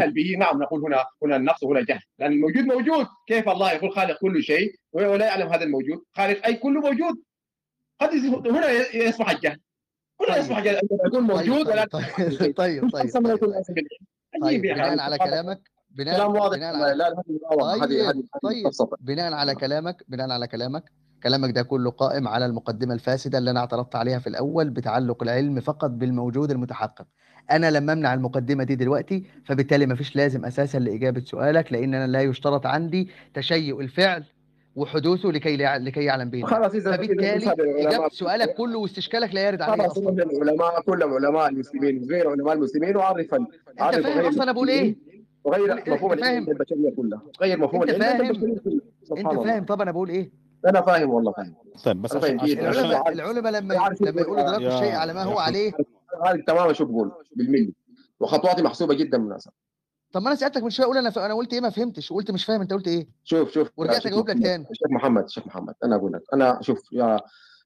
[0.00, 0.36] نجهل به.
[0.38, 2.00] نعم نقول هنا هنا النقص وهنا الجهل.
[2.18, 3.06] لأن الموجود موجود.
[3.26, 6.02] كيف الله يقول خالق كل شيء؟ ولا يعلم هذا الموجود.
[6.16, 7.22] خالق أي كله موجود.
[8.00, 8.08] قد
[8.46, 9.60] هنا يصبح الجهل.
[10.20, 10.38] هنا طيب.
[10.38, 10.76] يصبح الجهل.
[10.76, 13.62] أن يكون موجود طيب طيب طيب طيب طيب.
[14.42, 14.62] طيب.
[14.62, 15.60] بناء على كلامك
[15.90, 16.56] بناء كلام واضح.
[16.56, 17.08] بناء على لا
[17.84, 18.12] هذه
[18.42, 18.70] طيب.
[18.78, 18.88] طيب.
[19.00, 20.84] بناء على كلامك بناء على كلامك.
[21.22, 25.60] كلامك ده كله قائم على المقدمة الفاسدة اللي أنا اعترضت عليها في الأول بتعلق العلم
[25.60, 27.06] فقط بالموجود المتحقق.
[27.50, 32.20] أنا لما أمنع المقدمة دي دلوقتي فبالتالي مفيش لازم أساسا لإجابة سؤالك لأن أنا لا
[32.22, 34.24] يشترط عندي تشيء الفعل
[34.76, 36.42] وحدوثه لكي لا- لكي يعلم به.
[36.42, 37.52] خلاص إذا فبالتالي
[37.88, 42.88] إجابة سؤالك كله واستشكالك لا يرد عليه خلاص العلماء كلهم علماء المسلمين غير علماء المسلمين
[42.88, 44.96] أنت عرف فاهم غير أصلا أنا بقول إيه؟
[45.44, 47.22] وغير مفهوم البشرية كلها.
[47.42, 48.00] غير مفهوم العلم
[48.32, 48.56] فاهم؟
[49.30, 49.44] الله.
[49.44, 50.30] فاهم طب أنا بقول إيه؟
[50.66, 51.54] أنا فاهم والله فاهم.
[51.84, 53.10] طيب بس عشان العلماء-
[53.50, 55.72] لما لما يقولوا يا- الشيء على ما هو عليه
[56.20, 57.74] عارف تماما شو بقول بالملي.
[58.20, 59.48] وخطواتي محسوبة جدا من الناس
[60.12, 61.18] طب ما أنا سألتك من شوية أقول أنا ف...
[61.18, 63.70] أنا قلت إيه؟ ما فهمتش وقلت مش فاهم أنت قلت إيه؟ شوف شوف.
[63.76, 64.42] ورجعت أجاوب لك.
[64.42, 64.64] تاني.
[64.72, 65.74] شيخ محمد شيخ محمد.
[65.84, 67.20] أنا أقول لك أنا شوف يا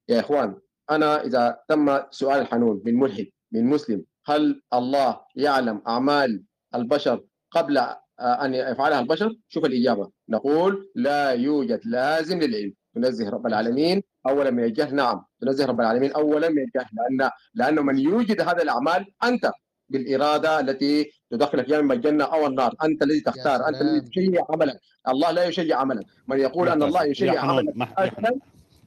[0.09, 0.57] يا إخوان
[0.91, 6.43] أنا إذا تم سؤال الحنون من ملحد من مسلم هل الله يعلم أعمال
[6.75, 10.11] البشر قبل آه، أن يفعلها البشر؟ شوف الإجابة.
[10.29, 12.75] نقول لا يوجد لازم للعلم.
[12.95, 14.03] تنزه رب العالمين.
[14.27, 18.63] اولا من الجهل نعم تنزه رب العالمين اولا من الجهل لأن لأنه من يوجد هذه
[18.63, 19.51] الأعمال أنت
[19.89, 24.01] بالإرادة التي تدخلك يا اما الجنة أو النار أنت الذي تختار أنت الذي.
[24.01, 27.75] تشيع عملك الله لا يشيع عملك من يقول أن الله يشيع عملك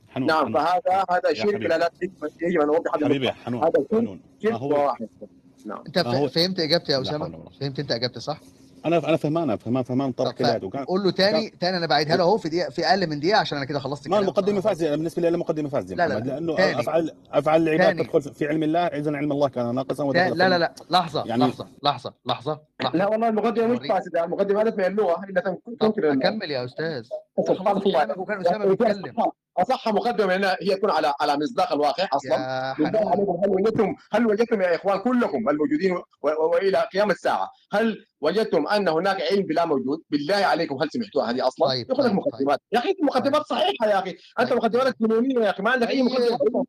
[0.09, 0.53] حنون نعم حنون.
[0.53, 1.61] فهذا هذا شرك.
[1.61, 1.89] لا لا
[2.41, 3.31] يجب أن اوضح هذا.
[3.31, 5.09] حنون هذا شرك واحد
[5.65, 5.99] نعم أنت.
[6.35, 7.49] فهمت إجابتي يا اسامه.
[7.59, 8.39] فهمت أنت إجابتي صح
[8.87, 12.15] أنا أنا فهمان فهمان فهمان طرح طب كلاد وكان قول له تاني تاني أنا بعيدها
[12.17, 14.61] له أهو في دقيقة في أقل من دقيقة عشان أنا كده خلصت ما المقدمة.
[14.61, 16.19] فاسده بالنسبة لي مقدمه فاسده لا، لا،.
[16.19, 16.79] لأنه تاني.
[16.79, 18.03] افعال افعال العباد تاني.
[18.03, 21.43] تدخل في علم الله اذا علم الله كان ناقصا لا لا في- لا لحظة يعني-
[21.45, 22.59] لحظة لحظة لحظة
[22.93, 23.87] لا والله المقدمة مش.
[23.87, 25.15] فاسدة المقدمة هدف من اللغة
[25.79, 27.03] تنكر أكمل يا أستاذ
[28.17, 29.13] وكان اسامه بيتكلم
[29.57, 32.71] أصح مقدمة هنا هي تكون على على مصداق الواقع أصلا.
[32.71, 39.21] هل وجدتم هل وجدتم يا إخوان كلكم الموجودين وإلى قيام الساعة؟ هل وجدتم أن هناك
[39.31, 42.59] علم بلا موجود؟ بالله عليكم هل سمعتوها هذه أصلا؟ طيب، يقول لك طيب، مقدمات.
[42.71, 44.15] يا أخي مقدمات صحيحة يا أخي.
[44.39, 44.57] أنت طيب.
[44.57, 46.31] مقدماتك جنونيه يا أخي ما عندك أي طيب.
[46.31, 46.65] مقدمه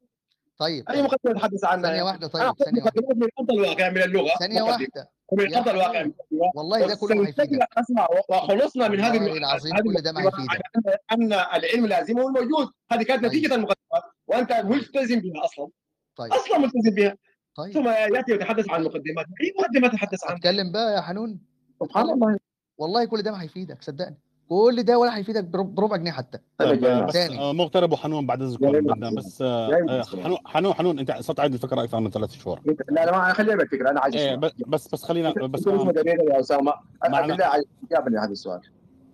[0.59, 1.05] طيب أي طيب.
[1.05, 4.31] مقدمة تتحدث عنها ثانية واحدة طيب ثانية واحدة من الواقع من اللغة.
[4.39, 4.63] ثانية.
[4.63, 5.18] واحدة.
[5.29, 6.07] ومن الواقع.
[6.55, 11.01] والله ده كله هيفيدك أسمع وخلصنا من هذه العظيم كل ده ما المقدمات هيفيدك.
[11.13, 12.69] أن العلم لازم هو الموجود.
[12.93, 13.31] هذه كانت طيب.
[13.33, 15.69] نتيجة المقدمات وأنت ملتزم بها أصلا.
[16.17, 16.33] طيب.
[16.33, 17.17] أصلا ملتزم بها.
[17.55, 17.75] طيب.
[17.75, 21.41] ثم يأتي ويتحدث عن مقدمات أي مقدمة تتحدث عنها؟ أتكلم بقى يا حنون.
[21.83, 22.39] سبحان الله.
[22.79, 24.17] والله كل ده ما هيفيدك صدقني.
[24.49, 26.39] كل ده ولا هيفيدك برب- بربع جنيه حتى.
[26.59, 27.39] طيب تاني.
[27.41, 31.53] آه، مغترب وحنون بعد بدنا بس آه، يا آه، حنون حنون حنون أنت صرت عيد
[31.53, 32.61] الفكرة أكثر من ثلاث شهور.
[32.91, 36.73] لا لا ما خليني بالفكرة أنا عايز ب- بس بس خلينا بس دقيقه يا أسامة.
[37.05, 38.61] إجابة لهذا السؤال.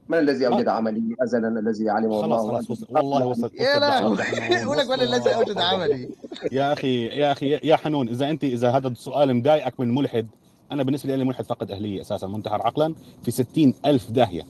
[0.08, 4.18] من الذي أوجد عملي؟ ازلا الذي علمه الله خلاص خلاص والله وصلت يا دعوة.
[4.62, 6.08] يقول لك ولا الذي أوجد عملي.
[6.52, 10.26] يا أخي يا أخي يا حنون إذا انت إذا هذا السؤال مضايقك من ملحد
[10.72, 14.42] أنا بالنسبة لي ملحد فقد أهلية أساسا منتحر عقلا في ستين ألف داهية.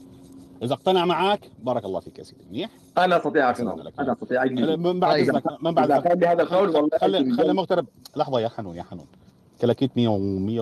[0.65, 2.45] إذا اقتنع معك بارك الله فيك يا سيدي.
[2.49, 3.93] منيح؟ أنا أستطيع اقنعه لك.
[3.99, 4.43] أنا أستطيع
[4.75, 5.29] من بعد طيب.
[5.29, 6.01] اذنك من بعد.
[6.03, 9.05] كان لهذا القول والله خلي خلي مغترب لحظة يا حنون يا حنون.
[9.61, 10.07] كلاكيت 100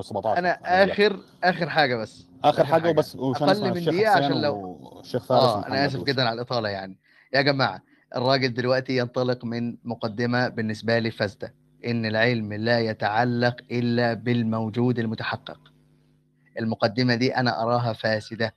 [0.01, 0.49] و117 أنا
[0.83, 2.25] اخر آخر حاجة بس.
[2.43, 6.03] آخر حاجة وبس نسمع من الشيخ حسين عشان لو- والشيخ فارس آه أنا آسف.
[6.03, 6.97] جدا على الإطالة يعني.
[7.33, 7.81] يا جماعة
[8.15, 11.53] الراجل دلوقتي ينطلق من مقدمة بالنسبة لي فاسدة.
[11.85, 15.59] إن العلم لا يتعلق إلا بالموجود المتحقق.
[16.59, 18.53] المقدمة دي أنا أراها فاسدة.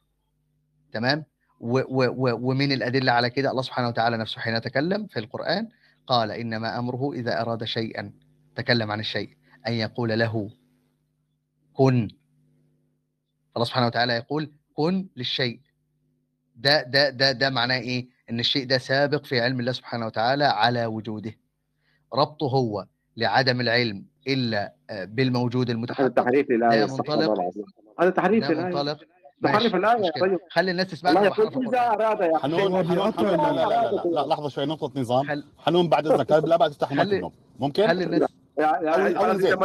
[0.93, 1.25] تمام؟
[1.61, 5.69] ومن الأدلة على كده الله سبحانه وتعالى نفسه حين تكلم في القرآن
[6.06, 8.12] قال إنما أمره إذا أراد شيئا
[8.56, 9.31] تكلم عن الشيء
[9.66, 10.50] أن يقول له
[11.75, 12.09] كن
[13.56, 15.61] الله سبحانه وتعالى يقول كن للشيء
[16.56, 20.45] ده ده ده ده معناه إيه؟ إن الشيء ده سابق في علم الله سبحانه وتعالى
[20.45, 21.33] على وجوده.
[22.15, 26.19] ربطه هو لعدم العلم إلا آه، بالموجود هذا المتحقق
[26.84, 27.31] استغفر منطلق.
[27.31, 27.65] الله العظيم
[28.00, 28.09] هذا
[28.55, 29.05] للآية منطلق
[29.45, 30.10] الايه يا مشكلة.
[30.21, 30.39] طيب.
[30.51, 33.10] خلي الناس تسمعني الله يقول القرآن اراد يا حنون لا لا
[33.53, 35.45] لا, لا, لا لحظة شوي نقطه نظام.
[35.59, 38.31] حنون بعد إذنك؟ لا بقى تفتح النوم ممكن؟ خلي الناس
[39.34, 39.57] زين.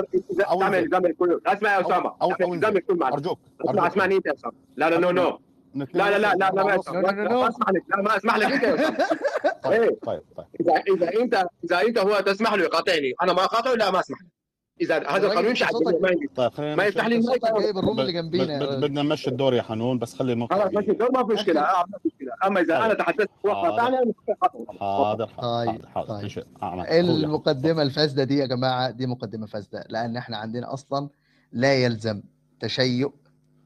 [1.48, 2.16] اسمع يا أسامة.
[2.54, 3.40] الزام الكل معك أرجوك.
[3.70, 3.88] اسمع.
[3.88, 4.54] اسمعني أنت يا أسامة.
[4.76, 5.40] لا لا نو نو
[5.76, 5.88] لا.
[5.94, 7.34] لا لا لا لا ما لا، لا، لا، لا.
[7.34, 7.84] ما اسمح لك.
[7.90, 8.98] لا ما اسمح لك أنت يا أسامة.
[9.64, 10.00] طيب إيه.
[10.06, 10.48] طيب طيب.
[10.60, 13.14] اذا إذا انت إذا أنت هو تسمح له يقاطعني.
[13.24, 14.28] أنا ما أقاطعه لا ما اسمح له
[14.82, 17.42] إذا هذا القانون يمشي على صوتك- الجميع ما عندي طيب ما نمشي- يفتح لي المايك.
[17.62, 18.66] جايب الروم اللي جنبينا.
[18.78, 21.62] بدنا نمشي الدور يا حنون بس خلي الموقف خلاص ماشي الدور ما في مشكلة.
[21.62, 22.32] آه، ما في مشكلة.
[22.46, 22.84] أما إذا طيب.
[22.86, 24.74] أنا تحدثت وقاطعني أنا خطأ.
[24.80, 25.26] حاضر.
[25.26, 26.08] طيب، حاضر حاضر.
[26.08, 26.46] طيب.
[26.62, 27.00] أخويا.
[27.00, 31.10] المقدمة الفاسدة دي يا جماعة دي مقدمة فاسدة لأن إحنا عندنا أصلا
[31.52, 32.22] لا يلزم
[32.60, 33.10] تشيع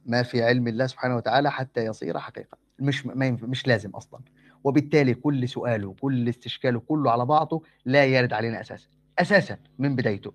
[0.05, 2.57] ما في علم الله سبحانه وتعالى حتى يصير حقيقة.
[2.79, 4.19] مش مش لازم أصلا.
[4.63, 8.87] وبالتالي كل سؤال وكل استشكال كله على بعضه لا يرد علينا أساسا.
[9.19, 10.31] أساسا من بدايته.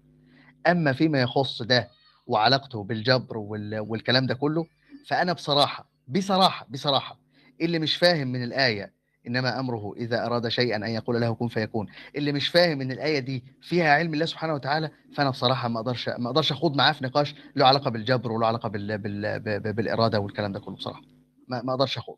[0.66, 1.88] أما فيما يخص ده
[2.26, 3.78] وعلاقته بالجبر وال...
[3.78, 4.66] والكلام ده كله
[5.06, 7.18] فأنا بصراحة بصراحة بصراحة
[7.60, 8.92] اللي مش فاهم من الآية
[9.26, 11.86] إنما أمره إذا أراد شيئا أن يقول له كن فيكون
[12.16, 16.08] اللي مش فاهم إن الآية دي فيها علم الله سبحانه وتعالى فأنا بصراحة ما أقدرش
[16.08, 18.98] ما أقدرش أخوض معاه في نقاش له علاقة بالجبر وله علاقة بال...
[18.98, 19.40] بال...
[19.40, 19.72] بال...
[19.72, 21.02] بالإرادة والكلام ده كله بصراحة.
[21.48, 22.16] ما, ما أقدرش أخوض.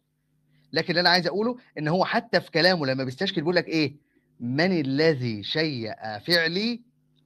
[0.72, 3.96] لكن اللي أنا عايز أقوله إن هو حتى في كلامه لما بيستشكل بيقول لك إيه
[4.40, 5.92] من الذي شيء
[6.26, 6.82] فعلي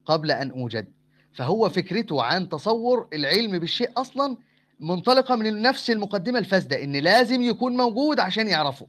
[0.07, 0.93] قبل أن أوجد.
[1.37, 4.37] فهو فكرته عن تصور العلم بالشيء أصلا
[4.81, 8.87] منطلقة من نفس المقدمة الفاسدة إن لازم يكون موجود عشان يعرفه.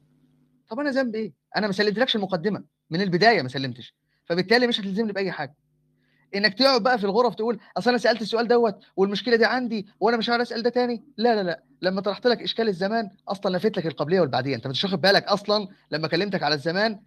[0.69, 3.95] طب أنا ذنبي إيه؟ أنا ما سلمتلكش المقدمة من البداية ما سلمتش.
[4.25, 5.55] فبالتالي مش هتلزمني بأي حاجة.
[6.35, 10.17] إنك تقعد بقى في الغرف تقول أصل أنا سألت السؤال دوت والمشكلة دي عندي وأنا
[10.17, 11.03] مش عارف أسأل ده تاني.
[11.17, 11.63] لا لا لا.
[11.81, 14.55] لما طرحت لك إشكال الزمان أصلا لفيت لك القبليه والبعدية.
[14.55, 16.99] أنت مش واخد بالك أصلا لما كلمتك على الزمان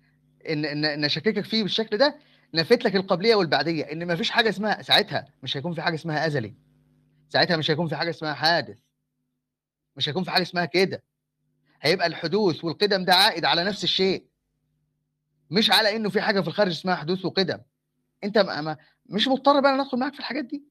[0.49, 2.17] إن إن إن اشككك فيه بالشكل ده
[2.55, 6.27] نفيت لك القبلية والبعدية إن ما فيش حاجة اسمها ساعتها مش هيكون في حاجة اسمها
[6.27, 6.55] أزلي.
[7.29, 8.79] ساعتها مش هيكون في حاجة اسمها حادث.
[9.97, 11.03] مش هيكون في حاجة اسمها كده.
[11.83, 14.27] هيبقى الحدوث والقدم ده عائد على نفس الشيء.
[15.51, 17.59] مش على إنه في حاجة في الخارج اسمها حدوث وقدم.
[18.25, 18.77] أنت ما
[19.07, 20.65] مش مضطر بقى ندخل معاك في الحاجات دي.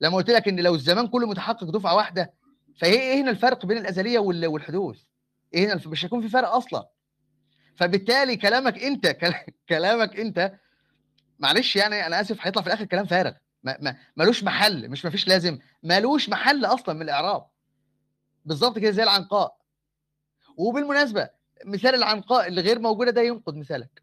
[0.00, 2.32] لما قلت لك إن لو الزمان كله متحقق دفعة واحدة
[2.76, 5.02] فايه إيه هنا الفرق بين الأزلية والحدوث؟
[5.54, 6.88] إيه هنا مش هيكون في فرق أصلا.
[7.76, 9.06] فبالتالي كلامك أنت
[9.68, 10.52] كلامك أنت
[11.38, 13.32] معلش يعني أنا آسف هيطلع في الآخر كلام فارغ.
[13.62, 17.46] ما ما ملوش محل مش ما فيش لازم ملوش محل أصلا من الإعراب.
[18.44, 19.56] بالظبط كده زي العنقاء.
[20.56, 21.28] وبالمناسبة
[21.64, 24.02] مثال العنقاء اللي غير موجودة ده ينقض مثالك.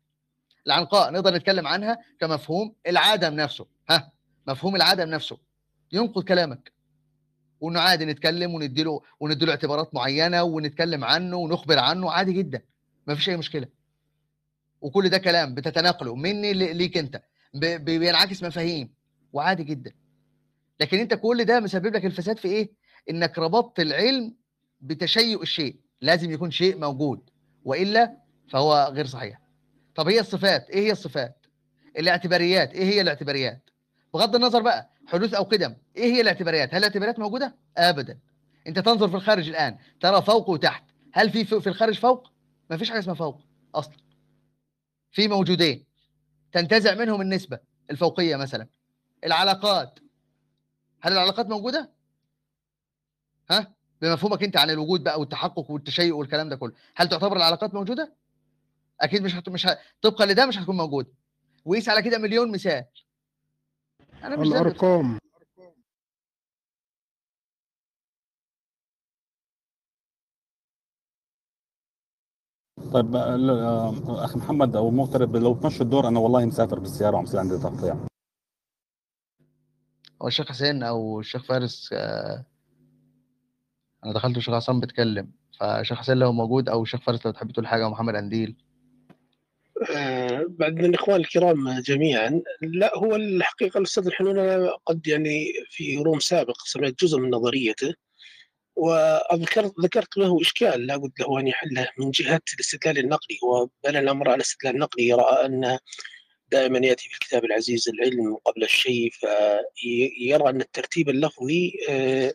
[0.67, 3.67] العنقاء نقدر نتكلم عنها كمفهوم العدم نفسه.
[3.89, 4.11] ها
[4.47, 5.37] مفهوم العدم نفسه.
[5.91, 6.71] ينقض كلامك.
[7.61, 12.61] وانه عادي نتكلم ونديله ونديله اعتبارات معينة ونتكلم عنه ونخبر عنه عادي جدا.
[13.07, 13.67] ما فيش أي مشكلة.
[14.81, 17.21] وكل ده كلام بتتناقله مني ليك انت.
[17.53, 18.93] بينعكس مفاهيم
[19.33, 19.91] وعادي جدا.
[20.79, 22.71] لكن انت كل ده مسبب لك الفساد في إيه؟
[23.09, 24.33] انك ربطت العلم
[24.81, 25.75] بتشيء الشيء.
[26.01, 27.29] لازم يكون شيء موجود.
[27.65, 28.17] وإلا
[28.49, 29.41] فهو غير صحيح.
[29.95, 31.45] طب هي الصفات؟ إيه هي الصفات؟
[31.97, 32.73] الاعتباريات.
[32.73, 33.69] إيه هي الاعتباريات؟
[34.13, 35.75] بغض النظر بقى حدوث أو قدم.
[35.97, 38.19] إيه هي الاعتباريات؟ هل الاعتباريات موجودة؟ ابدا.
[38.67, 40.83] أنت تنظر في الخارج الآن ترى فوق وتحت.
[41.13, 42.31] هل في في الخارج فوق؟
[42.69, 43.41] ما فيش حاجة اسمها فوق
[43.75, 43.95] أصلا.
[45.11, 45.85] في موجودين.
[46.51, 47.59] تنتزع منهم النسبة
[47.91, 48.67] الفوقية مثلا.
[49.23, 49.99] العلاقات.
[51.01, 51.91] هل العلاقات موجودة؟
[53.49, 56.73] ها؟ بمفهومك أنت عن الوجود بقى والتحقق والتشيع والكلام ده كله.
[56.95, 58.13] هل تعتبر العلاقات موجودة؟
[59.01, 59.49] أكيد مش هت...
[59.49, 59.79] مش ه...
[60.01, 61.09] طبقا لده مش هتكون موجودة.
[61.65, 62.85] وقيس على كده مليون مثال.
[64.23, 65.19] أنا مش الأرقام.
[72.91, 73.15] طيب
[74.09, 77.97] أخي محمد أو مغترب لو تمشوا الدور أنا والله مسافر بالسيارة وعم يصير عندي تقطيع
[80.21, 82.45] هو الشيخ حسين أو الشيخ فارس آه
[84.05, 87.67] أنا دخلت الشيخ عصام بيتكلم فشيخ حسين لو موجود أو الشيخ فارس لو تحب تقول
[87.67, 88.55] حاجة ومحمد أنديل.
[89.95, 95.97] آه بعد من الإخوان الكرام جميعا لا هو الحقيقة الأستاذ الحنون أنا قد يعني في
[95.97, 97.93] روم سابق سمعت جزء من نظريته
[98.81, 104.27] وذكرت ذكرت له إشكال لابد له أن يحله من جهة الاستدلال النقلي هو بنى الأمر
[104.29, 105.77] على الاستدلال النقلي يرى ان
[106.51, 112.33] دائما يأتي في الكتاب العزيز العلم قبل الشيء فيرى أن الترتيب اللفظي آه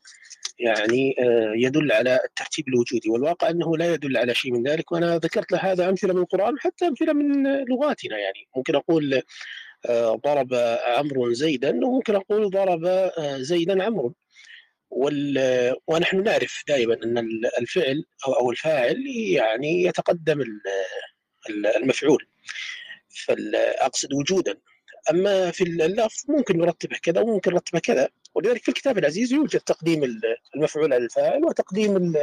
[0.59, 1.15] يعني
[1.57, 5.59] يدل على الترتيب الوجودي والواقع أنه لا يدل على شيء من ذلك وأنا ذكرت له
[5.59, 9.23] هذا أمثلة من القرآن حتى أمثلة من لغاتنا يعني ممكن أقول
[10.25, 14.15] ضرب عمرو زيدا وممكن أقول ضرب زيدا عمرو.
[15.87, 17.19] ونحن نعرف دائما أن
[17.61, 20.45] الفعل أو الفاعل يعني يتقدم
[21.77, 22.27] المفعول.
[23.09, 24.55] فاقصد وجودا.
[25.11, 28.09] أما في اللفظ ممكن نرتبه كذا وممكن نرتبه كذا.
[28.35, 30.19] ولذلك في الكتاب العزيز يوجد تقديم
[30.57, 32.17] المفعول على الفاعل وتقديم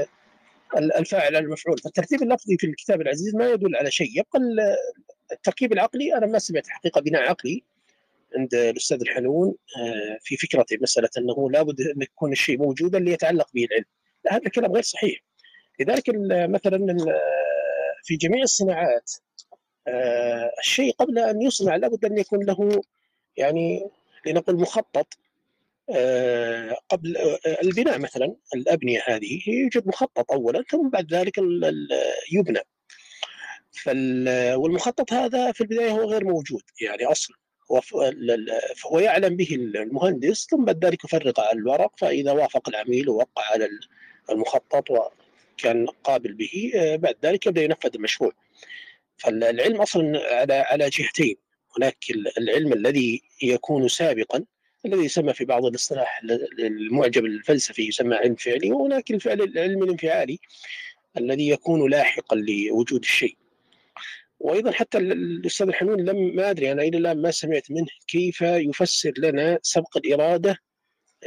[0.78, 1.78] الفاعل على المفعول.
[1.78, 4.10] فالترتيب اللفظي في الكتاب العزيز ما يدل على شيء.
[4.20, 4.40] يبقى
[5.32, 7.64] التركيب العقلي أنا ما سمعت حقيقة بناء عقلي.
[8.38, 9.56] عند الأستاذ الحنون
[10.22, 13.86] في فكرته مسألة أنه لابد أن يكون الشيء موجودا ليتعلق به العلم.
[14.26, 15.24] لا هذا الكلام غير صحيح.
[15.80, 16.96] لذلك مثلا
[18.04, 19.12] في جميع الصناعات
[20.60, 22.82] الشيء قبل أن يصنع لابد أن يكون له
[23.38, 23.90] يعني
[24.26, 25.08] لنقل مخطط
[26.90, 27.18] قبل
[27.64, 31.38] البناء مثلا الأبنية هذه يوجد مخطط اولا ثم بعد ذلك
[32.32, 32.60] يبنى.
[34.56, 37.38] والمخطط هذا في البداية هو غير موجود يعني أصلا.
[38.76, 43.70] فهو يعلم به المهندس ثم بعد ذلك يفرغ على الورق فإذا وافق العميل ووقع على
[44.30, 48.32] المخطط وكان قابل به بعد ذلك يبدأ ينفذ المشروع.
[49.18, 51.36] فالعلم أصلا على على جهتين.
[51.78, 51.98] هناك
[52.38, 54.44] العلم الذي يكون سابقا
[54.86, 56.22] الذي يسمى في بعض الاصطلاح
[56.60, 60.40] المعجب الفلسفي يسمى علم فعلي وهناك الفعل العلم الانفعالي
[61.18, 63.38] الذي يكون لاحقا لوجود الشيء.
[64.44, 69.14] وأيضا حتى الأستاذ الحنون لم ما أدري أنا إلى الآن ما سمعت منه كيف يفسر
[69.18, 70.58] لنا سبق الإرادة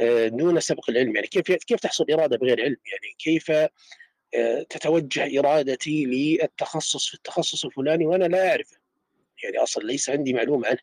[0.01, 1.15] آه، دون سبق العلم.
[1.15, 7.65] يعني كيف كيف تحصل إرادة بغير علم؟ يعني كيف آه، تتوجه إرادتي للتخصص في التخصص
[7.65, 8.77] الفلاني وأنا لا أعرفه؟
[9.43, 10.79] يعني أصلا ليس عندي معلومة عنه.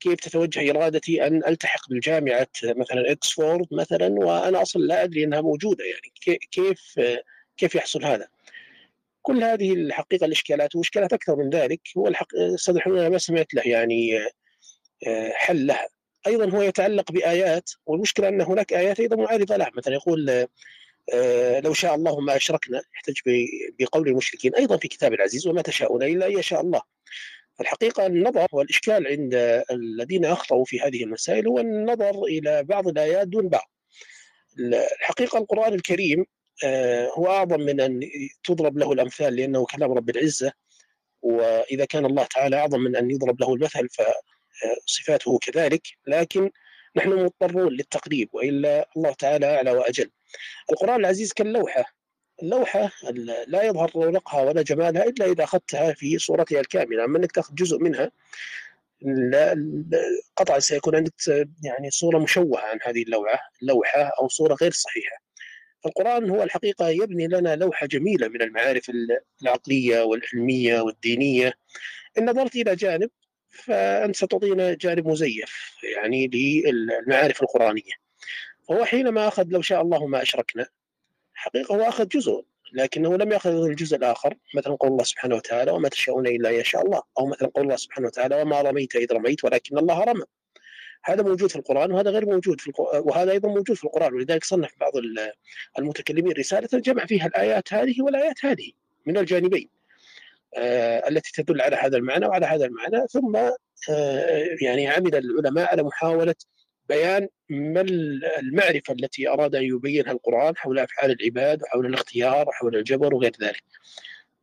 [0.00, 5.84] كيف تتوجه إرادتي أن ألتحق بالجامعة مثلا إكسفورد مثلا وأنا أصلا لا أدري أنها موجودة؟
[5.84, 7.00] يعني كيف
[7.56, 8.28] كيف يحصل هذا؟
[9.26, 13.62] كل هذه الحقيقة الإشكالات وإشكالات أكثر من ذلك هو الحق أستاذ الحلول ما سمعت له
[13.66, 14.18] يعني
[15.32, 15.88] حل لها.
[16.26, 20.46] أيضا هو يتعلق بآيات والمشكلة أن هناك آيات أيضا معارضة لها مثلا يقول
[21.64, 23.20] لو شاء الله ما أشركنا يحتج
[23.78, 26.80] بقول المشركين أيضا في كتاب العزيز وما تشاءون إلا إن يشاء الله.
[27.60, 29.34] الحقيقة النظر والإشكال عند
[29.70, 33.70] الذين أخطأوا في هذه المسائل هو النظر إلى بعض الآيات دون بعض.
[35.00, 36.26] الحقيقة القرآن الكريم آه،
[37.18, 38.00] هو أعظم من أن
[38.44, 40.52] تضرب له الأمثال لأنه كلام رب العزة
[41.22, 43.88] وإذا كان الله تعالى أعظم من أن يضرب له المثل
[44.86, 45.82] فصفاته كذلك.
[46.06, 46.50] لكن
[46.96, 50.10] نحن مضطرون للتقريب وإلا الله تعالى أعلى وأجل.
[50.72, 51.84] القرآن العزيز كاللوحة.
[52.42, 52.90] اللوحة
[53.46, 57.04] لا يظهر رونقها ولا جمالها إلا إذا أخذتها في صورتها الكاملة.
[57.04, 58.10] أما أنك تأخذ جزء منها
[60.36, 61.12] قطعا سيكون عندك
[61.62, 65.25] يعني صورة مشوهة عن هذه اللوحة اللوحة أو صورة غير صحيحة.
[65.86, 68.90] القرآن هو الحقيقة يبني لنا لوحة جميلة من المعارف
[69.42, 71.52] العقلية والعلمية والدينية.
[72.18, 73.10] إن نظرت إلى جانب
[73.50, 77.92] فأنت ستعطينا جانب مزيف يعني للمعارف القرآنية.
[78.68, 80.66] فهو حينما أخذ لو شاء الله ما أشركنا
[81.34, 85.88] حقيقة هو أخذ جزء لكنه لم يأخذ الجزء الآخر مثلا قول الله سبحانه وتعالى وما
[85.88, 87.02] تشاءون إلا يشاء الله.
[87.18, 90.24] أو مثلا قول الله سبحانه وتعالى وما رميت إذ رميت ولكن الله رمى.
[91.04, 94.70] هذا موجود في القرآن وهذا غير موجود في وهذا أيضا موجود في القرآن ولذلك صنف
[94.80, 94.92] بعض
[95.78, 98.70] المتكلمين رسالة جمع فيها الآيات هذه والآيات هذه
[99.06, 99.68] من الجانبين
[100.56, 103.06] آه التي تدل على هذا المعنى وعلى هذا المعنى.
[103.08, 106.34] ثم آه يعني عمل العلماء على محاولة
[106.88, 107.80] بيان ما
[108.40, 113.62] المعرفة التي أراد أن يبينها القرآن حول أفعال العباد وحول الاختيار وحول الجبر وغير ذلك.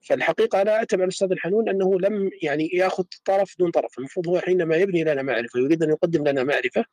[0.04, 4.76] فالحقيقة أنا أعتبر الأستاذ الحنون أنه لم يعني يأخذ طرف دون طرف المفروض هو حينما
[4.76, 6.86] يبني لنا معرفة يريد أن يقدم لنا معرفة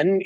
[0.00, 0.20] أن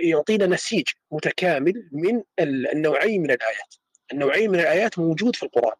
[0.00, 3.74] يعطينا نسيج متكامل من النوعين من الآيات
[4.12, 5.76] النوعين من الآيات موجود في القرآن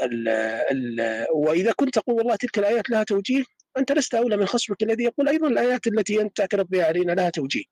[0.00, 3.44] ال ال وإذا كنت تقول والله تلك الآيات لها توجيه
[3.78, 7.30] أنت لست أولى من خصمك الذي يقول أيضا الآيات التي أنت تعترض بها علينا لها
[7.30, 7.64] توجيه.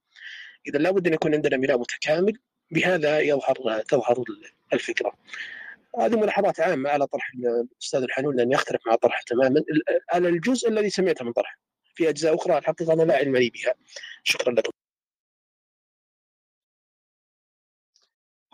[0.69, 2.39] اذا لابد أن يكون عندنا ميلاد متكامل
[2.71, 4.25] بهذا يظهر تظهر
[4.73, 5.13] الفكرة.
[5.99, 9.63] هذه ملاحظات عامة على طرح الأستاذ الحنون لأن يختلف مع طرحه تماما
[10.13, 11.59] على الجزء الذي سمعته من طرحه.
[11.95, 13.75] في أجزاء أخرى الحقيقة أنا لا علم لي بها.
[14.23, 14.73] شكرا لكم.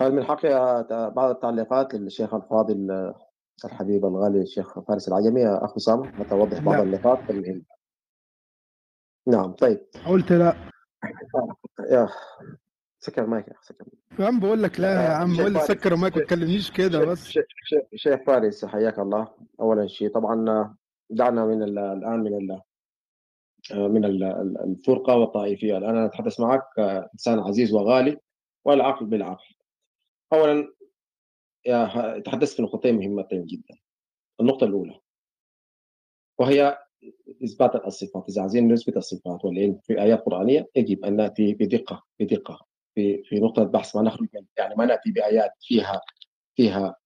[0.01, 0.49] هل من حقي
[1.17, 3.15] بعض التعليقات للشيخ الفاضل
[3.65, 7.63] الحبيب الغالي الشيخ فارس العجمي اخ اسامه حتى اوضح بعض النقاط المهمه
[9.27, 10.57] نعم طيب قلت لا
[11.91, 12.09] يا
[13.01, 13.87] سكر مايك يا أخي سكر
[14.21, 17.39] يا عم بقول لك لا يا عم قول لي سكر مايك ما تكلمنيش كده بس.
[17.95, 19.35] شيخ فارس حياك الله.
[19.61, 20.75] اولا شيء طبعا
[21.11, 22.59] دعنا من الآن من
[23.75, 24.05] من
[24.65, 25.79] الفرقة والطائفية.
[25.79, 26.79] الآن أنا أتحدث معك
[27.15, 28.19] إنسان عزيز وغالي
[28.65, 29.55] والعقل بالعقل
[30.33, 30.75] اولا
[32.25, 33.75] تحدثت في نقطتين مهمتين جدا.
[34.41, 35.01] النقطة الأولى
[36.39, 36.79] وهي
[37.45, 38.25] إثبات الصفات.
[38.29, 42.68] إذا عايزين نثبت الصفات والعلم في آيات قرآنية يجب أن نأتي بدقة بدقة.
[42.99, 46.01] في في نقطة بحث ما نخرج يعني ما نأتي بآيات فيها
[46.57, 46.97] فيها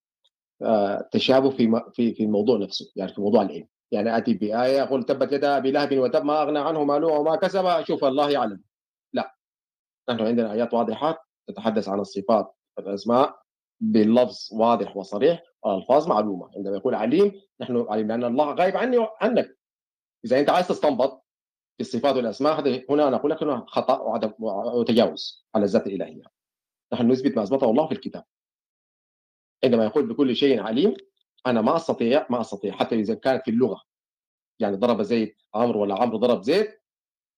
[0.63, 3.69] آه تشابه في في في الموضوع نفسه يعني في موضوع العلم.
[3.93, 7.85] يعني أتي بآية أقول تبت يدا ابي لهب وتب ما أغنى عنه ماله وما كسب
[7.85, 8.63] شوف الله يعلم.
[9.13, 9.35] لا.
[10.11, 11.19] نحن عندنا آيات واضحات
[11.49, 13.43] تتحدث عن الصفات والاسماء
[13.81, 16.51] بلفظ واضح وصريح ألفاظ معلومة.
[16.57, 19.59] عندما يقول عليم نحن عليم لأن الله غايب عني عنك
[20.25, 21.25] إذا أنت عايز تستنبط
[21.77, 26.23] في الصفات والاسماء هذا هنا نقول لك إنه خطأ وعدم وتجاوز على الذات الإلهية.
[26.93, 28.25] نحن نثبت ما أثبته الله في الكتاب.
[29.65, 30.95] عندما يقول بكل شيء عليم
[31.47, 32.73] أنا ما أستطيع ما أستطيع.
[32.73, 33.83] حتى إذا كانت في اللغة.
[34.59, 36.69] يعني ضرب زيد عمرو ولا عمرو ضرب زيد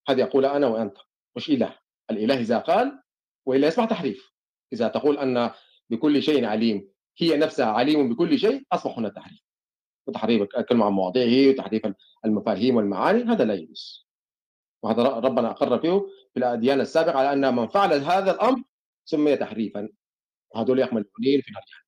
[0.09, 0.97] هذا يقول أنا وأنت.
[1.37, 1.79] مش إله؟
[2.11, 3.03] الإله إذا قال
[3.47, 4.33] وإلا يصبح تحريف.
[4.73, 5.51] إذا تقول أن
[5.91, 6.89] بكل شيء عليم
[7.19, 9.45] هي نفسها عليم بكل شيء أصبح هنا تحريف.
[10.07, 11.83] وتحريف الكلمة عن مواضيعه وتحريف
[12.25, 14.04] المفاهيم والمعاني هذا لا يجوز.
[14.85, 18.63] وهذا ربنا أقر فيه في الأديان السابقة على أن من فعل هذا الأمر
[19.05, 19.89] سمي تحريفا.
[20.55, 21.85] وهذول يحملونين في جهنم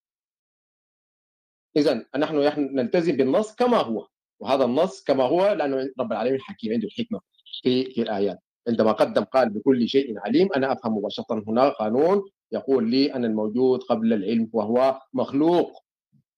[1.76, 2.36] اذا نحن
[2.76, 4.08] نلتزم بالنص كما هو
[4.40, 7.20] وهذا النص كما هو لأنه رب العالمين حكيم عنده الحكمه
[7.62, 8.38] في في الآيات.
[8.68, 12.22] عندما قدم قال بكل شيء عليم أنا أفهم مباشرة هنا قانون
[12.52, 15.84] يقول لي أن الموجود قبل العلم وهو مخلوق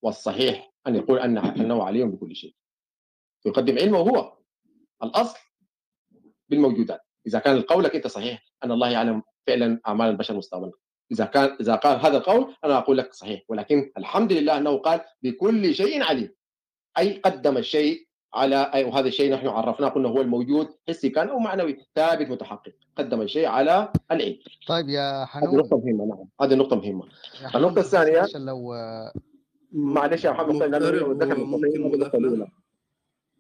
[0.02, 2.54] والصحيح أن يقول أنه عليم بكل شيء.
[3.46, 4.38] يقدم علمه هو.
[5.02, 5.38] الأصل
[6.48, 7.00] بالموجودات.
[7.26, 8.44] إذا كان قولك أنت صحيح.
[8.64, 10.72] أن الله يعلم فعلا أعمال البشر مستقبلا
[11.12, 13.42] إذا كان إذا قال هذا القول أنا أقول لك صحيح.
[13.48, 16.34] ولكن الحمد لله أنه قال بكل شيء عليم.
[16.98, 21.38] أي قدم الشيء على أي وهذا الشيء نحن عرفناه قلنا هو الموجود حسي كان أو
[21.38, 22.72] معنوي ثابت متحقق.
[22.96, 24.38] قدم الشيء على العلم.
[24.68, 26.28] طيب يا هذه حنون نقطة مهمة نعم.
[26.40, 27.04] هذه نقطة مهمة.
[27.82, 28.74] الثانية- عشان لو
[29.72, 31.82] معلش يا محمد ذكر نقطتين
[32.24, 32.48] هذه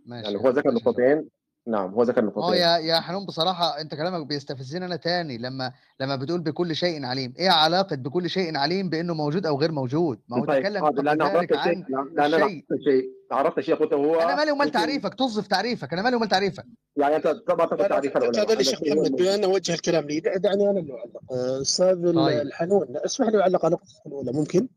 [0.06, 0.70] ماشي يعني هو ذكر.
[0.70, 1.28] نقطتين.
[1.68, 5.72] نعم هو ذكر آه نقطتين يا يا حنون بصراحة أنت كلامك بيستفزني أنا تاني لما
[6.00, 10.20] لما بتقول بكل شيء عليم، إيه علاقة بكل شيء عليم بإنه موجود أو غير موجود؟
[10.28, 11.84] ما هو طيب تكلم حاضر لأن قبل عرفت لأن
[12.18, 12.42] أنا الشيء.
[12.42, 16.28] عرفت الشيء عرفت الشيء قلت هو أنا مالي ومال تعريفك، في تعريفك، أنا مالي ومال
[16.28, 16.64] تعريفك.
[16.96, 19.46] يعني أنت ما تاخذ تعريف العلماء تفضل هذا يا شيخ الشيء هو محمد بما أنه
[19.48, 22.40] وجه الكلام لي دع- دعني أنا اللي أعلق آه، أستاذ ال- طيب.
[22.40, 24.68] الحنون اسمح لي أعلق على النقطه الأولى ممكن؟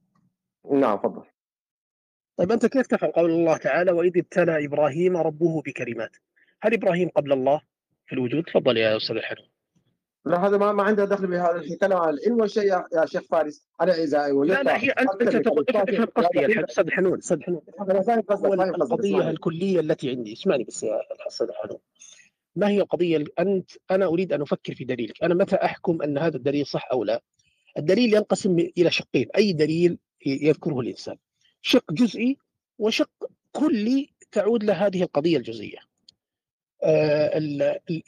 [0.71, 1.23] نعم تفضل
[2.37, 6.15] طيب أنت كيف تفهم قول الله تعالى وإذ ابتلى إبراهيم ربه بكلمات
[6.61, 7.61] هل إبراهيم قبل الله
[8.07, 9.47] في الوجود؟ تفضل يا أستاذ الحنون
[10.25, 11.97] لا هذا ما ما عنده دخل بهذا الكلام.
[11.99, 15.65] عن العلم والشيء يا, يا شيخ فارس أنا إذا وجدت لا لا هي أنت تقول
[15.69, 17.39] افهم قصدي يا أستاذ الحنون أستاذ
[18.21, 19.29] قصدك القضية.
[19.29, 20.33] الكلية التي عندي.
[20.33, 21.77] اسمعني بس يا أستاذ الحنون
[22.55, 25.23] ما هي القضية ال- انت أنا أريد أن أفكر في دليلك.
[25.23, 27.21] أنا متى أحكم أن هذا الدليل صح أو لا؟
[27.77, 29.27] الدليل ينقسم إلى شقين.
[29.37, 31.15] أي دليل يذكره الإنسان؟
[31.61, 32.37] شق جزئي
[32.79, 33.09] وشق
[33.51, 35.77] كلي تعود له هذه القضية الجزئية.
[35.77, 35.90] ال- ال-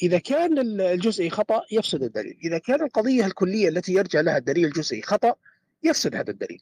[0.03, 2.37] إذا كان ال- الجزئي خطأ يفسد الدليل.
[2.43, 5.35] إذا كان القضية الكلية التي يرجع لها الدليل الجزئي خطأ
[5.83, 6.61] يفسد هذا الدليل.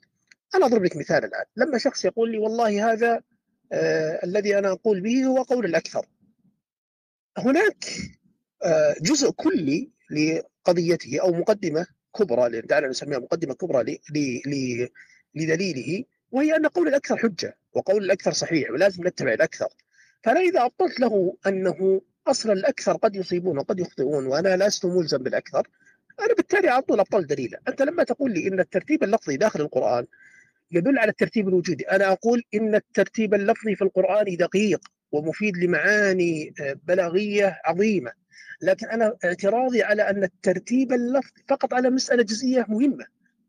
[0.56, 1.46] أنا أضرب لك مثال الآن.
[1.58, 3.22] لما شخص يقول لي والله هذا
[3.72, 6.06] آه الذي أنا أقول به هو قول الأكثر.
[7.38, 7.86] هناك
[8.64, 11.86] آه جزء كلي لقضيته أو مقدمة
[12.20, 14.00] كبرى دعنا نسميها مقدمة كبرى
[15.36, 19.68] لدليله وهي أن قول الأكثر حجة وقول الأكثر صحيح ولازم نتبع الأكثر.
[20.24, 25.68] فأنا إذا أبطلت له أنه أصلا الأكثر قد يصيبون وقد يخطئون وأنا لست ملزم بالأكثر
[26.20, 30.06] أنا بالتالي على طول ابطل دليله أنت لما تقول لي إن الترتيب اللفظي داخل القرآن
[30.72, 34.82] يدل على الترتيب الوجودي أنا أقول إن الترتيب اللفظي في القرآن دقيق
[35.12, 38.12] ومفيد لمعاني آه، بلاغية عظيمة.
[38.62, 43.06] لكن أنا اعتراضي على أن الترتيب اللفظي فقط على مسألة جزئية مهمة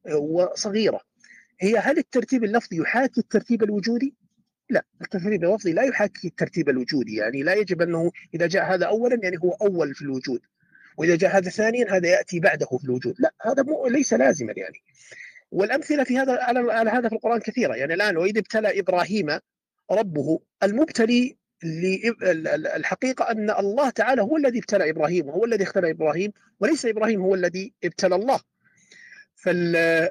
[0.07, 1.01] آه، وصغيرة.
[1.61, 4.15] هي هل الترتيب اللفظي يحاكي الترتيب الوجودي؟
[4.71, 9.19] لا الترتيب اللفظي لا يحاكي الترتيب الوجودي يعني لا يجب أنه إذا جاء هذا اولا
[9.23, 10.41] يعني هو أول في الوجود
[10.97, 13.15] وإذا جاء هذا ثانيا هذا يأتي بعده في الوجود.
[13.19, 14.83] لا هذا مو ليس لازما يعني.
[15.51, 17.75] والأمثلة في هذا على هذا في القرآن كثيرة.
[17.75, 19.39] يعني الآن وإذ ابتلى إبراهيم
[19.91, 25.65] ربه المبتلي لإب- ال- ال- الحقيقة أن الله تعالى هو الذي ابتلى إبراهيم وهو الذي
[25.65, 28.41] اختار إبراهيم وليس إبراهيم هو الذي ابتلى الله.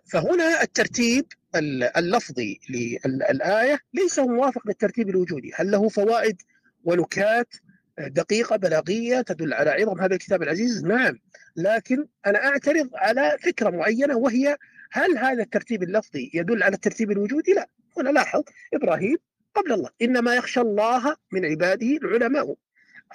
[0.06, 5.52] فهنا الترتيب ال- اللفظي للآية ليس موافق للترتيب الوجودي.
[5.56, 6.42] هل له فوائد
[6.84, 7.56] ونكات
[7.98, 11.20] دقيقة بلاغية تدل على عظم هذا الكتاب العزيز؟ نعم.
[11.56, 14.58] لكن أنا أعترض على فكرة معينة وهي
[14.92, 17.70] هل هذا الترتيب اللفظي يدل على الترتيب الوجودي؟ لا.
[17.98, 19.18] هنا لاحظ إبراهيم
[19.56, 22.56] قبل الله إنما يخشى الله من عباده العلماء.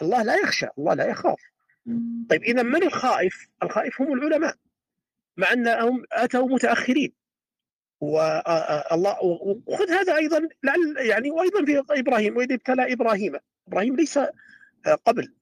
[0.02, 1.40] الله لا يخشى الله لا يخاف.
[2.30, 4.54] طيب إذا من الخائف؟ الخائف هم العلماء
[5.36, 7.12] مع أنهم أتوا متأخرين.
[8.00, 9.16] والله
[9.66, 13.36] وخذ هذا أيضا لعل يعني وأيضا في إبراهيم وإذ ابتلى إبراهيم.
[13.68, 14.18] إبراهيم ليس
[15.04, 15.34] قبل.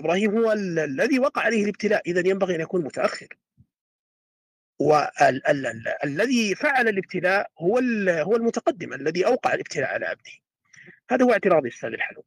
[0.00, 2.02] إبراهيم هو ال- الذي وقع عليه الابتلاء.
[2.06, 3.38] اذا ينبغي أن يكون متأخر.
[4.78, 10.32] والذي فعل الابتلاء هو هو المتقدم الذي أوقع الابتلاء على عبده.
[11.10, 12.24] هذا هو اعتراضي أستاذ الحلو.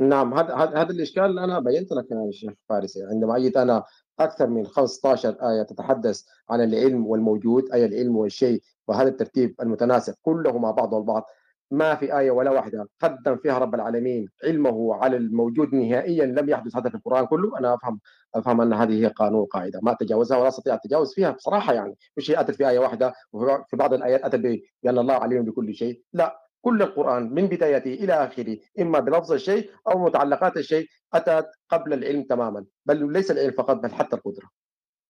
[0.00, 3.84] نعم هذا هذا الإشكال أنا بينت لك يا شيخ فارس عندما اجيت أنا
[4.20, 10.58] أكثر من 15 آية تتحدث عن العلم والموجود أي العلم والشيء وهذا الترتيب المتناسق كله
[10.58, 11.24] مع بعضه البعض.
[11.70, 12.88] ما في آية ولا واحدة.
[13.00, 14.28] قدم فيها رب العالمين.
[14.44, 16.26] علمه على الموجود نهائيا.
[16.26, 17.58] لم يحدث هذا في القرآن كله.
[17.58, 18.00] أنا أفهم
[18.34, 19.80] أفهم أن هذه هي قانون قاعدة.
[19.82, 21.96] ما اتجاوزها ولا أستطيع التجاوز فيها بصراحة يعني.
[22.16, 25.74] مش هي أتت في آية واحدة وفي بعض الآيات أتت ب- بأن الله عليم بكل
[25.74, 26.02] شيء.
[26.12, 26.41] لا.
[26.62, 32.22] كل القرآن من بدايته إلى آخره إما بلفظ الشيء أو متعلقات الشيء أتت قبل العلم
[32.22, 32.64] تماما.
[32.86, 34.50] بل ليس العلم فقط بل حتى القدرة.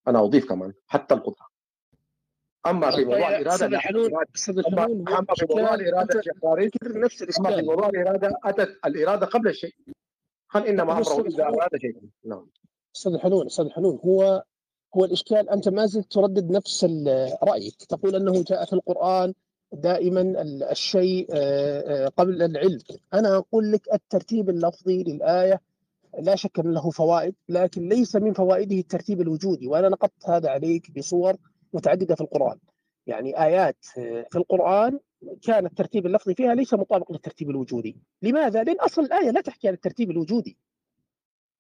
[0.09, 1.47] أنا أضيف كمان حتى القدرة.
[2.67, 6.23] أما في موضوع الإرادة الحنون الإرادة- أما في موضوع الإرادة
[6.59, 9.75] أنت نفس أما في موضوع الإرادة أتت الإرادة قبل الشيء.
[10.51, 12.01] هل إنما أمره إذا أراد شيئا.
[12.25, 12.47] نعم.
[12.97, 14.45] أستاذ الحنون أستاذ الحنون هو
[14.97, 16.85] هو الإشكال أنت ما زلت تردد نفس
[17.43, 17.75] رأيك.
[17.89, 19.35] تقول أنه جاء في القرآن
[19.73, 22.79] دائما ال- الشيء آه، آه، قبل العلم.
[23.15, 25.61] أنا أقول لك الترتيب اللفظي للآية
[26.19, 30.91] لا شك أن له فوائد لكن ليس من فوائده الترتيب الوجودي وأنا نقضت هذا عليك
[30.99, 31.37] بصور
[31.73, 32.59] متعددة في القرآن.
[33.07, 34.99] يعني آيات آه، في القرآن
[35.43, 37.97] كان الترتيب اللفظي فيها ليس مطابق للترتيب الوجودي.
[38.23, 40.57] لماذا؟ لأن أصل الآية لا تحكي عن الترتيب الوجودي.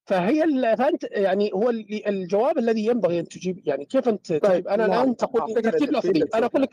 [0.04, 0.42] فهي
[0.76, 4.86] فأنت يعني هو ال- الجواب الذي ينبغي أن تجيب يعني كيف أنت تجيب؟ أنا.
[4.86, 6.24] الآن تقول ترتيب الترتيب لفظي.
[6.34, 6.70] أنا أقول لك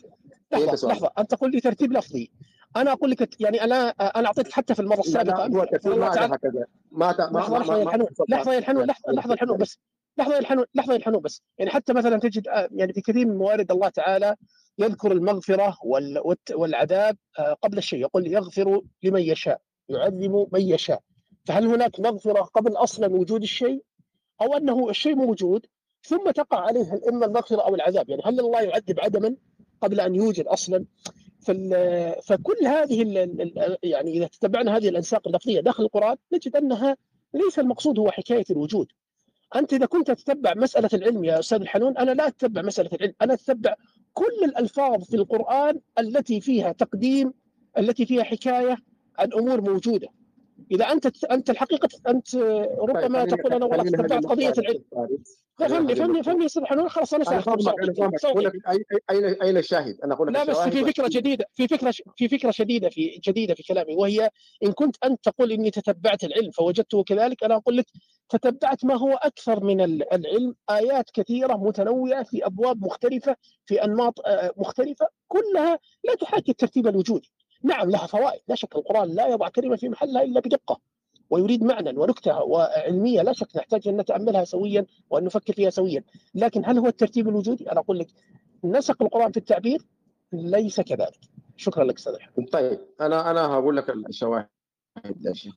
[0.51, 1.11] لحظة السؤال؟ لحظة.
[1.17, 2.31] أنت تقول لي ترتيب لفظي.
[2.75, 5.47] أنا أقول لك يعني أنا أنا اعطيتك حتى في المرة السابقة.
[5.47, 6.65] هو والله ما هكذا.
[6.91, 8.07] ما لحظة لحظة يا الحنون.
[8.29, 9.79] لحظة يا الحنون لحظة لحظه الحنون بس.
[10.17, 11.41] لحظة يا الحنون لحظة يا الحنون بس.
[11.57, 14.35] يعني حتى مثلا تجد آه، يعني في كثير من موارد الله تعالى
[14.79, 15.77] يذكر المغفرة
[16.55, 17.99] والعذاب آه، قبل الشيء.
[17.99, 21.01] يقول يغفر لمن يشاء يعذب من يشاء.
[21.45, 23.83] فهل هناك مغفرة قبل أصلا وجود الشيء؟
[24.41, 25.65] أو أنه الشيء موجود
[26.03, 28.09] ثم تقع عليه اما المغفرة أو العذاب.
[28.09, 29.35] يعني هل الله يعذب عدما؟
[29.81, 30.85] قبل أن يوجد أصلا
[32.23, 33.03] فكل هذه
[33.83, 36.97] يعني إذا تتبعنا هذه الأنساق اللفظيه داخل القرآن نجد أنها
[37.33, 38.87] ليس المقصود هو حكاية الوجود.
[39.55, 43.33] أنت إذا كنت تتبع مسألة العلم يا أستاذ الحنون أنا لا أتبع مسألة العلم، أنا
[43.33, 43.75] أتبع
[44.13, 47.33] كل الألفاظ في القرآن التي فيها تقديم
[47.77, 48.77] التي فيها حكاية
[49.19, 50.07] عن امور موجودة.
[50.71, 52.35] إذا أنت أنت الحقيقة أنت
[52.79, 54.83] ربما طيب، تقول أنا والله خلينا قضية العلم.
[55.59, 56.23] فهمني فهمني.
[56.23, 58.79] فهمني أستاذ الحنون خلاص أنا أي-
[59.11, 61.07] اين أين الشاهد؟ أنا أقول لك لا بس في فكرة.
[61.07, 64.29] جديدة في فكرة في فكرة شديدة في جديدة في كلامي وهي
[64.63, 67.85] إن كنت أنت تقول إني تتبعت العلم فوجدته كذلك أنا أقول لك
[68.29, 74.19] تتبعت ما هو أكثر من ال- العلم آيات كثيرة متنوعة في أبواب مختلفة في أنماط
[74.25, 77.31] آه، مختلفة كلها لا تحاكي الترتيب الوجودي
[77.63, 78.41] نعم لها فوائد.
[78.47, 80.79] لا شك القرآن لا يضع كلمة في محلها إلا بدقة
[81.29, 83.21] ويريد معنى ونكته وعلمية.
[83.21, 86.03] لا شك نحتاج أن نتأملها سويا وأن نفكر فيها سويا.
[86.35, 88.07] لكن هل هو الترتيب الوجودي؟ أنا أقول لك
[88.63, 89.81] نسق القرآن في التعبير
[90.33, 91.19] ليس كذلك.
[91.57, 92.13] شكرا لك أستاذ
[92.51, 94.47] طيب أنا أنا هقول لك الشواهد.
[95.21, 95.55] يا شيخ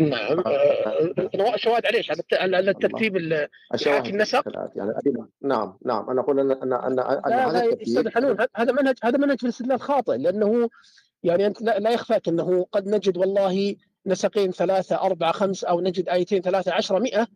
[0.00, 4.42] نعم آه، شواهد على إيش؟ على الت- على الترتيب ال- الشواهد يحاكي النسق؟
[4.76, 4.92] يعني.
[5.42, 9.44] نعم نعم أنا أقول ان ان ان هذا أستاذ حنون هذا منهج هذا منهج في
[9.44, 10.68] الاستدلال خاطئ لأنه
[11.22, 16.42] يعني أنت لا, يخفاك أنه قد نجد والله نسقين ثلاثة أربعة خمس أو نجد آيتين
[16.42, 17.26] ثلاثة عشرة مئة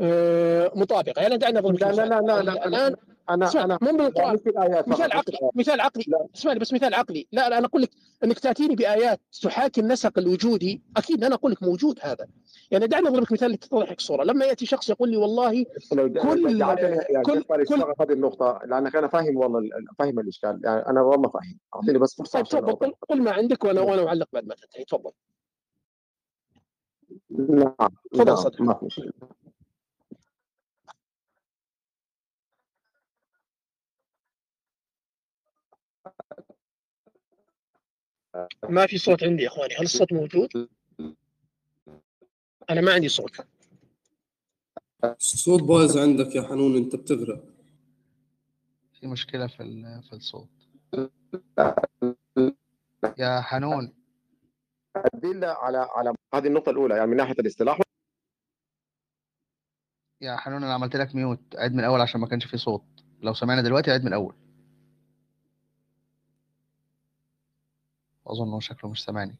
[0.00, 2.04] آه، مطابقة يعني دعنا لا لا.
[2.04, 2.94] لا لا لا الآن
[3.30, 5.38] أنا اسمع أنا مو من القران مش الآيات فقط، مثال عقلي.
[5.54, 6.04] مثال عقلي.
[6.36, 7.26] اسمعني بس مثال عقلي.
[7.32, 7.90] لا لا أنا أقول لك
[8.24, 12.26] إنك تأتيني بآيات تحاكي النسق الوجودي أكيد أنا أقول لك موجود هذا.
[12.70, 14.24] يعني دعني أضرب لك مثال لتتضح لك الصورة.
[14.24, 19.36] لما يأتي شخص يقول لي والله كل- يا كل- كل- هذه النقطة لأنك أنا فاهم
[19.36, 20.60] والله ال- فاهم الإشكال.
[20.64, 21.58] يعني أنا والله فاهم.
[21.74, 22.72] أعطيني بس فرصة طيب تفضل.
[22.72, 24.84] قل, قل ما عندك وأنا وأنا أعلق بعد ما تنتهي.
[24.84, 25.10] تفضل.
[27.30, 28.60] نعم تفضل نعم صدق.
[28.62, 29.12] ما في
[38.68, 39.74] ما في صوت عندي يا إخواني.
[39.74, 40.68] هل الصوت موجود؟
[42.70, 43.46] أنا ما عندي صوت.
[45.04, 47.44] الصوت بايظ عندك يا حنون أنت بتغرق.
[49.00, 50.48] في مشكلة في ال- في الصوت.
[53.18, 53.92] يا حنون.
[54.96, 57.78] أدلة على على هذه النقطة الأولى يعني من ناحية الاصطلاح.
[60.20, 62.84] يا حنون أنا عملت لك ميوت عيد من الأول عشان ما كانش في صوت.
[63.20, 64.34] لو سمعنا دلوقتي عيد من الأول.
[68.26, 69.36] أظن شكله مش سامعني.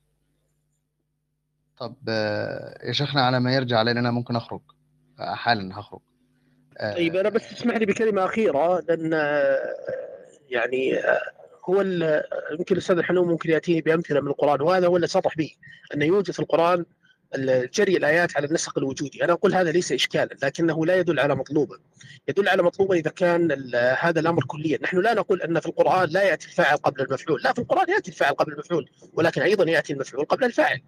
[1.79, 4.61] طب آه، يا شيخنا على ما يرجع لأن أنا ممكن أخرج.
[5.21, 6.01] آه، حالا هخرج.
[6.79, 9.13] آه، طيب أنا بس تسمح لي بكلمة أخيرة لأن
[10.51, 11.01] يعني
[11.65, 11.81] هو
[12.59, 15.51] يمكن الأستاذ الحنون ممكن يأتيني بأمثلة من القرآن وهذا هو اللي سطح به
[15.95, 16.87] أنه يوجد في القرآن ال-
[17.75, 21.77] جري الآيات على النسق الوجودي، أنا أقول هذا ليس اشكالا لكنه لا يدل على مطلوبه.
[22.29, 26.23] يدل على مطلوبه إذا كان هذا الأمر كليا، نحن لا نقول أن في القرآن لا
[26.23, 30.25] يأتي الفاعل قبل المفعول، لا في القرآن يأتي الفاعل قبل المفعول، ولكن أيضا يأتي المفعول
[30.25, 30.81] قبل الفاعل.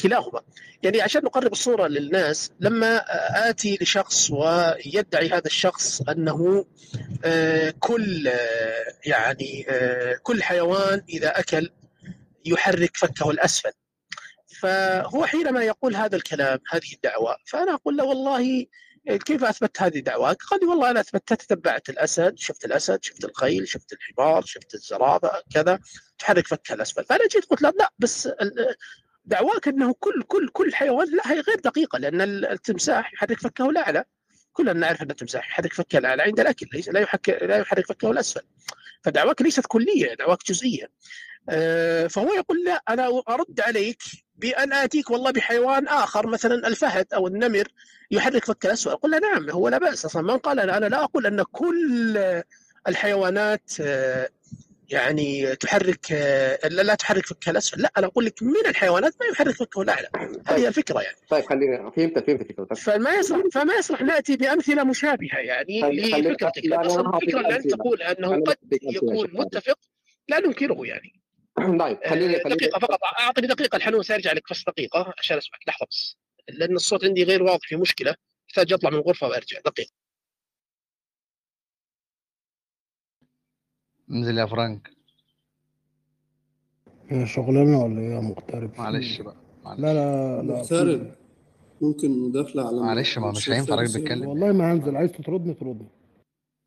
[0.00, 0.40] كلاهما.
[0.82, 3.02] يعني عشان نقرب الصورة للناس لما
[3.50, 6.66] آتي لشخص ويدعي هذا الشخص أنه
[7.24, 11.70] آه، كل آه، يعني آه، كل حيوان إذا أكل
[12.46, 13.72] يحرك فكه الأسفل
[14.62, 18.66] فهو حينما يقول هذا الكلام هذه الدعوة فأنا أقول له والله
[19.08, 23.92] كيف أثبت هذه دعواك؟ قال والله أنا أثبتها تتبعت الأسد شفت الأسد شفت الخيل شفت
[23.92, 25.78] الحمار شفت الزرافة كذا
[26.18, 27.04] تحرك فكها الأسفل.
[27.04, 28.28] فأنا جيت قلت له لا بس
[29.24, 33.70] دعواك أنه كل كل كل حيوان لا هي غير دقيقة لأن ال- التمساح يحرك فكه
[33.70, 34.04] الأعلى.
[34.52, 38.10] كلنا نعرف أن التمساح يحرك فكه الأعلى عند الأكل ليس لا يحرك لا يحرك فكه
[38.10, 38.42] الأسفل.
[39.02, 40.90] فدعواك ليست كلية دعواك جزئية.
[41.48, 44.02] آه، فهو يقول لا أنا أرد عليك
[44.36, 47.68] بأن آتيك والله بحيوان آخر مثلا الفهد أو النمر
[48.10, 50.22] يحرك فك الاسود له نعم هو لا بأس أصلا.
[50.22, 52.42] من قال أنا لا أقول أن كل
[52.88, 54.28] الحيوانات آه،
[54.92, 59.26] يعني تحرك آه، لا لا تحرك فكها الاسفل لا أنا أقول لك من الحيوانات ما
[59.26, 60.08] يحرك فكه الاعلى
[60.46, 61.16] هذه الفكرة يعني.
[61.28, 65.80] طيب خلينا فهمت فهمت فكرتك فما يصلح فما يصلح نأتي بأمثلة مشابهة يعني
[66.20, 66.72] لفكرتك.
[66.72, 67.70] أصلا الفكرة اللي انت.
[67.74, 69.30] تقول أنه قد يكون.
[69.32, 69.78] متفق
[70.28, 71.12] لا ننكره يعني.
[71.80, 72.98] طيب آه، خليني دقيقة فقط.
[73.20, 75.60] أعطني دقيقة الحنون سأرجع لك بس دقيقة عشان أسمعك.
[75.68, 76.16] لحظة بس.
[76.48, 78.14] لأن الصوت عندي غير واضح في مشكلة.
[78.50, 79.58] احتاج أطلع من الغرفة وأرجع.
[79.66, 79.90] دقيقة.
[84.10, 84.90] انزل يا فرانك
[87.10, 89.80] يا شغلانه ولا إيه يا مغترب؟ معلش بقى معلش.
[89.80, 90.54] لا لا لا.
[90.58, 91.14] مغترب.
[91.80, 93.74] ممكن مداخلة على معلش، ما مش هينفع.
[93.74, 94.00] راجل.
[94.00, 94.28] بيتكلم.
[94.28, 94.96] والله ما هنزل.
[94.96, 95.88] عايز تطردني؟ تردني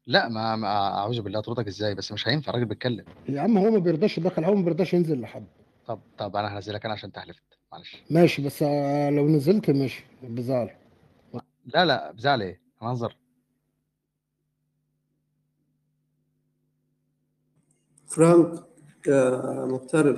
[0.08, 3.06] لا ما, ما أعوذ بالله اطردك إزاي؟ بس مش هينفع راجل بيتكلم.
[3.30, 5.46] يا عم هو ما بيرضاش يدخل هو ما بيرضاش ينزل لحد.
[5.88, 7.44] طب طب أنا هنزلك أنا عشان تحلفت.
[7.72, 8.04] معلش.
[8.10, 10.70] ماشي بس آه، لو نزلت ماشي بزعل.
[11.66, 13.16] لا لا بزعل إيه؟ هنهزر
[18.16, 18.64] فرانك
[19.08, 20.18] يا مغترب.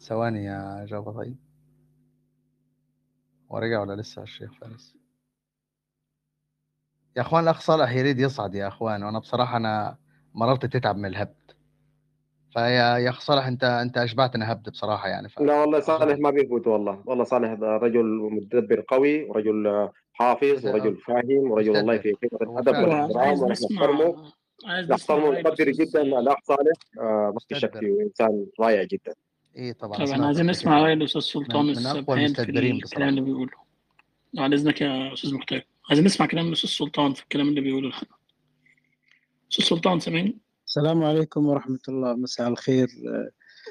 [0.00, 1.36] ثواني يا جابا طيب
[3.48, 4.96] ورجع ولا لسه الشيخ فارس؟
[7.16, 9.96] يا أخوان الأخ صالح يريد يصعد يا أخوان وأنا بصراحة أنا
[10.34, 11.34] مررت تتعب من الهبد.
[12.52, 15.28] فيا يا أخ صالح أنت أنت أشبعتنا هبد بصراحة يعني.
[15.28, 15.40] ف...
[15.40, 17.02] لا والله صالح ما بيفوت والله.
[17.06, 22.74] والله صالح رجل متدبر قوي ورجل آه، حافظ ورجل فاهم ورجل والله في هو الادب.
[22.88, 24.32] والإحترام ونحن نحترمه
[24.66, 26.72] نحترمه ونقدر رأي جدا الاخ صالح.
[27.00, 27.78] آه، ما في شك.
[27.78, 29.14] فيه إنسان رائع جدا.
[29.56, 30.04] إيه طبعا.
[30.06, 30.84] طبعا عايزين نسمع كده.
[30.84, 33.08] رأي الأستاذ سلطان السبحان في الكلام بصراحة.
[33.08, 33.52] اللي بيقوله.
[34.34, 35.62] بعد إذنك يا أستاذ مختار.
[35.88, 38.08] عايزين نسمع كلام الأستاذ سلطان في الكلام اللي بيقوله الحين
[39.52, 42.14] أستاذ سلطان سامعني؟ السلام عليكم ورحمة الله.
[42.14, 42.88] مساء الخير.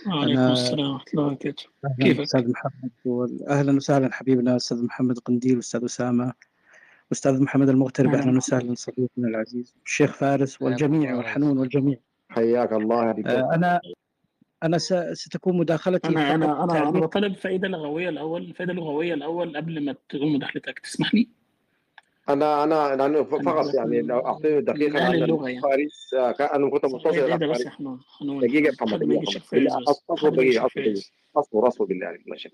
[0.08, 1.64] وعليكم أنا- السلام ورحمة الله وبركاته.
[2.02, 6.34] كيفك؟ أستاذ محمد أهلا وسهلا حبيبنا أستاذ محمد قنديل أستاذ أسامة.
[7.12, 8.38] أستاذ محمد المغترب أهلا.
[8.38, 11.98] وسهلا صديقنا العزيز الشيخ فارس والجميع الله والحنون والجميع.
[12.30, 12.96] حياك الله
[13.28, 13.82] آه، أنا
[14.64, 17.04] أنا س- ستكون مداخلتي أنا أنا فقط أنا أنا تعليق.
[17.04, 20.80] بطلب فائدة لغوية الأول الفائدة اللغوية الأول قبل ما تقول مداخلتك.
[20.80, 21.28] تسمح لي؟
[22.30, 25.62] أنا أنا لأنه فقط يعني لو اعطيني دقيقة عن اللغة يعني.
[25.62, 26.86] فارس آه، أنا كنت
[28.20, 28.40] حنون.
[28.40, 29.44] دقيقة محمد الشيخ
[30.10, 32.54] أصبر دقيقة فايز أصبر أصبر بالله عليك الله يشفيك.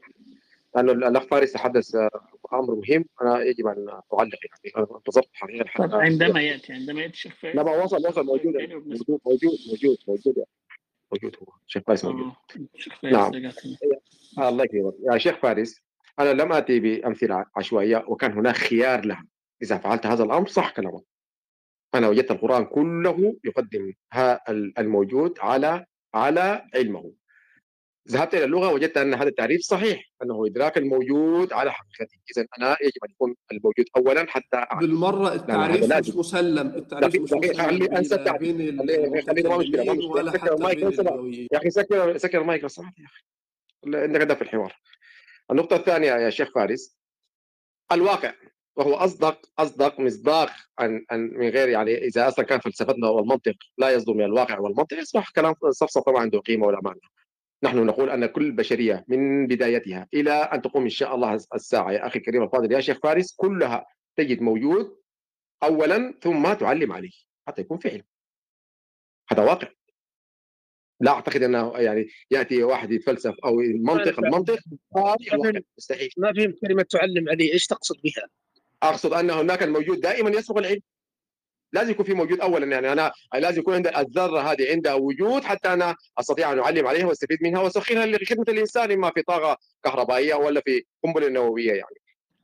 [0.76, 2.10] لأنه الاخ فارس تحدث آه،
[2.54, 3.06] أمر مهم.
[3.22, 4.40] أنا يجب أن أعلق
[4.76, 4.88] يعني.
[4.96, 5.96] انتظرت حقيقه طب.
[5.96, 7.56] عندما يأتي عندما يأتي الشيخ فايز.
[7.56, 8.54] لا ما وصل وصل موجود.
[8.54, 9.06] تاني وبنسمع.
[9.08, 10.50] موجود موجود موجود موجود يعني.
[11.12, 11.54] موجود هو.
[11.68, 12.32] شيخ فارس موجود.
[12.76, 13.32] الشيخ فايز نعم.
[14.38, 14.94] آه الله يكرمك.
[15.12, 15.82] يا شيخ فارس
[16.20, 19.26] أنا لم أتي بأمثلة عشوائية وكان هناك خيار لها.
[19.64, 21.04] إذا فعلت هذا الأمر صح كلامك.
[21.96, 27.12] أنا وجدت القرآن كله يقدم ها الموجود على على علمه.
[28.12, 32.78] ذهبت إلى اللغة وجدت أن هذا التعريف صحيح أنه إدراك الموجود على حقيقته اذا أنا
[32.82, 34.80] يجب أن يكون الموجود اولا حتى أعلم.
[34.80, 36.10] بالمرة التعريف هذا مش.
[36.16, 38.56] مسلم التعريف مش مسلم خلي أنسى التعريف.
[38.56, 40.32] ما مشكلة، ما مشكلة.
[40.32, 40.80] سكر المايك
[41.54, 43.24] يا أخي سكر سكر المايك لو سمحت يا أخي
[43.86, 44.76] لا، عندك هدف في الحوار
[45.52, 46.98] النقطة الثانية يا شيخ فارس
[47.92, 48.34] الواقع
[48.76, 53.90] وهو أصدق أصدق مصداق عن عن من غير يعني إذا أصلا كان فلسفتنا والمنطق لا
[53.90, 57.00] يصدر من الواقع والمنطق يصبح كلام صفصفة ما عنده قيمة ولا معنى
[57.64, 62.08] نحن نقول أن كل البشرية من بدايتها إلى أن تقوم إن شاء الله الساعة يا
[62.08, 64.98] أخي الكريم الفاضل يا شيخ فارس كلها تجد موجود
[65.64, 67.12] أولا ثم تعلم عليه
[67.48, 68.04] حتى يكون فعل
[69.30, 69.68] هذا واقع.
[71.02, 74.60] لا أعتقد أنه يعني يأتي واحد يتفلسف أو المنطق المنطق
[75.78, 76.10] مستحيل.
[76.18, 78.28] ما فهمت كلمة تعلم عليه إيش تقصد بها؟
[78.84, 80.82] أقصد أن هناك الموجود دائما يسبق العلم.
[81.76, 82.92] لازم يكون في موجود اولا يعني.
[82.92, 87.38] أنا لازم يكون عند الذرة هذه عندها وجود حتى أنا أستطيع أن أعلم عليها وأستفيد
[87.42, 91.96] منها وأسخرها لخدمة الإنسان إما في طاقة كهربائية ولا في قنبلة نووية يعني.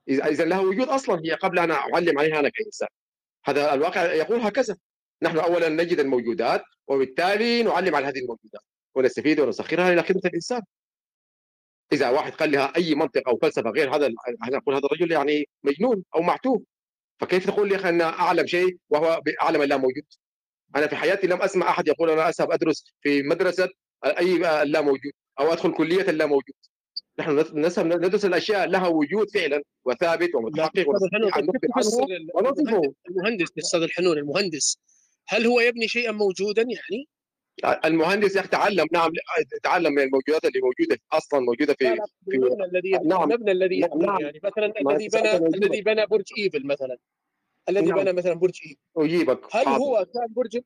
[0.10, 2.88] اذا لها وجود أصلا هي قبل أن أعلم عليها أنا كإنسان.
[3.46, 4.76] هذا الواقع يقول هكذا.
[5.22, 8.62] نحن اولا نجد الموجودات وبالتالي نعلم على هذه الموجودات
[8.96, 10.62] ونستفيد ونسخرها إلى خدمة الإنسان.
[11.94, 14.10] إذا واحد قال لها أي منطق أو فلسفة غير هذا
[14.50, 16.62] نقول هذا الرجل يعني مجنون أو معتوه.
[17.22, 20.04] فكيف تقول لي أنا أعلم شيء وهو اعلم لا موجود؟
[20.76, 23.70] أنا في حياتي لم أسمع أحد يقول أنا أذهب أدرس في مدرسة
[24.06, 26.56] أي لا موجود أو أدخل كلية لا موجود.
[27.20, 30.86] نحن نذهب ندرس الأشياء لها وجود فعلا وثابت ومتحقق
[32.36, 34.78] ونصفه المهندس أستاذ الحنون المهندس
[35.28, 37.08] هل هو يبني شيئا موجودا يعني؟
[37.86, 39.12] المهندس يا تعلم نعم
[39.64, 41.96] تعلم من الموجودات اللي موجودة أصلا موجودة في
[42.30, 43.24] في المبنى الذي نعم.
[43.24, 44.22] المبنى الذي نعم.
[44.22, 46.98] يعني مثلا الذي بنى الذي بنى برج إيفل مثلا
[47.70, 48.00] الذي نعم.
[48.00, 49.84] بنى مثلا برج إيفل اجيبك هل حاضر.
[49.84, 50.60] هو كان برج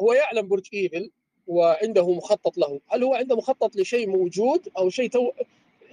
[0.00, 1.10] هو يعلم برج إيفل
[1.46, 5.32] وعنده مخطط له هل هو عنده مخطط لشيء موجود أو شيء تو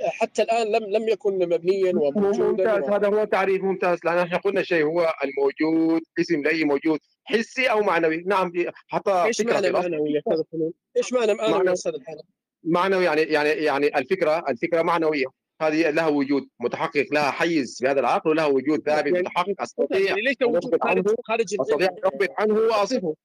[0.03, 2.93] حتى الآن لم لم يكن مبنيا وموجودا ممتاز و...
[2.93, 6.99] هذا هو تعريف ممتاز لأن إحنا قلنا شيء هو الموجود اسم لاي موجود
[7.31, 8.17] حسي أو معنوي.
[8.17, 8.51] نعم
[8.87, 9.71] حتى إيش معنى.
[9.71, 11.91] معنوي؟ يا أستاذ الحنون؟ إيش معنى معنوي؟ يا أستاذ؟
[12.63, 15.25] معنوي يعني يعني يعني الفكرة الفكرة معنوية.
[15.61, 19.61] هذه لها وجود متحقق لها حيز في هذا العقل ولها وجود ثابت يعني- متحقق.
[19.61, 23.15] أستطيع يعني ليس وجود خارج خارج أستطيع اثبت عنه وأصفه.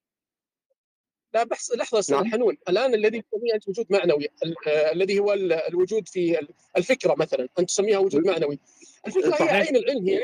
[1.33, 2.25] لا بحث لحظة أستاذ نعم.
[2.25, 2.57] الحنون.
[2.69, 4.27] الآن الذي تسميه أنت وجود معنوي.
[4.67, 7.47] آه، الذي هو ال- الوجود في ال- الفكرة مثلا.
[7.59, 8.59] أنت تسميها وجود معنوي.
[9.07, 9.53] الفكرة هي صحيح.
[9.53, 10.23] عين العلم هي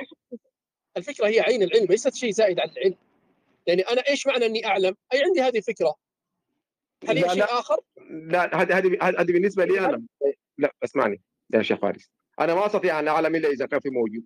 [0.97, 2.95] الفكرة هي عين العلم ليست شيء زائد عن العلم.
[3.67, 5.95] يعني أنا إيش معنى إني أعلم؟ أي عندي هذه الفكرة
[7.09, 7.43] هل هي شيء.
[7.43, 7.77] آخر؟
[8.09, 10.03] لا هذه هذه هذه بالنسبة لي أنا
[10.57, 11.21] لا اسمعني
[11.53, 14.25] يا شيخ فارس أنا ما أستطيع أن أعلم إلا إذا كان في موجود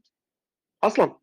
[0.84, 1.16] أصلا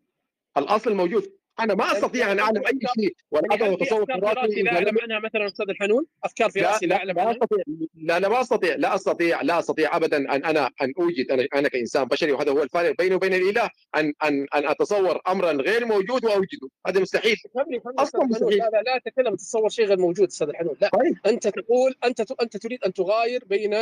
[0.56, 4.20] الأصل موجود أنا ما أستطيع أن أعلم أي شيء ولا يعني هل في اتصور أفكار
[4.34, 7.62] في رأسي لا اعلم عنها مثلا أستاذ الحنون؟ أفكار في رأسي لا أعلم لا؟ استطيع
[7.94, 11.68] لا لا ما أستطيع لا أستطيع لا أستطيع ابدا أن أنا أن أوجد أنا أنا
[11.68, 16.24] كإنسان بشري وهذا هو الفارق بيني وبين الإله أن أن أن أتصور امرا غير موجود
[16.24, 18.28] وأوجده هذا مستحيل فهمني فهمني الحنون.
[18.28, 18.58] مستحيل.
[18.58, 22.56] لا لا تتكلم تتصور شيء غير موجود أستاذ الحنون لا طيب أنت تقول أنت أنت
[22.56, 23.74] تريد أن تغاير بين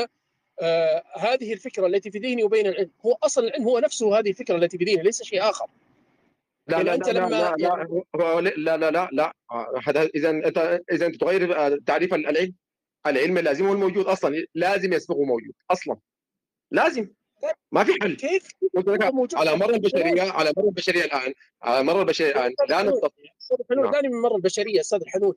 [0.61, 4.57] آه هذه الفكرة التي في ذهني وبين العلم هو أصلا العلم هو نفسه هذه الفكرة
[4.57, 5.67] التي في ذهني ليس شيء آخر
[6.67, 7.57] لا يعني لا أنت لا لما- لا
[8.15, 9.35] لا لا لا لا لا
[9.87, 12.55] هذا إذا أنت إذا أنت تغير آه، تعريف العلم
[13.07, 15.97] العلم لازم هو الموجود أصلا لازم يسبقه موجود أصلا
[16.71, 17.09] لازم.
[17.73, 18.17] ما في حل.
[18.17, 18.49] كيف؟
[19.35, 23.33] على مر البشرية على مر البشرية الآن على مر البشرية الآن لا نستطيع.
[23.61, 23.93] الحنون نعم.
[23.93, 25.35] دعني من مره البشرية أستاذ الحنون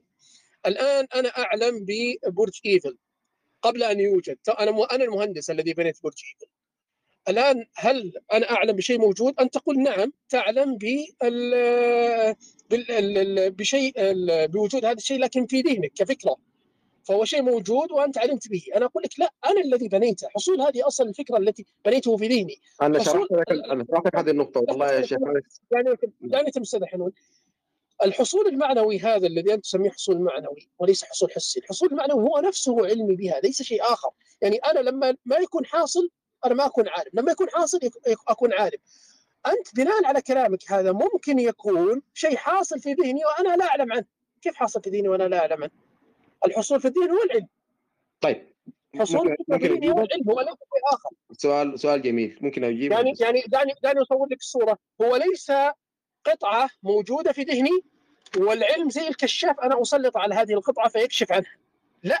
[0.66, 2.96] الآن أنا أعلم ببرج إيفل
[3.62, 6.52] قبل أن يوجد أنا أنا المهندس الذي بنيت برج إيفل.
[7.28, 10.76] الآن هل أنا أعلم بشيء موجود؟ انت تقول نعم تعلم
[12.70, 13.92] بال بشيء
[14.46, 16.36] بوجود هذا الشيء لكن في ذهنك كفكرة.
[17.04, 20.86] فهو شيء موجود وأنت علمت به، أنا أقول لك لا أنا الذي بنيته، حصول هذه
[20.86, 24.60] أصلا الفكرة التي بنيته في ذهني، أنا شرحت لك أنا شرحت لك هذه النقطة.
[24.60, 25.18] والله يا شيخ.
[25.72, 27.12] يعني يعني تمستد حنون.
[28.04, 32.86] الحصول المعنوي هذا الذي أنت تسميه حصول معنوي وليس حصول حسي، الحصول المعنوي هو نفسه
[32.86, 34.10] علمي بها ليس شيء آخر،
[34.42, 36.10] يعني أنا لما ما يكون حاصل
[36.44, 37.78] أنا ما أكون عالم، لما يكون حاصل
[38.28, 38.78] أكون عالم.
[39.46, 44.04] أنت بناء على كلامك هذا ممكن يكون شيء حاصل في ذهني وأنا لا أعلم عنه،
[44.42, 45.72] كيف حاصل في ذهني وأنا لا أعلم عنه؟
[46.46, 47.48] الحصول في الذهن هو العلم،
[48.20, 48.56] طيب.
[48.98, 51.10] حصول ممكن في هو العلم هو ليس شيء آخر.
[51.32, 52.38] سؤال سؤال جميل.
[52.40, 54.78] ممكن أجيب يعني يعني دعني دعني أصور لك الصورة.
[55.02, 55.52] هو ليس
[56.24, 57.80] قطعة موجودة في ذهني
[58.36, 61.56] والعلم زي الكشاف أنا أسلط على هذه القطعة فيكشف عنها.
[62.02, 62.20] لا.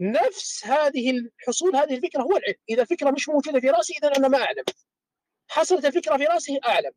[0.00, 2.54] نفس هذه الحصول هذه الفكرة هو العلم.
[2.70, 4.64] إذا الفكرة مش موجودة في رأسي اذا أنا ما أعلم.
[5.48, 6.92] حصلت الفكرة في رأسي أعلم.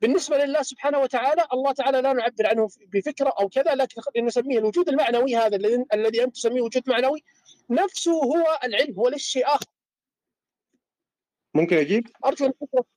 [0.00, 4.88] بالنسبة لله سبحانه وتعالى الله تعالى لا نعبر عنه بفكرة أو كذا لكن نسميه الوجود
[4.88, 7.24] المعنوي هذا الذي الذي أنت تسميه وجود معنوي.
[7.70, 9.66] نفسه هو العلم هو ليس شيء اخر
[11.54, 12.52] ممكن أجيب؟ أرجو أن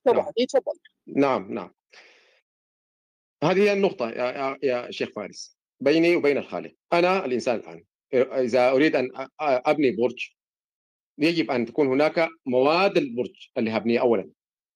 [0.06, 0.78] تتضح إيه، تفضل.
[1.06, 1.74] نعم نعم.
[3.44, 5.56] هذه هي النقطة يا, يا, يا شيخ فارس.
[5.80, 6.74] بيني وبين الخالق.
[6.92, 7.84] أنا الإنسان الآن.
[8.14, 10.28] إذا أريد أن أبني برج
[11.18, 14.30] يجب أن تكون هناك مواد البرج اللي هبنيه أولا.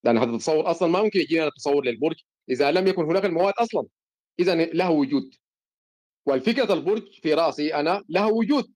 [0.04, 2.16] لأن هذا التصور أصلا ما ممكن يجينا تصور للبرج
[2.50, 3.86] إذا لم يكن هناك المواد أصلا.
[4.40, 5.34] إذا له وجود.
[6.26, 8.72] والفكرة البرج في رأسي أنا له وجود.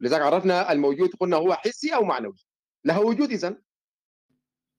[0.00, 2.36] لذلك عرفنا الموجود قلنا هو حسي أو معنوي.
[2.84, 3.56] له وجود إذا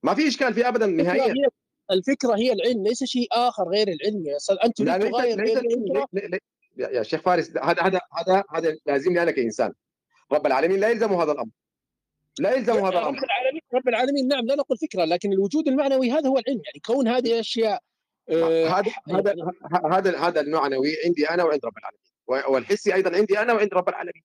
[0.04, 1.34] ما في إشكال فيه أبدا الفكرة نهائيا.
[1.34, 1.48] هي
[1.92, 4.26] الفكرة هي العلم ليس شيء آخر غير العلم.
[4.26, 6.08] يا أستاذ أنت لا تريد ليس ليس غير الفكرة.
[6.14, 6.40] لي- لي-
[6.88, 9.74] يا شيخ فارس هذا هذا هذا هذا لازمني أنا كإنسان.
[10.32, 11.52] رب العالمين لا يلزمه هذا الأمر.
[12.40, 16.12] لا يلزمه هذا رب الامر العالمين رب العالمين نعم لا نقول فكرة لكن الوجود المعنوي
[16.12, 17.82] هذا هو العلم يعني كون هذه الاشياء
[18.30, 19.36] آه، هذا هذا
[19.92, 22.02] هذا هذا المعنوي عندي أنا وعند رب العالمين
[22.54, 24.24] والحسي أيضا عندي أنا وعند رب العالمين.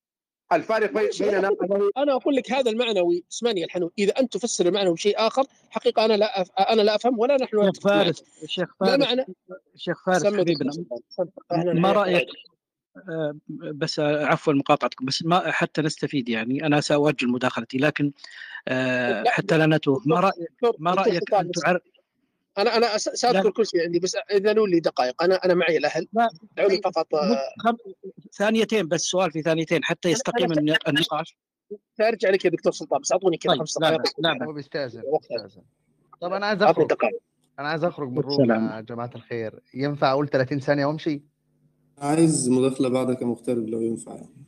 [0.53, 1.51] الفارق بيننا
[1.97, 6.05] أنا أقول لك هذا المعنوي اسمعني يا الحنون إذا أنت تفسر المعنوي بشيء آخر حقيقة
[6.05, 6.51] أنا لا أف...
[6.53, 7.83] أنا لا أفهم ولا نحن شيخ.
[7.83, 9.25] فارس شيخ ما فارس معنى؟
[9.77, 10.73] شيخ فارس حبيبنا.
[11.81, 12.27] ما رأيك.
[13.09, 16.67] آه، بس آه، عفوا مقاطعتكم بس ما حتى نستفيد يعني.
[16.67, 18.13] أنا سأؤجل مداخلتي لكن
[18.69, 20.03] آه، حتى لا نتوه.
[20.07, 20.35] ما رايك
[20.79, 21.83] ما رأيك أن تعرف
[22.59, 23.51] أنا أنا سأذكر لا.
[23.51, 25.23] كل شيء عندي بس اذنوا لي دقائق.
[25.23, 26.09] أنا أنا معي الأهل.
[26.13, 27.77] لا دعوني فقط آه، خم...
[28.39, 31.37] ثانيتين بس سؤال في ثانيتين حتى يستقيم النقاش.
[31.99, 34.03] سأرجع لك يا دكتور سلطان بس أعطوني كذا طيب خمس دقائق.
[34.19, 35.03] لا هو بيستأذن
[36.21, 36.87] طب أنا عايز أخرج.
[36.89, 37.21] دقائق.
[37.59, 38.51] أنا عايز أخرج من الروم.
[38.51, 39.61] يا جماعة الخير.
[39.75, 41.23] ينفع أقول 30 ثانية وأمشي؟
[41.99, 44.46] عايز مداخلة بعدك يا مغترب لو ينفع يعني.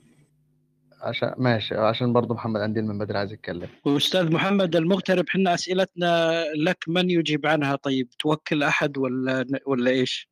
[1.01, 1.75] عشان ماشي.
[1.75, 3.69] عشان برضه محمد عندي من بدري عايز يتكلم.
[3.85, 10.29] واستاذ محمد المغترب حنا أسئلتنا لك من يجيب عنها؟ طيب توكل أحد ولا ولا إيش؟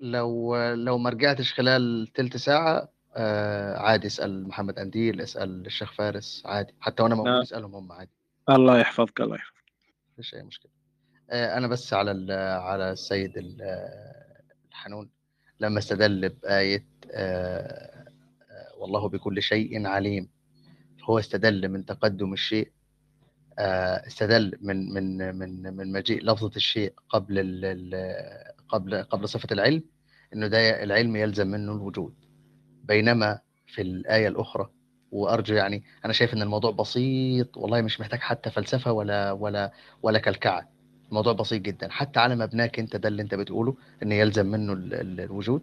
[0.00, 6.42] لو لو ما رجعتش خلال تلت ساعة آه عادي اسأل محمد أنديل اسأل الشيخ فارس
[6.46, 6.74] عادي.
[6.80, 7.42] حتى وأنا موجود لا.
[7.42, 8.10] اسالهم هم عادي.
[8.50, 9.56] الله يحفظك الله يحفظك.
[10.12, 10.70] مفيش اي مشكله
[11.30, 12.32] آه أنا بس على
[12.62, 15.10] على السيد ال- آه، الحنون.
[15.60, 17.95] لما استدل بآية آه آه،
[18.78, 20.28] والله بكل شيء عليم.
[21.04, 22.70] هو استدل من تقدم الشيء
[23.58, 27.38] آه، استدل من من من من مجيء لفظة الشيء قبل
[28.68, 29.82] قبل قبل صفة العلم
[30.34, 32.14] إنه ده العلم يلزم منه الوجود.
[32.84, 34.70] بينما في الآية الأخرى
[35.12, 39.72] وأرجو يعني أنا شايف إن الموضوع بسيط والله مش محتاج حتى فلسفة ولا ولا
[40.02, 40.68] ولا كلكعة.
[41.08, 41.88] الموضوع بسيط جدا.
[41.90, 45.62] حتى على مبناك أنت ده اللي أنت بتقوله إن يلزم منه ال- ال- الوجود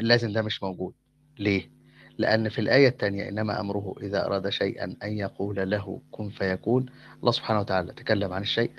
[0.00, 0.94] لازم ده مش موجود.
[1.38, 1.70] ليه؟
[2.18, 6.86] لأن في الآية الثانية إنما أمره إذا أراد شيئا أن يقول له كن فيكون.
[7.20, 8.72] الله سبحانه وتعالى تكلم عن الشيء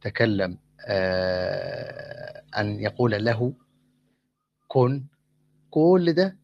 [0.00, 3.52] تكلم آه أن يقول له
[4.68, 5.04] كن.
[5.70, 6.36] كل ده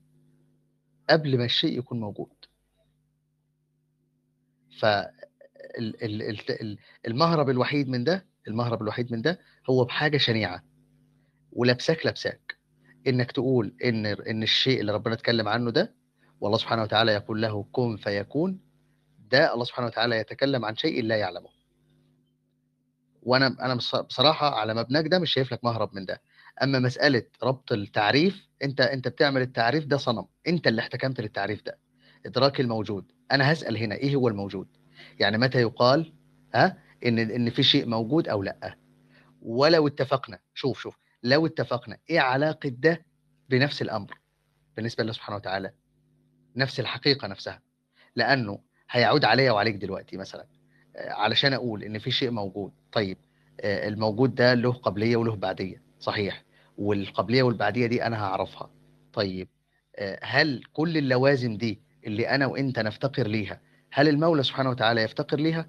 [1.11, 2.29] قبل ما الشيء يكون موجود.
[7.07, 9.41] فالمهرب الوحيد من ده المهرب الوحيد من ده
[9.71, 10.65] هو بحاجة شنيعة
[11.53, 12.57] ولبسك لبسك
[13.07, 15.95] إنك تقول إن إن الشيء اللي ربنا اتكلم عنه ده
[16.41, 18.61] والله سبحانه وتعالى يقول له كن فيكون.
[19.31, 21.49] ده الله سبحانه وتعالى يتكلم عن شيء لا يعلمه.
[23.23, 26.21] وأنا أنا بص- بصراحة على مبناك ده مش شايف لك مهرب من ده.
[26.63, 30.27] أما مسألة ربط التعريف أنت أنت بتعمل التعريف ده صنم.
[30.49, 31.79] أنت اللي احتكمت للتعريف ده.
[32.27, 33.13] إدراك الموجود.
[33.33, 34.69] أنا هسأل هنا إيه هو الموجود؟
[35.21, 36.13] يعني متى يقال
[36.55, 38.77] ها إن إن في شيء موجود أو لأ؟
[39.43, 43.05] ولو اتفقنا شوف شوف لو اتفقنا إيه علاقة ده
[43.49, 44.19] بنفس الأمر؟
[44.77, 45.73] بالنسبة لله سبحانه وتعالى.
[46.57, 47.61] نفس الحقيقة نفسها
[48.17, 48.59] لأنه
[48.91, 50.47] هيعود عليا وعليك دلوقتي مثلا
[50.97, 52.73] آه، علشان أقول إن في شيء موجود.
[52.93, 53.19] طيب
[53.61, 56.45] آه، الموجود ده له قبليه وله بعدية صحيح.
[56.79, 58.71] والقبليه والبعدية دي أنا هعرفها.
[59.13, 59.49] طيب
[59.97, 63.61] آه، هل كل اللوازم دي اللي أنا وأنت نفتقر ليها
[63.93, 65.69] هل المولى سبحانه وتعالى يفتقر ليها؟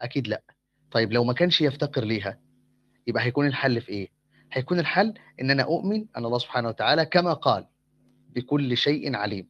[0.00, 0.42] أكيد لأ.
[0.90, 2.38] طيب لو ما كانش يفتقر ليها
[3.06, 4.08] يبقى هيكون الحل في إيه؟
[4.52, 7.66] هيكون الحل إن أنا أؤمن أن الله سبحانه وتعالى كما قال.
[8.34, 9.48] بكل شيء عليم.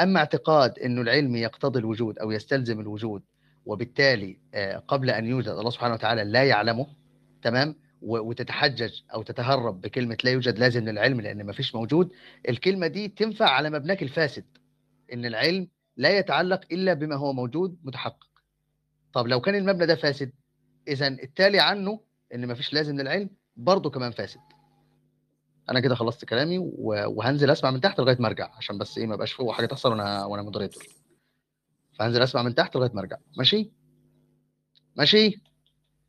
[0.00, 3.22] أما اعتقاد إنه العلم يقتضي الوجود أو يستلزم الوجود
[3.66, 6.86] وبالتالي آه، قبل أن يوجد الله سبحانه وتعالى لا يعلمه
[7.42, 12.12] تمام؟ وتتحجج أو تتهرب بكلمة لا يوجد لازم للعلم لأن ما فيش موجود
[12.48, 14.44] الكلمة دي تنفع على مبناك الفاسد
[15.12, 18.26] إن العلم لا يتعلق إلا بما هو موجود متحقق.
[19.12, 20.32] طب لو كان المبنى ده فاسد
[20.88, 22.00] اذا التالي عنه
[22.34, 24.40] إن ما فيش لازم للعلم برضه كمان فاسد.
[25.70, 29.14] أنا كده خلصت كلامي وهنزل أسمع من تحت لغاية ما أرجع عشان بس إيه ما
[29.14, 30.84] يبقاش فوق حاجة تحصل وأنا وأنا moderator.
[31.98, 33.16] فهنزل أسمع من تحت لغاية ما أرجع.
[33.38, 33.70] ماشي؟
[34.96, 35.42] ماشي؟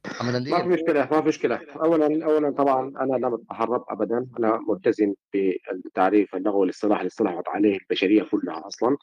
[0.06, 1.60] محمد ما في مشكلة ما في مشكلة.
[1.76, 4.28] أولا أولا طبعا أنا لم أتهرب أبدا.
[4.40, 8.98] أنا ملتزم بالتعريف اللغوي والاصطلاح اللي اصطلحت عليه البشرية كلها أصلا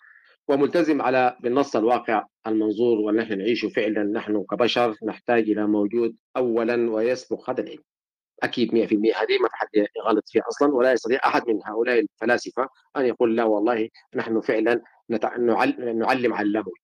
[0.48, 7.50] وملتزم على بالنص الواقع المنظور ونحن نعيشه فعلا نحن كبشر نحتاج إلى موجود أولا ويسبق
[7.50, 7.82] هذا العلم.
[8.42, 8.74] أكيد 100%
[9.16, 13.36] هذه ما في حد يغلط فيها أصلا ولا يستطيع أحد من هؤلاء الفلاسفة أن يقول
[13.36, 14.82] لا والله نحن فعلا
[15.12, 16.74] نتع- نعل- نعلم على لا موجود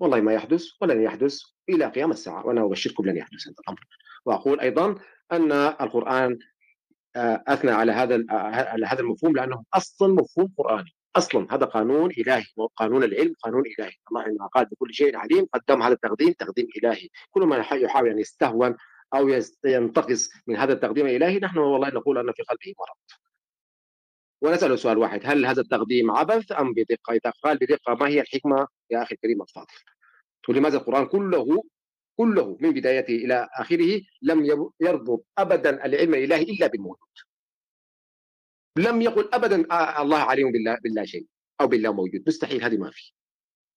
[0.00, 3.80] والله ما يحدث ولن يحدث إلى قيام الساعة وأنا أبشركم لن يحدث هذا الأمر.
[4.26, 4.94] وأقول أيضا
[5.32, 6.38] أن القرآن
[7.16, 8.34] آه، أثنى على هذا آه،
[8.70, 10.94] على هذا المفهوم لأنه أصلا مفهوم قرآني.
[11.16, 12.44] أصلا هذا قانون إلهي
[12.76, 13.92] قانون العلم قانون إلهي.
[14.10, 17.08] الله عندما قال بكل شيء عليم قدم هذا التقديم تقديم إلهي.
[17.30, 18.76] كل يح- يحاول أن يستهون
[19.18, 22.96] يست- ينتقص من هذا التقديم الإلهي نحن والله نقول أن في قلبه مرض.
[24.42, 28.66] ونسأل سؤال واحد هل هذا التقديم عبث أم بدقة؟ إذا قال بدقة ما هي الحكمة
[28.90, 29.74] يا أخي الكريم الفاضل؟
[30.48, 31.62] ولماذا القرآن كله
[32.16, 34.44] كله من بدايته إلى آخره لم
[34.80, 37.08] يربط أبدا العلم الإلهي إلا بالموجود؟
[38.78, 41.26] لم يقل أبدا آه الله عليم بالله, بالله شيء
[41.60, 43.12] أو بالله موجود مستحيل هذه ما في.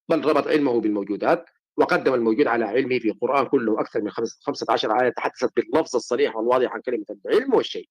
[0.09, 5.01] بل ربط علمه بالموجودات وقدم الموجود على علمه في القرآن كله أكثر من خمس- 15
[5.01, 7.89] آية تحدثت باللفظ الصريح والواضح عن كلمة العلم والشيء.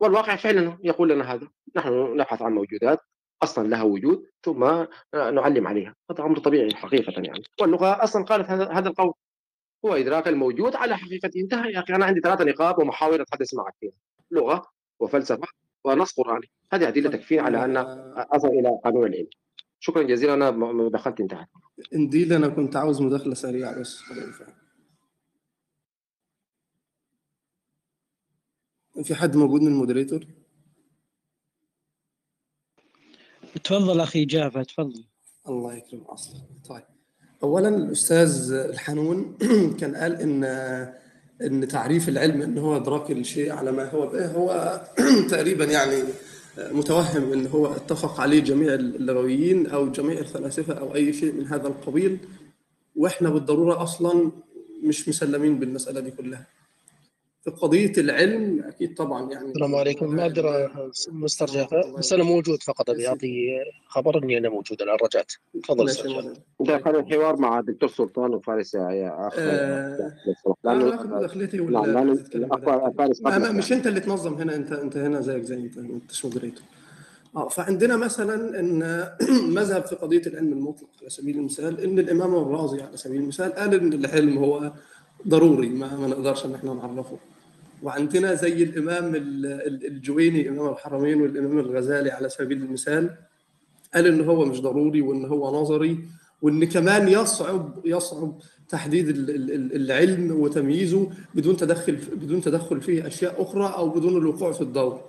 [0.00, 1.48] والواقع فعلا يقول لنا هذا.
[1.76, 2.98] نحن نبحث عن موجودات
[3.42, 4.64] أصلا لها وجود ثم
[5.14, 5.94] نعلم عليها.
[6.10, 7.42] هذا أمر طبيعي حقيقة يعني.
[7.60, 9.12] واللغة أصلا قالت هذا هذا القول.
[9.84, 11.72] هو إدراك الموجود على حقيقته انتهى.
[11.72, 13.92] يا أخي أنا عندي ثلاثة نقاط ومحاور اتحدث معك فيها.
[14.30, 14.66] لغة
[15.00, 15.46] وفلسفة
[15.84, 16.50] ونص قرآني.
[16.72, 17.76] هذه ادله تكفينا على أن
[18.16, 19.28] أصل إلى قانون العلم.
[19.80, 21.48] شكرا جزيلا أنا دخلت انتهت
[21.94, 24.02] انديل أنا كنت عاوز مداخلة سريعة بس.
[29.04, 30.26] في حد موجود من ال moderator؟
[33.64, 35.04] تفضل أخي جافا تفضل
[35.48, 36.82] الله يكرم أصلك طيب
[37.42, 39.36] اولا الأستاذ الحنون
[39.80, 40.44] كان قال إن
[41.42, 44.80] إن تعريف العلم إن هو أدراك الشيء على ما هو به هو
[45.30, 46.02] تقريبا يعني
[46.58, 51.68] متوهم إن هو اتفق عليه جميع اللغويين أو جميع الفلاسفة أو أي شيء من هذا
[51.68, 52.18] القبيل
[52.96, 54.30] وإحنا بالضرورة أصلا
[54.82, 56.46] مش مسلمين بالمسألة دي كلها.
[57.46, 60.14] في قضية العلم أكيد طبعا يعني السلام عليكم.
[60.14, 60.68] ما أدري
[61.08, 62.90] مستر جعفر بس أنا موجود فقط.
[62.90, 64.96] أبي أعطي خبر إني أنا موجود الآن.
[65.04, 65.32] رجعت.
[65.62, 65.86] تفضل.
[66.60, 70.12] دخل الحوار مع الدكتور سلطان وفارس يا اخ آه،
[70.64, 73.86] لأنه أنا باخد مداخلتي ولا لأنه تتكلم؟ الاخ بداية؟ فارس ما ما قبلك مش أنت
[73.86, 76.64] اللي تنظم هنا أنت أنت هنا زيك زي أنت ما انتش مودريتور
[77.36, 79.08] آه فعندنا مثلا إن
[79.58, 83.74] مذهب في قضية العلم المطلق على سبيل المثال إن الإمام الرازي على سبيل المثال قال
[83.74, 84.72] إن العلم هو
[85.28, 87.18] ضروري ما, ما نقدرش إن إحنا نعرفه.
[87.82, 93.10] وعندنا زي الإمام ال- ال- الجويني إمام الحرمين والإمام الغزالي على سبيل المثال
[93.94, 95.98] قال إن هو مش ضروري وإن هو نظري
[96.42, 103.06] وإن كمان يصعب يصعب تحديد ال- ال- ال- العلم وتمييزه بدون تدخل بدون تدخل فيه
[103.06, 105.00] أشياء أخرى أو بدون الوقوع في الدور.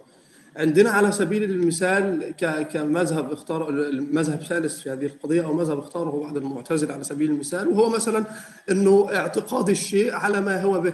[0.58, 2.34] عندنا على سبيل المثال
[2.72, 3.72] كمذهب اختار
[4.12, 8.26] مذهب ثالث في هذه القضية أو مذهب اختاره بعض المعتزله على سبيل المثال وهو مثلا
[8.72, 10.94] إنه اعتقاد الشيء على ما هو به.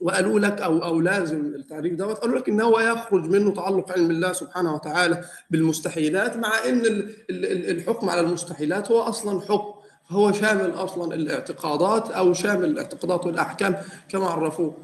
[0.00, 4.10] وقالوا لك أو أو لازم التعريف دوت قالوا لك إن هو يخرج منه تعلق علم
[4.10, 9.78] الله سبحانه وتعالى بالمستحيلات مع إن ال- ال- ال- الحكم على المستحيلات هو أصلا حكم
[10.08, 13.76] هو شامل أصلا الاعتقادات أو شامل الاعتقادات والأحكام
[14.08, 14.74] كما عرفوه.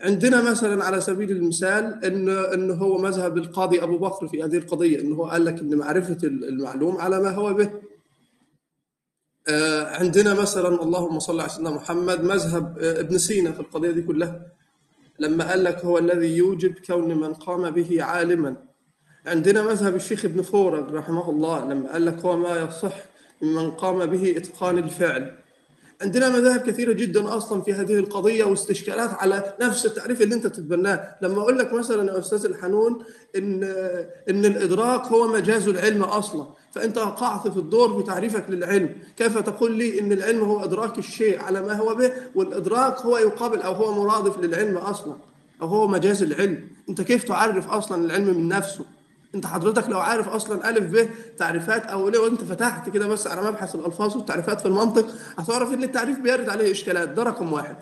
[0.00, 5.00] عندنا مثلا على سبيل المثال ان إن هو مذهب القاضي أبو بكر في هذه القضية
[5.00, 7.70] انه هو قال لك إن معرفة المعلوم على ما هو به.
[9.48, 14.02] آه، عندنا مثلا اللهم صل على سيدنا محمد مذهب آه، ابن سينا في القضية دي
[14.02, 14.40] كلها.
[15.18, 18.56] لما قال لك هو الذي يوجب كون من قام به عالما.
[19.26, 22.94] عندنا مذهب الشيخ ابن فورج رحمه الله لما قال لك هو ما يصح
[23.42, 25.34] ممن قام به إتقان الفعل.
[26.02, 31.16] عندنا مذاهب كثيرة جدا أصلا في هذه القضية واستشكالات على نفس التعريف اللي أنت تتبناه.
[31.22, 33.04] لما أقول لك مثلا يا أستاذ الحنون
[33.36, 33.64] إن
[34.30, 38.96] إن الإدراك هو مجاز العلم أصلا فأنت وقعت في الدور بتعريفك للعلم.
[39.16, 43.62] كيف تقول لي إن العلم هو إدراك الشيء على ما هو به والإدراك هو يقابل
[43.62, 45.16] أو هو مرادف للعلم أصلا
[45.62, 48.84] أو هو مجاز العلم؟ أنت كيف تعرف أصلا العلم من نفسه؟
[49.34, 51.08] انت حضرتك لو عارف أصلا الف ب
[51.38, 55.06] تعريفات أو لو انت فتحت كده بس على مبحث الالفاظ والتعريفات في المنطق
[55.38, 57.76] هتعرف ان التعريف بيرد عليه اشكالات ده رقم واحد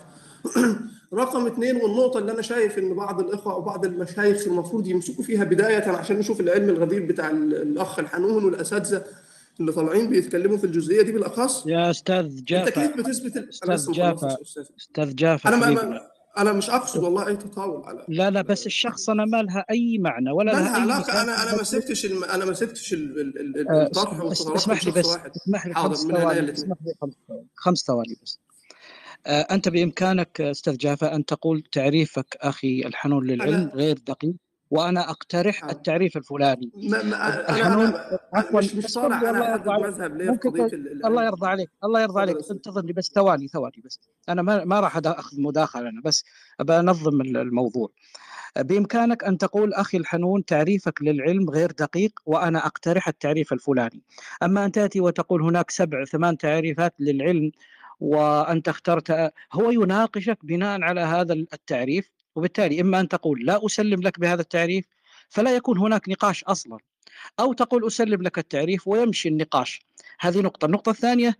[1.13, 5.43] رقم اثنين والنقطة اللي أنا شايف إن بعض الإخوة أو بعض المشايخ المفروض يمسكوا فيها
[5.43, 9.03] بداية عشان نشوف العلم الغدير بتاع ال- الأخ الحنون والأساتذة
[9.59, 13.37] اللي طالعين بيتكلموا في الجزئية دي بالأخص يا أستاذ أنت جافا كيف بتثبت
[13.67, 15.15] ما جافا أستاذ.
[15.15, 15.71] جافا أنا.
[15.71, 19.97] ما أنا مش أقصد والله أي تطاول على لا لا بس الشخصنه ما لها أي
[19.97, 21.21] معنى ولا ما لها أي علاقة.
[21.21, 22.23] أنا أنا ما سبتش الم...
[22.23, 23.19] أنا ما سبتش ال...
[23.19, 23.59] ال...
[23.59, 23.69] ال...
[23.69, 26.93] آه، الطرح والتطرق اسمح لي بس اسمح لي خمس ثواني اسمح لي
[27.55, 28.17] خمس ثواني.
[28.23, 28.39] بس.
[29.25, 34.33] آه، أنت بإمكانك أستاذ جافا أن تقول تعريفك أخي الحنون للعلم غير دقيق؟
[34.71, 35.73] وأنا أقترح حاضر.
[35.73, 36.71] التعريف الفلاني.
[36.75, 37.03] ما...
[37.03, 37.27] ما...
[37.27, 40.65] أنا الحنون أنا عفوا مش مش الله أنا ليه في قضية
[41.07, 41.69] الله يرضى عليك.
[41.83, 42.37] الله يرضى عليك.
[42.51, 43.11] انتظرني بس.
[43.15, 43.99] ثواني ثواني بس.
[44.29, 45.89] أنا ما ما راح أخذ مداخلة.
[45.89, 46.23] أنا بس
[47.21, 47.89] ال- الموضوع.
[48.57, 54.01] بإمكانك أن تقول أخي الحنون تعريفك للعلم غير دقيق وأنا أقترح التعريف الفلاني.
[54.43, 57.51] أما أن تأتي وتقول هناك سبع ثمان تعريفات للعلم
[57.99, 64.19] وأنت اخترت هو يناقشك بناء على هذا التعريف؟ وبالتالي إما أن تقول لا أسلم لك
[64.19, 64.85] بهذا التعريف
[65.29, 66.77] فلا يكون هناك نقاش أصلا
[67.39, 69.81] أو تقول أسلم لك التعريف ويمشي النقاش.
[70.19, 70.65] هذه نقطة.
[70.65, 71.37] النقطة الثانية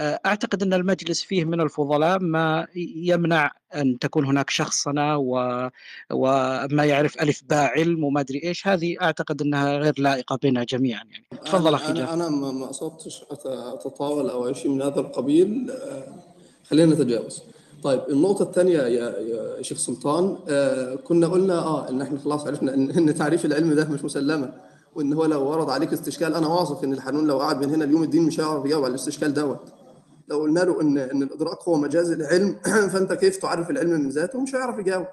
[0.00, 5.70] آه، أعتقد أن المجلس فيه من الفضلاء ما يمنع أن تكون هناك شخصنة و...
[6.12, 8.66] وما يعرف ألف باء علم وما أدري إيش.
[8.68, 11.24] هذه أعتقد أنها غير لائقة بنا جميعا يعني.
[11.44, 15.70] تفضل أخي جابر أنا ما ما قصدتش أت- أتطاول أو أي شيء من هذا القبيل.
[15.70, 16.06] آه،
[16.64, 17.42] خلينا نتجاوز.
[17.82, 22.90] طيب النقطة الثانية يا شيخ سلطان آه كنا قلنا آه إن إحنا خلاص عرفنا ان
[22.90, 24.52] إن تعريف العلم ده مش مسلمة
[24.94, 28.02] وإن هو لو ورد عليك استشكال أنا واثق إن الحنون لو قعد من هنا اليوم
[28.02, 29.72] الدين مش هيعرف يجاوب على الاستشكال دوت.
[30.28, 32.56] لو قلنا له ان إن الإدراك هو مجاز العلم
[32.92, 35.06] فأنت كيف تعرف العلم من ذاته؟ مش هيعرف يجاوب.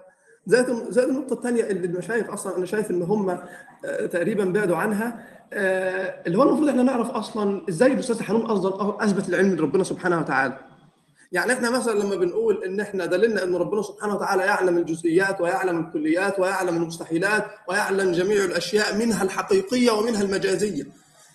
[0.48, 5.26] زائد زائد النقطة الثانية اللي المشايخ أصلا أنا شايف إن هم آه، تقريبا بعدوا عنها
[5.54, 10.20] آه، اللي هو المفروض إحنا نعرف أصلا إزاي الأستاذ حنون أصلا أثبت العلم لربنا سبحانه
[10.20, 10.75] وتعالى.
[11.36, 15.80] يعني إحنا مثلا لما بنقول إن إحنا دللنا إن ربنا سبحانه وتعالى يعلم الجزئيات ويعلم
[15.88, 20.84] الكليات ويعلم المستحيلات ويعلم جميع الأشياء منها الحقيقية ومنها المجازية.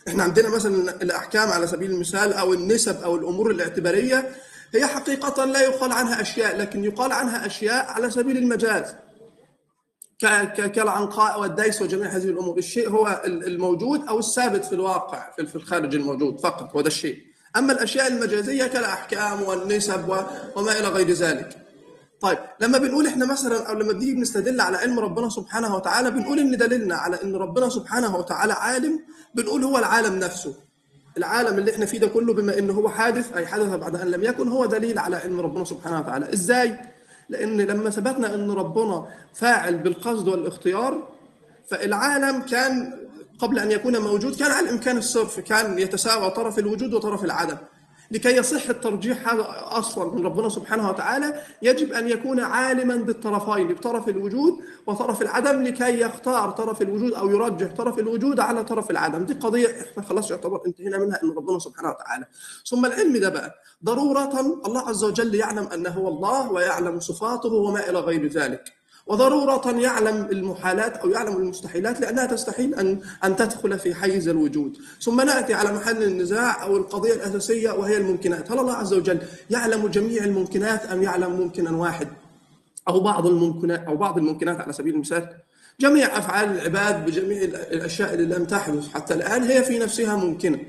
[0.08, 4.30] إحنا عندنا مثلا الأحكام على سبيل المثال أو النسب أو الأمور الاعتبارية
[4.74, 8.94] هي حقيقة لا يقال عنها أشياء لكن يقال عنها أشياء على سبيل المجاز
[10.74, 15.94] كالعنقاء والديس وجميع هذه الأمور، الشيء هو ال- الموجود أو الثابت في الواقع في الخارج
[15.94, 17.29] الموجود فقط هو ده الشيء.
[17.56, 20.08] أما الأشياء المجازية كالأحكام والنسب
[20.56, 21.56] وما إلى غير ذلك.
[22.20, 26.38] طيب لما بنقول إحنا مثلا أو لما بنيجي بنستدل على علم ربنا سبحانه وتعالى بنقول
[26.38, 29.00] إن دليلنا على إن ربنا سبحانه وتعالى عالم
[29.34, 30.54] بنقول هو العالم نفسه.
[31.16, 34.24] العالم اللي إحنا فيه ده كله بما إنه هو حادث أي حدث بعد أن لم
[34.24, 36.32] يكن هو دليل على علم ربنا سبحانه وتعالى.
[36.32, 36.78] إزاي؟
[37.28, 41.08] لأن لما ثبتنا إن ربنا فاعل بالقصد والإختيار
[41.70, 42.99] فالعالم كان
[43.40, 47.56] قبل أن يكون موجود كان على الإمكان الصرف كان يتساوى طرف الوجود وطرف العدم.
[48.12, 54.08] لكي يصح الترجيح هذا أصلا من ربنا سبحانه وتعالى يجب أن يكون عالما بالطرفين بطرف
[54.08, 59.24] الوجود وطرف العدم لكي يختار طرف الوجود أو يرجح طرف الوجود على طرف العدم.
[59.24, 62.24] دي قضية إحنا خلاص يعتبر انتهينا منها ان ربنا سبحانه وتعالى.
[62.70, 67.90] ثم العلم ده بقى ضرورة الله عز وجل يعلم أنه هو الله ويعلم صفاته وما
[67.90, 68.79] إلى غير ذلك.
[69.10, 74.76] وضرورة يعلم المحالات أو يعلم المستحيلات لأنها تستحيل أن أن تدخل في حيز الوجود.
[75.02, 78.52] ثم نأتي على محل النزاع أو القضية الأساسية وهي الممكنات.
[78.52, 79.18] هل الله عز وجل
[79.50, 82.08] يعلم جميع الممكنات أم يعلم ممكنا واحد؟
[82.88, 85.28] أو بعض الممكنات أو بعض الممكنات على سبيل المثال.
[85.80, 90.60] جميع أفعال العباد بجميع الأشياء اللي لم تحدث حتى الآن هي في نفسها ممكنة.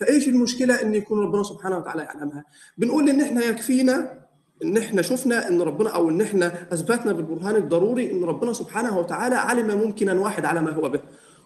[0.00, 2.44] فإيش المشكلة إن يكون ربنا سبحانه وتعالى يعلمها؟
[2.78, 4.25] بنقول إن إحنا يكفينا
[4.62, 9.34] إن إحنا شفنا إن ربنا أو إن إحنا أثبتنا بالبرهان الضروري إن ربنا سبحانه وتعالى
[9.34, 11.00] علم ممكنا واحد على ما هو به.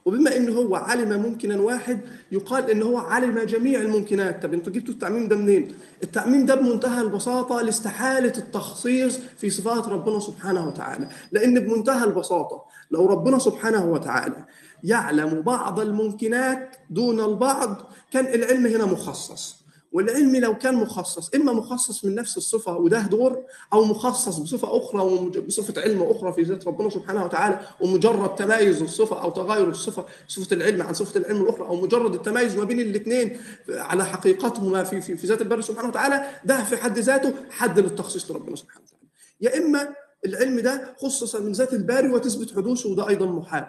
[0.04, 2.00] وبما ان هو علم ممكنا واحد
[2.32, 4.42] يقال ان هو علم جميع الممكنات.
[4.42, 10.20] طب أنتوا جبتوا التعميم ده منين؟ التعميم ده بمنتهى البساطة لاستحالة التخصيص في صفات ربنا
[10.20, 11.08] سبحانه وتعالى.
[11.32, 14.44] لأن بمنتهى البساطة لو ربنا سبحانه وتعالى
[14.84, 17.82] يعلم بعض الممكنات دون البعض
[18.12, 19.59] كان العلم هنا مخصص.
[19.92, 25.30] والعلم لو كان مخصص إما مخصص من نفس الصفة وده دور أو مخصص بصفة أخرى
[25.40, 30.56] بصفة علم أخرى في ذات ربنا سبحانه وتعالى ومجرد تمايز الصفة أو تغير الصفة صفة
[30.56, 35.16] العلم عن صفة العلم الأخرى أو مجرد التمايز ما بين الاثنين على حقيقتهما في في,
[35.16, 39.06] في ذات البر سبحانه وتعالى ده في حد ذاته حد للتخصيص لربنا سبحانه وتعالى.
[39.40, 39.94] يا إما
[40.26, 43.66] العلم ده خصص من ذات الباري وتثبت حدوثه وده أيضا محال.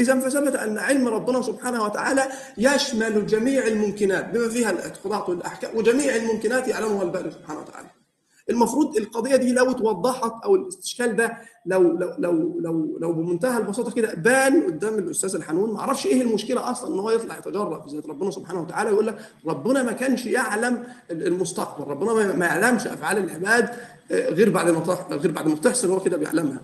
[0.00, 2.22] إذا فثبت أن علم ربنا سبحانه وتعالى
[2.58, 7.88] يشمل جميع الممكنات بما فيها الاعتقادات والأحكام وجميع الممكنات يعلمها الباري سبحانه وتعالى.
[8.50, 13.90] المفروض القضية دي لو اتوضحت أو الاستشكال ده لو لو لو لو, لو بمنتهى البساطة
[13.90, 17.96] كده بان قدام الأستاذ الحنون ما أعرفش إيه المشكلة أصلا إن هو يطلع يتجرأ في
[17.96, 23.18] ذات ربنا سبحانه وتعالى ويقول لك ربنا ما كانش يعلم المستقبل، ربنا ما يعلمش أفعال
[23.18, 23.68] العباد
[24.10, 26.60] غير بعد ما غير بعد ما بتحصل هو كده بيعلمها.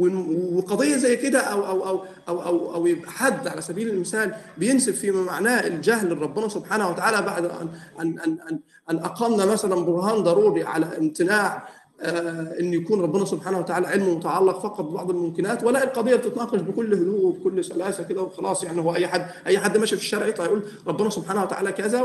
[0.00, 4.94] وقضية زي كده أو أو أو أو أو, أو يبقى حد على سبيل المثال بينسب
[4.94, 7.68] فيما معناه الجهل لربنا سبحانه وتعالى بعد ان
[8.00, 11.68] ان ان ان, أن أقمنا مثلا برهان ضروري على امتناع
[12.02, 17.24] إن يكون ربنا سبحانه وتعالى علمه متعلق فقط ببعض الممكنات ولا القضية بتتناقش بكل هدوء
[17.24, 18.64] وبكل سلاسة كده وخلاص.
[18.64, 22.02] يعني هو أي حد أي حد ماشي في الشارع يطلع يقول ربنا سبحانه وتعالى كذا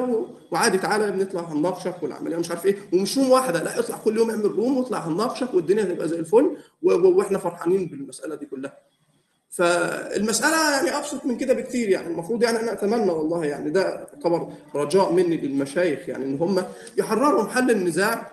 [0.51, 2.77] وعادي تعالى بنطلع هنناقشك والعملية مش عارف إيه.
[2.93, 6.57] ومش روم واحدة لا اطلع كل يوم اعمل روم واطلع هنناقشك والدنيا هتبقى زي الفل
[6.83, 8.77] وإحنا فرحانين بالمسألة دي كلها.
[9.49, 12.07] فالمسألة يعني أبسط من كده بكثير يعني.
[12.07, 13.81] المفروض يعني أنا أتمنى والله يعني ده
[14.13, 16.63] يعتبر رجاء مني للمشايخ يعني إن هم
[16.97, 18.31] يحرروا محل النزاع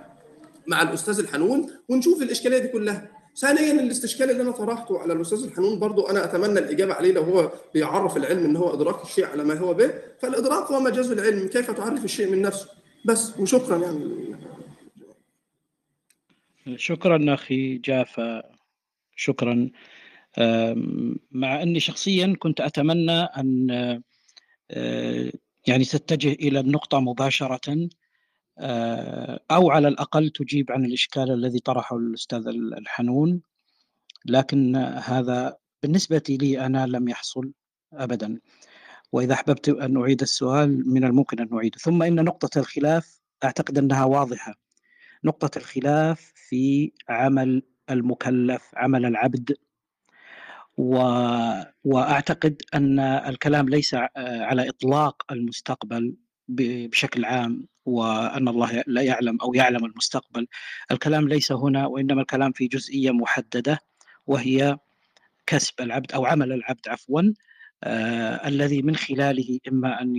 [0.67, 3.23] مع الأستاذ الحنون ونشوف الإشكالية دي كلها.
[3.37, 7.53] ثانيا الاستشكال اللي أنا طرحته على الأستاذ الحنون برضو أنا أتمنى الإجابة عليه لو هو
[7.75, 9.93] بيعرف العلم إن هو إدراك الشيء على ما هو به.
[10.21, 12.69] فالإدراك هو مجاز العلم كيف تعرف الشيء من نفسه؟
[13.05, 14.37] بس وشكرا يعني.
[16.77, 18.43] شكرا أخي جافا
[19.17, 19.71] شكرا.
[21.31, 23.69] مع أني شخصيا كنت أتمنى أن
[25.67, 27.89] يعني تتجه إلى النقطة مباشرة.
[29.51, 33.41] أو على الأقل تجيب عن الإشكال الذي طرحه الأستاذ الحنون
[34.27, 37.53] لكن هذا بالنسبة لي أنا لم يحصل
[37.93, 38.41] أبدا.
[39.13, 41.79] وإذا أحببت أن أعيد السؤال من الممكن أن أعيده.
[41.79, 44.55] ثم إن نقطة الخلاف أعتقد أنها واضحة.
[45.25, 49.57] نقطة الخلاف في عمل المكلف عمل العبد.
[50.77, 50.97] و...
[51.85, 56.15] وأعتقد أن الكلام ليس على إطلاق المستقبل.
[56.49, 60.47] بشكل عام وأن الله لا يعلم أو يعلم المستقبل
[60.91, 63.79] الكلام ليس هنا وإنما الكلام في جزئية محددة
[64.27, 64.79] وهي
[65.47, 67.23] كسب العبد أو عمل العبد عفوا
[67.85, 70.17] آه الذي من خلاله إما أن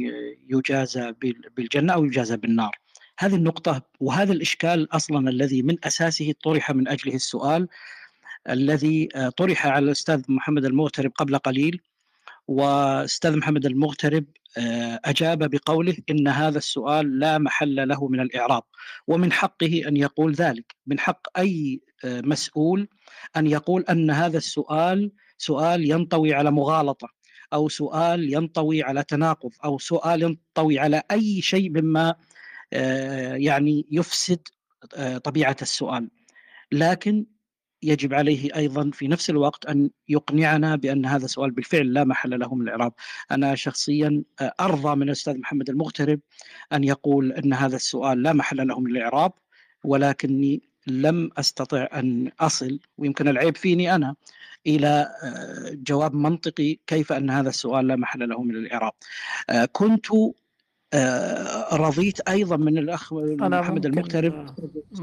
[0.49, 1.13] يجازى
[1.57, 2.77] بالجنة أو يجازى بالنار.
[3.19, 7.67] هذه النقطة وهذا الإشكال أصلا الذي من أساسه طرح من أجله السؤال
[8.49, 11.81] الذي طرح على الأستاذ محمد المغترب قبل قليل
[12.47, 14.25] وأستاذ محمد المغترب
[15.05, 18.63] أجاب بقوله إن هذا السؤال لا محل له من الإعراب
[19.07, 22.87] ومن حقه أن يقول ذلك من حق أي مسؤول
[23.37, 27.09] أن يقول أن هذا السؤال سؤال ينطوي على مغالطة
[27.53, 32.15] أو سؤال ينطوي على تناقض أو سؤال ينطوي على أي شيء مما
[33.35, 34.39] يعني يفسد
[35.23, 36.09] طبيعة السؤال.
[36.71, 37.25] لكن
[37.83, 42.55] يجب عليه أيضا في نفس الوقت أن يقنعنا بأن هذا السؤال بالفعل لا محل له
[42.55, 42.93] من الإعراب.
[43.31, 46.19] أنا شخصيا أرضى من الأستاذ محمد المغترب
[46.73, 49.31] أن يقول أن هذا السؤال لا محل له من الإعراب
[49.83, 54.15] ولكني لم أستطع أن أصل ويمكن العيب فيني أنا
[54.67, 55.11] إلى
[55.73, 58.93] جواب منطقي كيف أن هذا السؤال لا محل له من الإعراب.
[59.71, 60.05] كنت
[61.73, 64.33] رضيت أيضا من الأخ أنا محمد المغترب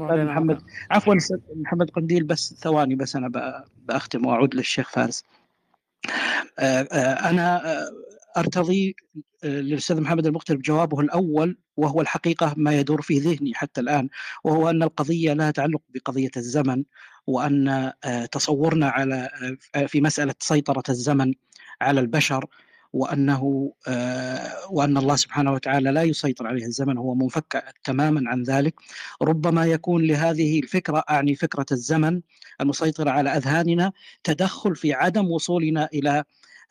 [0.01, 0.61] آه، محمد.
[0.91, 1.15] عفوا
[1.55, 5.23] محمد قنديل بس ثواني بس أنا بأختم وأعود للشيخ فارس.
[6.59, 7.89] آه، آه، أنا آه،
[8.37, 8.95] أرتضي
[9.43, 14.09] آه، للأستاذ محمد المغترب جوابه الأول وهو الحقيقة ما يدور في ذهني حتى الآن
[14.43, 16.83] وهو أن القضية لها تعلق بقضية الزمن
[17.27, 17.67] وأن
[18.05, 19.29] آه، تصورنا على
[19.75, 21.33] آه، في مسألة سيطرة الزمن
[21.81, 22.45] على البشر
[22.93, 28.75] وأنه آه، وأن الله سبحانه وتعالى لا يسيطر عليه الزمن هو منفك تماما عن ذلك.
[29.21, 32.21] ربما يكون لهذه الفكرة أعني فكرة الزمن
[32.61, 33.91] المسيطره على أذهاننا
[34.23, 36.23] تدخل في عدم وصولنا إلى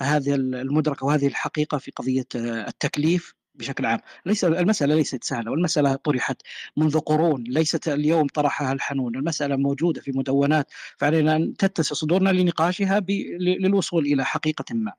[0.02, 3.34] هذه المدركة وهذه الحقيقة في قضية آه، التكليف.
[3.55, 6.42] بشكل عام، ليس المسألة ليست سهلة والمسألة طرحت
[6.76, 13.01] منذ قرون، ليست اليوم طرحها الحنون، المسألة موجودة في مدونات فعلينا أن تتسع صدورنا لنقاشها
[13.40, 14.92] للوصول إلى حقيقة ما.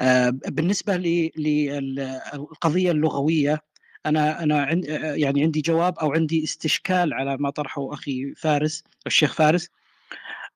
[0.00, 0.96] آه، بالنسبة
[1.36, 3.62] للقضيه اللغوية
[4.06, 4.72] أنا أنا
[5.16, 9.68] يعني عندي جواب أو عندي استشكال على ما طرحه أخي فارس الشيخ فارس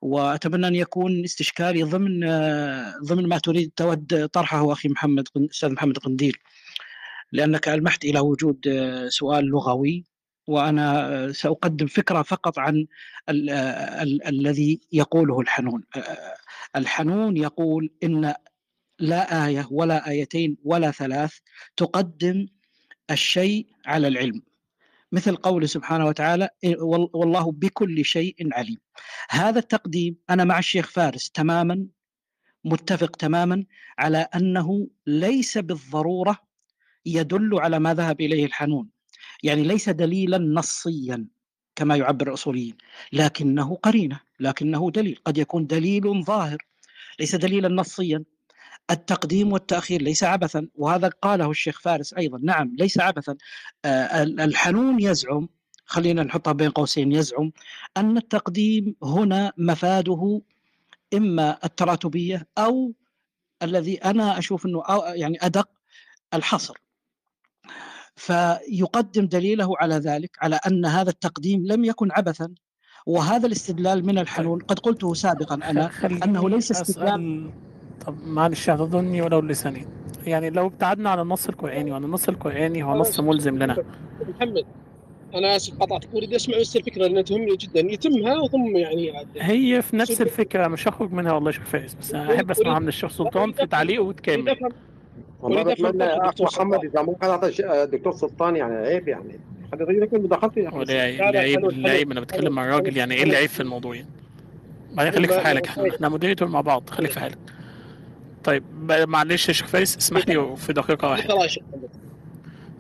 [0.03, 5.99] وأتمنى أن يكون استشكالي ضمن آه، ضمن ما تريد تود طرحه أخي محمد أستاذ محمد
[5.99, 6.37] قنديل.
[7.33, 10.05] لأنك ألمحت إلى وجود آه، سؤال لغوي
[10.47, 12.87] وأنا آه، سأقدم فكرة فقط عن
[13.29, 15.83] ال- آه، ال- الذي يقوله الحنون.
[16.77, 18.35] الحنون يقول إن
[18.99, 21.33] لا آية ولا آيتين ولا ثلاث
[21.77, 22.47] تقدم
[23.11, 24.43] الشيء على العلم.
[25.13, 28.77] مثل قوله سبحانه وتعالى وال- والله بكل شيء عليم.
[29.31, 31.87] هذا التقديم أنا مع الشيخ فارس تماما
[32.65, 33.65] متفق تماما
[33.99, 36.50] على أنه ليس بالضرورة
[37.07, 38.89] يدل على ما ذهب إليه الحنون.
[39.43, 41.27] يعني ليس دليلا نصيا
[41.77, 42.77] كما يعبر الأصوليين.
[43.13, 45.19] لكنه قرينة لكنه دليل.
[45.25, 46.67] قد يكون دليل ظاهر.
[47.21, 48.25] ليس دليلا نصيا.
[48.91, 50.69] التقديم والتأخير ليس عبثا.
[50.75, 52.39] وهذا قاله الشيخ فارس أيضا.
[52.43, 53.37] نعم ليس عبثا.
[53.85, 55.49] آه، الحنون يزعم
[55.85, 57.53] خلينا نحطها بين قوسين يزعم
[57.97, 60.43] أن التقديم هنا مفاده
[61.15, 62.95] إما التراتبية أو
[63.63, 65.69] الذي أنا أشوف إنه أو- يعني أدق
[66.35, 66.79] الحصر.
[68.21, 72.55] فيقدم دليله على ذلك على أن هذا التقديم لم يكن عبثا
[73.07, 75.91] وهذا الاستدلال من الحنون قد قلته سابقا أنا
[76.25, 77.51] أنه ليس استدلال أسأل
[78.07, 79.87] طب معلش اعذرني ولو لساني.
[80.25, 83.77] يعني لو ابتعدنا عن النص القرآني وأن النص القرآني هو نص ملزم لنا.
[84.29, 84.65] محمد
[85.35, 86.09] أنا آسف قطعتك.
[86.15, 87.81] أريد أسمع بس الفكرة لأنها تهمني جدا.
[87.81, 89.29] يتمها ثم يعني عاد.
[89.37, 92.79] هي في نفس الفكرة؟ مش هخرج منها والله يا شيخ فارس بس أنا أحب أسمعها
[92.79, 94.57] من الشيخ سلطان في تعليقه وتكمل.
[95.43, 96.85] والله بتمنى اخ محمد.
[96.85, 99.41] إذا ممكن اعطي الدكتور سلطان يعني عيب يعني.
[100.77, 103.31] ولا لا، لا، العيب العيب أنا بتكلم مع حلو، راجل يعني إيه حلو.
[103.31, 104.09] العيب في الموضوع يعني.
[104.93, 107.39] بعدين خليك في ما- حالك ما- إحنا إحنا مودريتور مع بعض خليك في حالك.
[108.45, 108.65] طيب
[109.09, 110.73] معلش يا شيخ فارس اسمح لي في
[111.49, 111.89] شيخ محمد.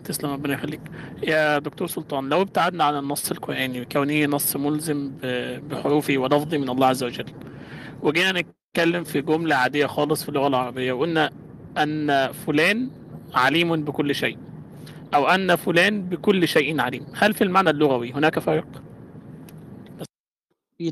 [0.04, 0.80] تسلم ربنا يخليك.
[1.22, 6.68] يا دكتور سلطان لو ابتعدنا عن النص القرآني كونه نص ملزم ب- بحروفه ولفظه من
[6.68, 7.24] الله عز وجل.
[8.02, 8.42] وجينا
[8.72, 11.30] نتكلم في جملة عادية خالص في اللغة العربية وقلنا
[11.78, 12.90] أن فلان
[13.34, 14.38] عليم بكل شيء
[15.14, 17.06] أو أن فلان بكل شيء عليم.
[17.14, 18.82] هل في المعنى اللغوي هناك فرق؟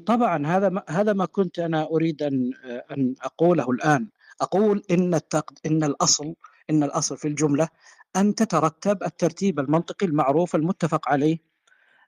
[0.07, 2.51] طبعا هذا ما هذا ما كنت أنا أريد ان
[2.91, 4.09] أن أقوله الآن.
[4.41, 5.53] أقول إن التق...
[5.67, 6.35] إن الاصل
[6.71, 7.69] إن الأصل في الجملة
[8.17, 11.39] أن تترتب الترتيب المنطقي المعروف المتفق عليه.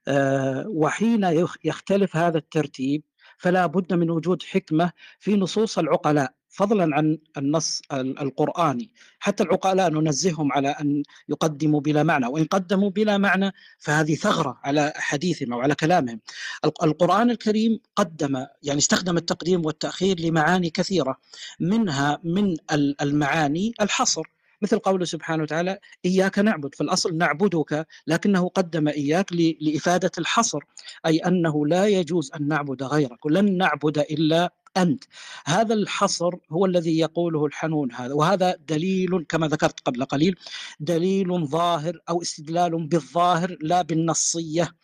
[0.09, 3.03] آه، وحين يخ- يختلف هذا الترتيب
[3.39, 6.33] فلا بد من وجود حكمة في نصوص العقلاء.
[6.51, 8.91] فضلا عن النص ال- القرآني.
[9.19, 14.93] حتى العقلاء ننزههم على أن يقدموا بلا معنى وإن قدموا بلا معنى فهذه ثغرة على
[14.97, 16.21] حديثهم أو على كلامهم.
[16.65, 21.17] الق- القرآن الكريم قدم يعني استخدم التقديم والتأخير لمعاني كثيرة
[21.61, 24.23] منها من ال- المعاني الحصر.
[24.63, 26.75] مثل قوله سبحانه وتعالى إياك نعبد.
[26.75, 30.59] في الأصل نعبدك لكنه قدم إياك لإفادة الحصر
[31.07, 35.05] أي أنه لا يجوز أن نعبد غيرك ولن نعبد إلا أنت.
[35.47, 40.37] هذا الحصر هو الذي يقوله الحنون هذا وهذا دليل كما ذكرت قبل قليل
[40.81, 44.75] دليل ظاهر أو استدلال بالظاهر لا بالنصية.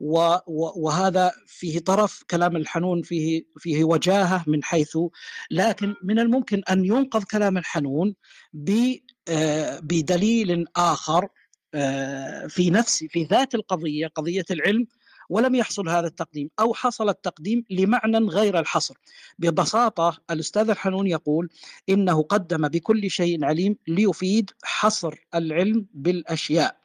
[0.00, 4.98] وهذا فيه طرف كلام الحنون فيه فيه وجاهة من حيث
[5.50, 8.14] لكن من الممكن أن ينقذ كلام الحنون
[9.28, 11.28] آه، بدليل آخر
[11.74, 14.86] آه، في نفس في ذات القضية قضية العلم
[15.32, 18.94] ولم يحصل هذا التقديم أو حصل التقديم لمعنى غير الحصر.
[19.38, 21.48] ببساطة الأستاذ الحنون يقول
[21.88, 26.81] إنه قدم بكل شيء عليم ليفيد حصر العلم بالأشياء.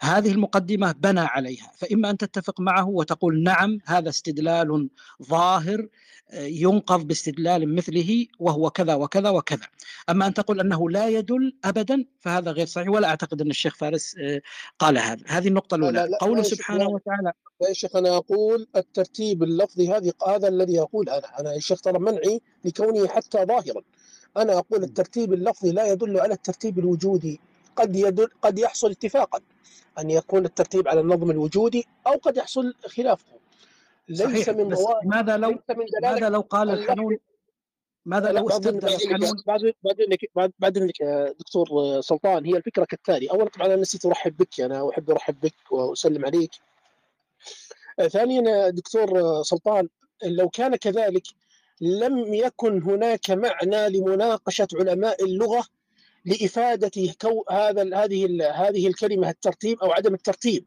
[0.00, 4.88] هذه المقدمة بنى عليها فإما أن تتفق معه وتقول نعم هذا استدلال
[5.22, 5.88] ظاهر
[6.32, 9.66] ينقض باستدلال مثله وهو كذا وكذا وكذا.
[10.10, 14.14] أما أن تقول أنه لا يدل أبدا فهذا غير صحيح ولا أعتقد أن الشيخ فارس
[14.18, 14.40] آه،
[14.78, 15.24] قال هذا.
[15.26, 15.98] هذه النقطة الأولى.
[15.98, 16.90] لا لا قوله سبحانه لا.
[16.90, 17.32] وتعالى
[17.68, 21.40] يا شيخ أنا أقول الترتيب اللفظي هذه هذا الذي أقول أنا.
[21.40, 23.82] أنا يا شيخ ترى منعي لكونه حتى ظاهرا.
[24.36, 27.40] أنا أقول الترتيب اللفظي لا يدل على الترتيب الوجودي.
[27.76, 29.40] قد يدل قد يحصل اتفاقا.
[29.98, 33.38] أن يكون الترتيب على النظم الوجودي أو قد يحصل خلافه.
[34.08, 35.58] ليس صحيح من مواد ماذا لو
[36.02, 37.18] ماذا لو قال اللفظ الحنون؟
[38.06, 39.74] ماذا لو بعد استدل بعد
[40.34, 43.30] بعد بعد انك يا دكتور سلطان هي الفكرة كالتالي.
[43.30, 46.50] اولا طبعا أنا نسيت أرحب بك أنا أحب أرحب بك وأسلم عليك.
[47.98, 49.88] آه، ثانيا يا دكتور آه، سلطان
[50.24, 51.26] لو كان كذلك
[51.80, 55.64] لم يكن هناك معنى لمناقشة علماء اللغة
[56.24, 60.66] لإفادة كو هذا هذه هذه الكلمة الترتيب أو عدم الترتيب.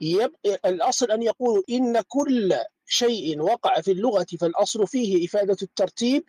[0.00, 2.54] يبقى الأصل أن يقولوا إن كل
[2.86, 6.24] شيء وقع في اللغة فالأصل فيه إفادة الترتيب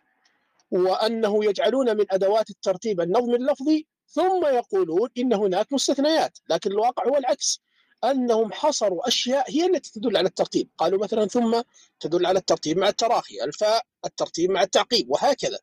[0.72, 7.18] وأنه يجعلون من أدوات الترتيب النظم اللفظي ثم يقولون إن هناك مستثنيات لكن الواقع هو
[7.18, 7.62] العكس.
[8.04, 10.70] أنهم حصروا أشياء هي التي تدل على الترتيب.
[10.78, 11.62] قالوا مثلا ثم
[12.00, 15.60] تدل على الترتيب مع التراخي الفاء الترتيب مع التعقيب وهكذا.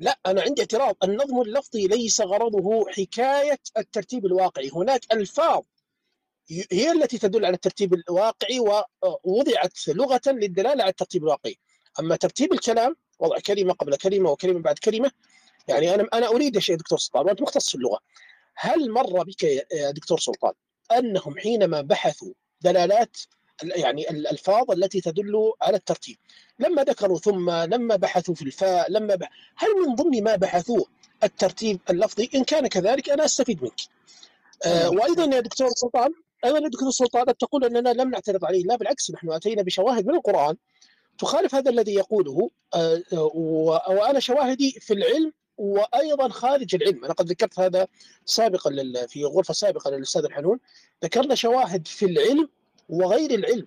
[0.00, 0.96] لا أنا عندي اعتراض.
[1.04, 4.70] النظم اللفظي ليس غرضه حكاية الترتيب الواقعي.
[4.74, 5.62] هناك ألفاظ
[6.72, 11.58] هي التي تدل على الترتيب الواقعي ووضعت لغة للدلالة على الترتيب الواقعي.
[12.00, 15.10] أما ترتيب الكلام وضع كلمة قبل كلمة وكلمة بعد كلمة
[15.68, 17.98] يعني أنا أريد يا شيخ دكتور سلطان وأنت مختص في اللغة
[18.56, 20.52] هل مر بك يا دكتور سلطان
[20.92, 23.16] أنهم حينما بحثوا دلالات
[23.62, 26.16] يعني الألفاظ التي تدل على الترتيب.
[26.58, 29.30] لما ذكروا ثم لما بحثوا في الفاء لما بح...
[29.56, 30.86] هل من ضمن ما بحثوه
[31.24, 33.80] الترتيب اللفظي؟ إن كان كذلك أنا أستفيد منك.
[34.66, 36.10] آه وأيضا يا دكتور سلطان
[36.44, 40.14] أيضا يا دكتور سلطان تقول أننا لم نعترض عليه لا بالعكس نحن أتينا بشواهد من
[40.14, 40.56] القرآن
[41.18, 43.02] تخالف هذا الذي يقوله آه
[43.88, 47.04] وأنا شواهدي في العلم وأيضا خارج العلم.
[47.04, 47.86] أنا قد ذكرت هذا
[48.24, 48.70] سابقا
[49.08, 50.58] في غرفة سابقة للأستاذ الحنون.
[51.04, 52.48] ذكرنا شواهد في العلم
[52.90, 53.66] وغير العلم.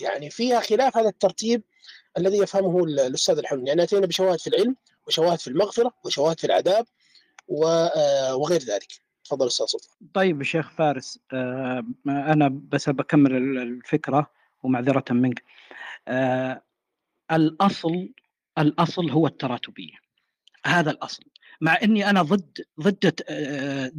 [0.00, 1.62] يعني فيها خلاف هذا الترتيب
[2.18, 4.76] الذي يفهمه الأستاذ الحنون يعني أتينا بشواهد في العلم
[5.06, 6.86] وشواهد في المغفرة وشواهد في العذاب
[7.48, 8.88] وغير ذلك.
[9.24, 9.90] تفضل أستاذ سلطان.
[10.14, 11.18] طيب شيخ فارس
[12.06, 14.30] أنا بس بكمل الفكرة
[14.62, 15.42] ومعذرة منك.
[17.32, 18.08] الاصل
[18.58, 19.94] الأصل هو التراتبية.
[20.66, 21.22] هذا الأصل.
[21.60, 23.14] مع إني أنا ضد ضد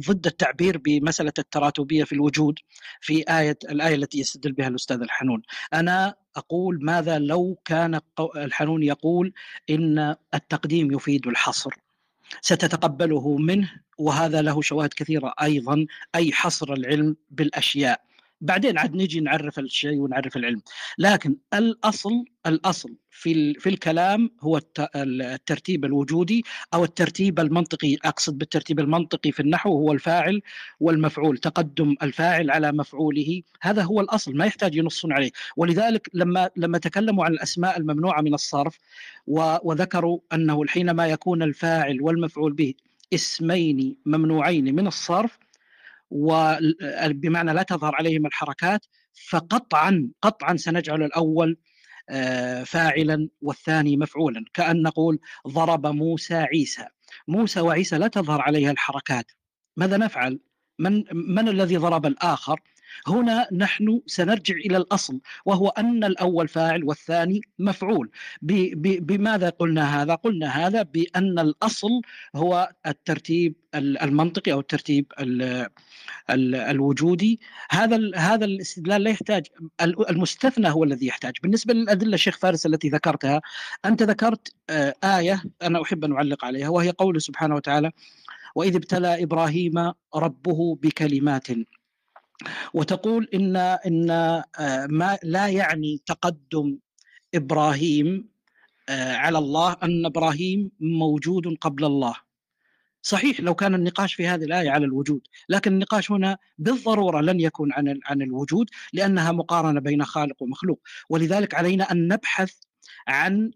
[0.08, 2.58] ضد التعبير بمسألة التراتبية في الوجود
[3.00, 5.42] في آية الآية التي يستدل بها الأستاذ الحنون.
[5.74, 8.00] أنا أقول ماذا لو كان
[8.36, 9.32] الحنون يقول
[9.70, 11.70] إن التقديم يفيد الحصر
[12.40, 18.07] ستتقبله منه وهذا له شواهد كثيرة أيضا أي حصر العلم بالأشياء.
[18.40, 20.62] بعدين عاد نجي نعرف الشيء ونعرف العلم.
[20.98, 24.60] لكن الأصل الأصل في في الكلام هو
[24.96, 27.96] الترتيب الوجودي أو الترتيب المنطقي.
[28.04, 30.42] أقصد بالترتيب المنطقي في النحو هو الفاعل
[30.80, 33.42] والمفعول تقدم الفاعل على مفعوله.
[33.60, 35.30] هذا هو الأصل ما يحتاج ينصون عليه.
[35.56, 38.78] ولذلك لما لما تكلموا عن الأسماء الممنوعة من الصرف
[39.26, 42.74] وذكروا أنه حينما يكون الفاعل والمفعول به
[43.14, 45.38] اسمين ممنوعين من الصرف
[46.10, 48.86] وبمعنى لا تظهر عليهم الحركات
[49.28, 51.58] فقطعا قطعا سنجعل الأول
[52.64, 54.44] فاعلا والثاني مفعولا.
[54.54, 56.86] كأن نقول ضرب موسى عيسى.
[57.28, 59.32] موسى وعيسى لا تظهر عليها الحركات.
[59.76, 60.40] ماذا نفعل؟
[60.78, 62.60] من من الذي ضرب الآخر؟
[63.06, 68.10] هنا نحن سنرجع إلى الأصل وهو أن الأول فاعل والثاني مفعول.
[68.42, 72.00] بماذا قلنا هذا؟ قلنا هذا بأن الأصل
[72.36, 75.12] هو الترتيب المنطقي أو الترتيب
[76.30, 77.40] الوجودي.
[77.70, 79.46] هذا هذا الاستدلال لا يحتاج
[80.10, 81.32] المستثنى هو الذي يحتاج.
[81.42, 83.40] بالنسبة للأدلة شيخ فارس التي ذكرتها
[83.84, 84.52] أنت ذكرت
[85.04, 87.90] آية أنا أحب أن أعلق عليها وهي قوله سبحانه وتعالى
[88.54, 91.46] وإذ ابتلى إبراهيم ربه بكلمات
[92.74, 94.06] وتقول إن إن
[94.90, 96.78] ما لا يعني تقدم
[97.34, 98.28] إبراهيم
[98.88, 102.14] على الله أن إبراهيم موجود قبل الله.
[103.02, 107.72] صحيح لو كان النقاش في هذه الآية على الوجود، لكن النقاش هنا بالضرورة لن يكون
[107.72, 110.80] عن عن الوجود لأنها مقارنة بين خالق ومخلوق،
[111.10, 112.52] ولذلك علينا أن نبحث
[113.08, 113.50] عن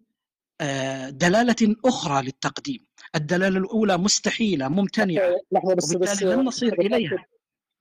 [1.10, 5.36] دلالة أخرى للتقديم، الدلالة الأولى مستحيلة ممتنعة.
[5.52, 7.24] لحظة بس وبالتالي بس لن نصير إليها.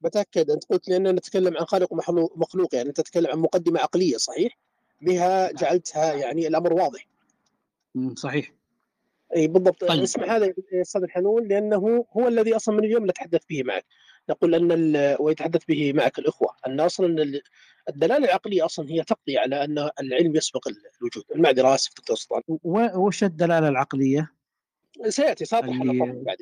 [0.01, 0.51] بتأكد.
[0.51, 4.57] أنت قلت لاننا نتكلم عن خالق ومخلوق مخلوق يعني أنت تتكلم عن مقدمة عقلية صحيح؟
[5.01, 7.07] بها جعلتها يعني الأمر واضح.
[8.15, 8.53] صحيح.
[9.35, 9.83] إي بالضبط.
[9.85, 10.01] طيب.
[10.01, 13.85] اسمع هذا أستاذ الحنون لأنه هو الذي أصلا من اليوم نتحدث به معك.
[14.29, 16.55] نقول أن ويتحدث به معك الأخوة.
[16.67, 17.41] أن أصلا ال-
[17.89, 21.23] الدلالة العقلية أصلا هي تقضي على أن العلم يسبق الوجود.
[21.35, 22.41] المعذره اسف دكتور سلطان
[22.95, 24.31] وش الدلالة العقلية؟
[25.07, 26.37] سيأتي على اللي- طرف بعد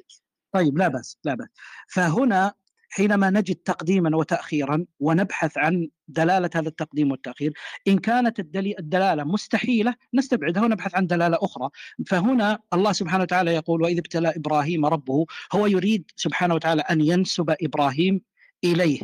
[0.51, 1.47] طيب لا بأس لا بأس.
[1.88, 2.53] فهنا
[2.90, 7.54] حينما نجد تقديما وتأخيرا ونبحث عن دلالة هذا التقديم والتأخير
[7.88, 11.70] إن كانت الدلالة مستحيلة نستبعدها ونبحث عن دلالة أخرى.
[12.08, 17.56] فهنا الله سبحانه وتعالى يقول وإذ ابتلى إبراهيم ربه هو يريد سبحانه وتعالى أن ينسب
[17.62, 18.22] إبراهيم
[18.64, 19.00] إليه.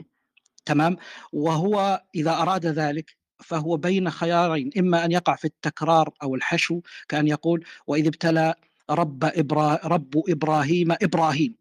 [0.65, 0.97] تمام؟
[1.33, 7.27] وهو إذا أراد ذلك فهو بين خيارين إما أن يقع في التكرار أو الحشو كأن
[7.27, 8.55] يقول وإذ ابتلى
[8.89, 11.55] رب إبرا رب إبراهيم إبراهيم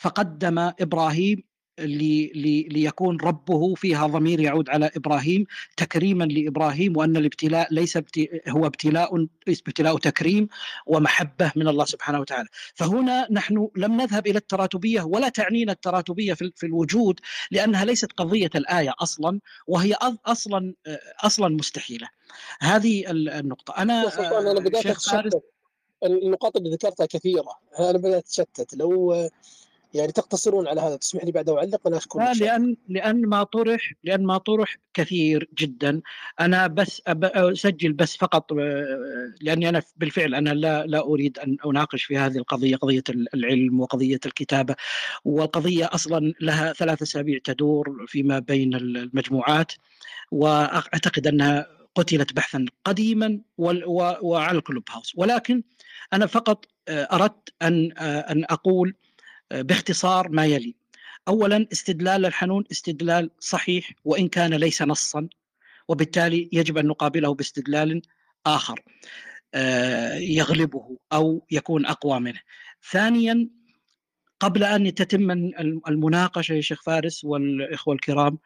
[0.00, 1.42] فقدم إبراهيم
[1.78, 5.46] لي لي ليكون ربه فيها ضمير يعود على إبراهيم
[5.76, 7.96] تكريما لإبراهيم وأن الابتلاء ليس
[8.48, 10.48] هو ابتلاء ابتلاء تكريم
[10.86, 12.48] ومحبة من الله سبحانه وتعالى.
[12.74, 17.20] فهنا نحن لم نذهب إلى التراتبية ولا تعنينا التراتبية في في الوجود
[17.50, 19.94] لأنها ليست قضية الآية أصلا وهي
[20.26, 20.74] أصلا
[21.24, 22.08] أصلا مستحيلة.
[22.60, 23.74] هذه ال- النقطة.
[23.78, 25.42] أنا دكتور سلطان أنا بدات أتشتت.
[26.04, 27.52] النقاط اللي ذكرتها كثيرة.
[27.78, 28.74] أنا بدات أتشتت.
[28.74, 29.14] لو
[29.94, 33.92] يعني تقتصرون على هذا تسمح لي بعد أعلق أنا اشكرك لا لأن لأن ما طرح
[34.04, 36.00] لأن ما طرح كثير جدا.
[36.40, 42.04] أنا بس أسجل بس فقط آه، لأني أنا بالفعل أنا لا لا أريد أن أناقش
[42.04, 43.02] في هذه القضية قضية
[43.34, 44.74] العلم وقضية الكتابة.
[45.24, 49.72] والقضية أصلا لها ثلاث أسابيع تدور فيما بين المجموعات
[50.30, 55.12] وأعتقد أنها قتلت بحثا قديما وعلى الكلوب هاوس.
[55.16, 55.62] ولكن
[56.12, 58.94] أنا فقط آه، أردت أن آه، أن أقول
[59.52, 60.74] باختصار ما يلي
[61.28, 65.28] اولا استدلال الحنون استدلال صحيح وإن كان ليس نصا
[65.88, 68.02] وبالتالي يجب أن نقابله باستدلال
[68.46, 68.80] آخر
[69.54, 72.40] آه، يغلبه أو يكون أقوى منه.
[72.90, 73.48] ثانيا
[74.40, 75.30] قبل أن تتم
[75.88, 78.38] المناقشة يا شيخ فارس والإخوة الكرام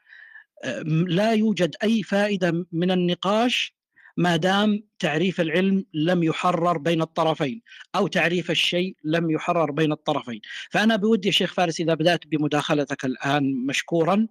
[0.64, 3.74] آه، لا يوجد أي فائدة من النقاش
[4.16, 7.62] ما دام تعريف العلم لم يحرر بين الطرفين
[7.94, 10.40] أو تعريف الشيء لم يحرر بين الطرفين.
[10.70, 14.26] فأنا بودي شيخ فارس إذا بدأت بمداخلتك الآن مشكورا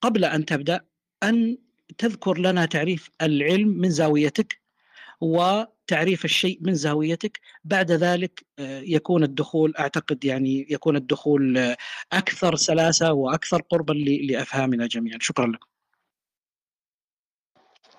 [0.00, 0.80] قبل أن تبدأ
[1.22, 1.58] أن
[1.98, 4.60] تذكر لنا تعريف العلم من زاويتك
[5.20, 7.40] وتعريف الشيء من زاويتك.
[7.64, 11.76] بعد ذلك آه، يكون الدخول أعتقد يعني يكون الدخول آه،
[12.12, 15.18] أكثر سلاسة وأكثر قربا لأفهامنا جميعا.
[15.20, 15.73] شكرا لكم.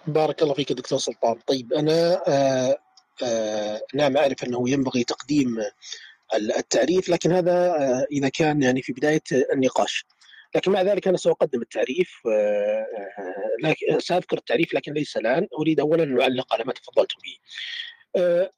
[0.08, 1.40] بارك الله فيك دكتور سلطان.
[1.48, 2.78] طيب أنا آه
[3.24, 5.58] آه نعم أعرف أنه ينبغي تقديم
[6.36, 9.22] التعريف لكن هذا آه إذا كان يعني في بداية
[9.54, 10.06] النقاش.
[10.56, 12.12] لكن مع ذلك أنا سأقدم التعريف
[13.64, 15.48] لكن سأذكر التعريف لكن ليس الآن.
[15.60, 17.38] أريد اولا أن أعلق على ما تفضلتم به.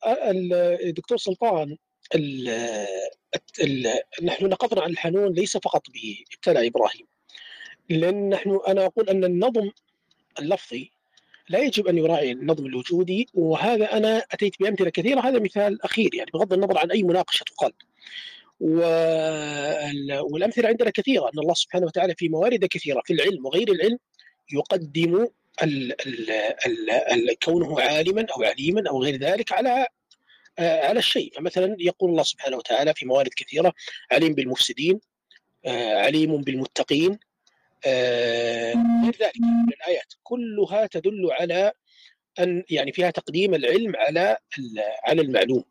[0.05, 0.53] ال-
[0.87, 1.77] الدكتور سلطان
[2.15, 2.49] ال
[3.61, 3.93] ال
[4.23, 7.07] نحن نقضنا عن الحنون ليس فقط بابتلاء إبراهيم.
[7.89, 9.71] لأن نحن أنا أقول أن النظم
[10.39, 10.91] اللفظي
[11.49, 16.31] لا يجب أن يراعي النظم الوجودي وهذا أنا أتيت بأمثلة كثيرة هذا مثال أخير يعني
[16.33, 17.71] بغض النظر عن أي مناقشة تقال.
[18.59, 23.97] وال- والأمثلة عندنا كثيرة أن الله سبحانه وتعالى في موارد كثيرة في العلم وغير العلم
[24.53, 25.27] يقدم
[25.63, 26.29] ال ال
[26.65, 29.87] ال ال كونه عالما أو عليما أو غير ذلك على
[30.59, 31.33] آه، على الشيء.
[31.35, 33.73] فمثلا يقول الله سبحانه وتعالى في موارد كثيرة
[34.11, 34.99] عليم بالمفسدين
[35.65, 37.19] آه، عليم بالمتقين
[37.85, 40.13] غير ذلك من الآيات.
[40.23, 41.71] كلها تدل على
[42.39, 44.37] أن يعني فيها تقديم العلم على
[45.03, 45.63] على المعلوم.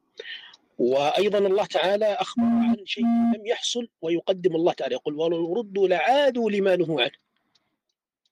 [0.78, 4.94] وأيضا الله تعالى أخبر عن شيء لم يحصل ويقدم الله تعالى.
[4.94, 7.26] يقول ولو ردوا لعادوا لما نهوا عنه.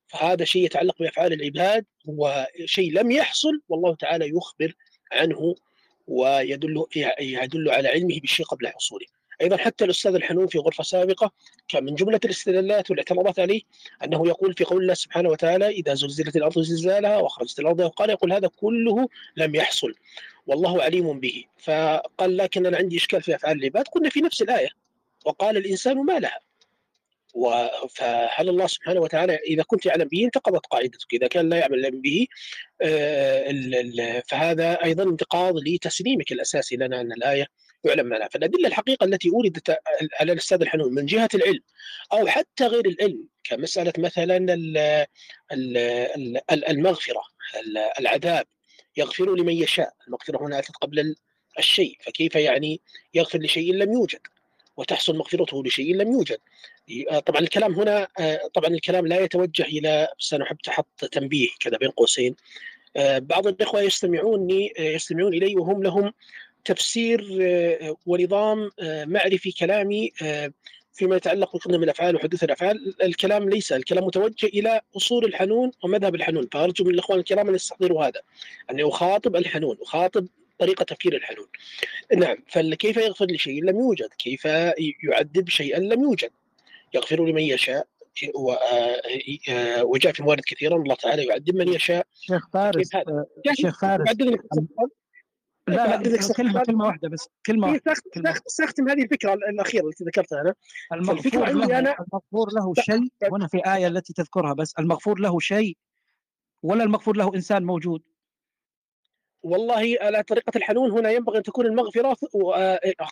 [0.07, 4.73] فهذا شيء يتعلق بأفعال العباد هو شيء لم يحصل والله تعالى يخبر
[5.11, 5.55] عنه
[6.07, 6.85] ويدل
[7.19, 9.05] يدل على علمه بالشيء قبل حصوله.
[9.41, 11.31] أيضا حتى الأستاذ الحنون في غرفة سابقة
[11.67, 13.61] كان من جملة الاستدلالات والاعتراضات عليه
[14.03, 18.33] أنه يقول في قول الله سبحانه وتعالى إذا زلزلت الأرض زلزالها واخرجت الأرض وقال يقول
[18.33, 19.07] هذا كله
[19.37, 19.95] لم يحصل
[20.47, 24.69] والله عليم به فقال لكن أنا عندي إشكال في أفعال العباد قلنا في نفس الآية
[25.25, 26.39] وقال الإنسان ما لها
[27.89, 32.27] فهل الله سبحانه وتعالى إذا كنت يعلم به انتقضت قاعدتك إذا كان لا يعلم به
[32.81, 37.47] آه، فهذا أيضا انتقاض لتسليمك الأساسي لنا أن الآية
[37.85, 38.27] يعلم معناها.
[38.27, 39.77] فالأدلة الحقيقة التي أوردت
[40.19, 41.61] على الأستاذ الحنون من جهة العلم
[42.13, 44.77] أو حتى غير العلم كمسألة مثلا ال-
[45.51, 45.77] ال-
[46.51, 47.21] ال- المغفرة
[47.55, 48.45] ال- العذاب
[48.97, 49.93] يغفر لمن يشاء.
[50.07, 51.15] المغفرة هنا أتت قبل ال-
[51.59, 52.81] الشيء فكيف يعني
[53.13, 54.19] يغفر لشيء لم يوجد؟
[54.77, 56.37] وتحصل مغفرته لشيء لم يوجد.
[57.11, 61.49] آه، طبعا الكلام هنا آه، طبعا الكلام لا يتوجه إلى بس أنا احب أحط تنبيه
[61.59, 62.35] كذا بين قوسين.
[62.95, 66.13] آه، بعض الإخوة يستمعوني يستمعون إلي وهم لهم
[66.65, 67.25] تفسير
[68.05, 70.11] ونظام معرفي كلامي
[70.93, 73.03] فيما يتعلق بقدم الأفعال وحدوث الأفعال.
[73.03, 76.47] الكلام ليس الكلام متوجه إلى أصول الحنون ومذهب الحنون.
[76.51, 78.21] فأرجو من الإخوان الكرام أن يستحضروا هذا
[78.71, 80.27] أني أخاطب الحنون أخاطب
[80.59, 81.47] طريقة تفكير الحنون.
[82.17, 84.09] نعم فكيف يغفر لشيء لم يوجد.
[84.17, 84.45] كيف
[85.03, 86.29] يعذب شيئا؟ لم يوجد.
[86.93, 87.87] يغفر لمن يشاء
[89.81, 92.07] وجاء في موارد كثيرا الله تعالى يعذب من يشاء.
[92.21, 92.89] شيخ فارس
[93.53, 94.09] شيخ فارس
[95.67, 97.93] لا لا كلمة كلمة واحدة بس كلمة واحدة
[98.47, 100.53] ساختم هذه الفكرة الأخيرة التي ذكرتها أنا.
[100.93, 105.77] المغفور له, أنا المغفور له شيء هنا في آية التي تذكرها بس المغفور له شيء
[106.63, 108.01] ولا المغفور له إنسان موجود؟
[109.43, 112.17] والله على طريقة الحنون هنا ينبغي أن تكون المغفرة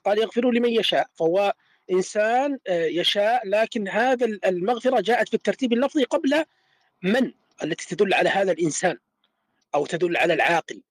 [0.06, 1.54] قال يغفر لمن يشاء فهو
[1.92, 6.46] إنسان يشاء لكن هذا المغفرة جاءت في الترتيب اللفظي قبل
[7.04, 7.32] من
[7.64, 8.98] التي تدل على هذا الإنسان
[9.76, 10.82] أو تدل على العاقل.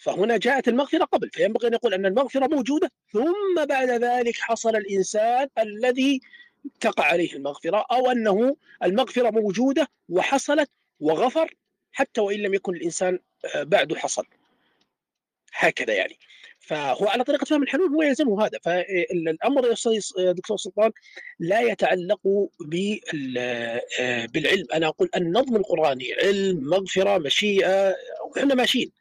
[0.00, 5.48] فهنا جاءت المغفرة قبل فينبغي أن يقول أن المغفرة موجودة ثم بعد ذلك حصل الإنسان
[5.58, 6.20] الذي
[6.80, 10.70] تقع عليه المغفرة أو أنه المغفرة موجودة وحصلت
[11.00, 11.54] وغفر
[11.92, 13.18] حتى وإن لم يكن الإنسان
[13.56, 14.24] بعد حصل.
[15.52, 16.18] هكذا يعني.
[16.58, 18.58] فهو على طريقة فهم الحلول هو يلزمه هذا.
[18.64, 20.90] فالأمر يا أستاذ دكتور سلطان
[21.38, 22.20] لا يتعلق
[24.28, 24.66] بالعلم.
[24.74, 27.94] أنا أقول النظم القراني علم مغفرة مشيئة
[28.24, 28.99] وإحنا ماشيين.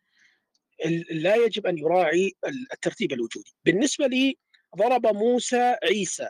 [1.11, 2.33] لا يجب أن يراعي
[2.73, 3.53] الترتيب الوجودي.
[3.65, 4.37] بالنسبة لي
[4.77, 6.29] ضرب موسى عيسى.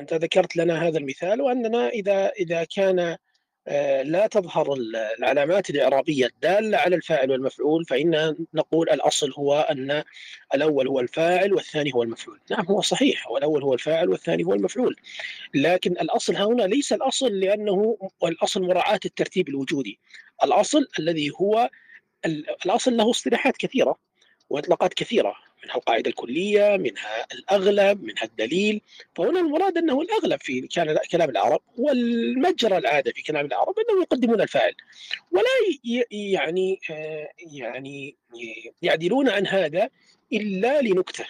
[0.00, 3.16] أنت ذكرت لنا هذا المثال وأننا إذا إذا كان
[3.70, 4.74] آه، لا تظهر
[5.18, 10.02] العلامات الإعرابية الدالة على الفاعل والمفعول فإن نقول الأصل هو أن
[10.54, 12.40] الأول هو الفاعل والثاني هو المفعول.
[12.50, 14.96] نعم هو صحيح والأول هو الفاعل والثاني هو المفعول.
[15.54, 19.98] لكن الأصل هنا ليس الأصل لأنه الأصل مراعاة الترتيب الوجودي.
[20.44, 21.70] الأصل الذي هو
[22.26, 23.96] الأصل له اصطلاحات كثيرة
[24.50, 28.80] وإطلاقات كثيرة منها القاعدة الكلية منها الأغلب منها الدليل.
[29.14, 30.68] فهنا المراد أنه الأغلب في
[31.12, 34.74] كلام العرب والمجرى العادة في كلام العرب أنهم يقدمون الفاعل.
[35.32, 35.48] ولا
[36.10, 38.16] يعني آه، يعني
[38.82, 39.90] يعدلون عن هذا
[40.32, 41.26] إلا لنكتة.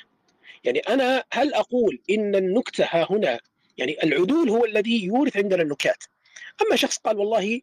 [0.64, 3.41] يعني أنا هل أقول إن النكتة ها هنا
[3.78, 6.05] يعني العدول هو الذي يورث عندنا النكات؟
[6.62, 7.61] أما شخص قال والله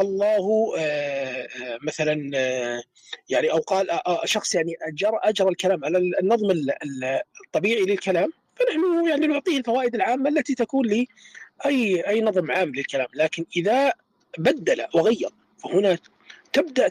[0.00, 1.48] الله آه،
[1.82, 2.12] مثلا
[3.28, 6.50] يعني أو قال شخص يعني اجرى أجرى الكلام على النظم
[7.46, 11.08] الطبيعي للكلام فنحن يعني نعطيه الفوائد العامة التي تكون لي
[11.66, 13.92] أي أي نظم عام للكلام لكن إذا
[14.38, 15.98] بدل وغير فهنا
[16.52, 16.90] تبدأ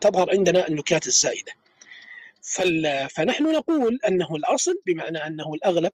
[0.00, 1.52] تظهر عندنا النكات الزائدة.
[3.08, 5.92] فنحن نقول أنه الأصل بمعنى أنه الأغلب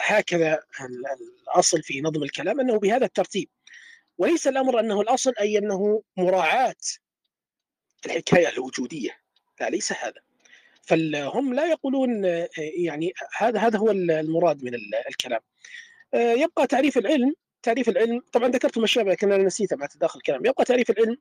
[0.00, 0.58] هكذا
[1.48, 3.48] الأصل في نظم الكلام أنه بهذا الترتيب.
[4.18, 6.74] وليس الأمر أنه الأصل أي أنه مراعاة
[8.06, 9.10] الحكاية الوجودية
[9.60, 10.20] لا ليس هذا.
[10.82, 12.24] فهم لا يقولون
[12.56, 14.74] يعني هذا هذا هو المراد من
[15.08, 15.40] الكلام.
[16.14, 20.46] يبقى تعريف العلم تعريف العلم طبعا ذكرت أشياء لكن أنا نسيتها مع تداخل الكلام.
[20.46, 21.16] يبقى تعريف العلم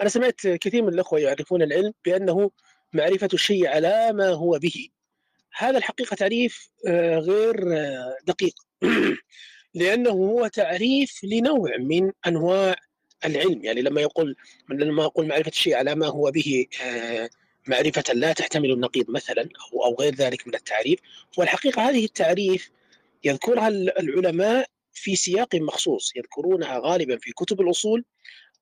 [0.00, 2.50] أنا سمعت كثير من الإخوة يعرفون العلم بأنه
[2.92, 4.88] معرفة الشيء على ما هو به.
[5.56, 6.70] هذا الحقيقة تعريف
[7.18, 7.56] غير
[8.24, 8.54] دقيق.
[9.74, 12.76] لأنه هو تعريف لنوع من أنواع
[13.24, 13.64] العلم.
[13.64, 14.36] يعني لما يقول
[14.70, 17.30] لما أقول معرفة الشيء على ما هو به آه،
[17.66, 21.00] معرفة لا تحتمل النقيض مثلا أو أو غير ذلك من التعريف
[21.38, 22.70] والحقيقة هذه التعريف
[23.24, 26.16] يذكرها العلماء في سياق مخصوص.
[26.16, 28.04] يذكرونها غالبا في كتب الأصول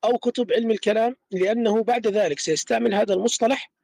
[0.05, 3.76] أو كتب علم الكلام لأنه بعد ذلك سيستعمل هذا المصطلح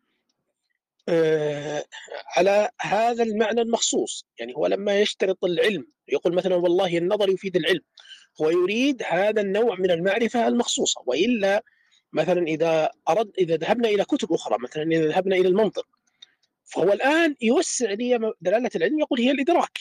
[2.37, 4.27] على هذا المعنى المخصوص.
[4.39, 7.81] يعني هو لما يشترط العلم يقول مثلا والله النظر يفيد العلم
[8.41, 11.65] هو يريد هذا النوع من المعرفة المخصوصة وإلا
[12.13, 15.87] مثلا إذا أرد إذا ذهبنا إلى كتب أخرى مثلا إذا ذهبنا إلى المنطق
[16.65, 19.79] فهو الآن يوسع لي دلالة العلم يقول هي الإدراك.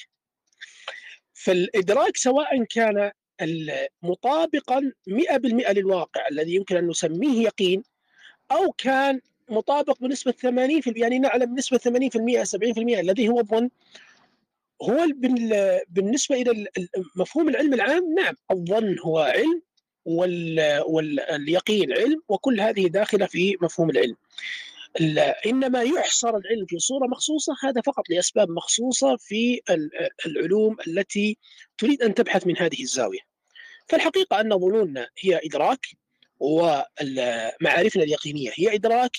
[1.33, 3.11] فالإدراك سواء كان
[4.01, 7.83] مطابقا 100% للواقع الذي يمكن أن نسميه يقين
[8.51, 9.21] أو كان
[9.51, 13.69] مطابق بنسبة 80% يعني نعلم بنسبة 80% 70% الذي هو الظن.
[14.81, 15.07] هو
[15.89, 16.67] بالنسبة إلى
[17.15, 19.61] مفهوم العلم العام نعم الظن هو علم
[20.85, 24.15] واليقين علم وكل هذه داخلة في مفهوم العلم.
[25.45, 29.61] إنما يحصر العلم في صورة مخصوصة هذا فقط لأسباب مخصوصة في
[30.25, 31.37] العلوم التي
[31.77, 33.19] تريد أن تبحث من هذه الزاوية.
[33.87, 35.85] فالحقيقة أن ظنوننا هي إدراك
[36.39, 39.11] ومعارفنا اليقينية هي إدراك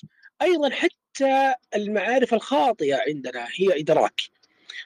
[0.43, 4.21] أيضا حتى المعارف الخاطئة عندنا هي إدراك.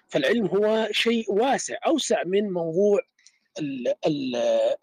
[0.08, 3.00] فالعلم هو شيء واسع أوسع من موضوع
[3.58, 4.36] ال ال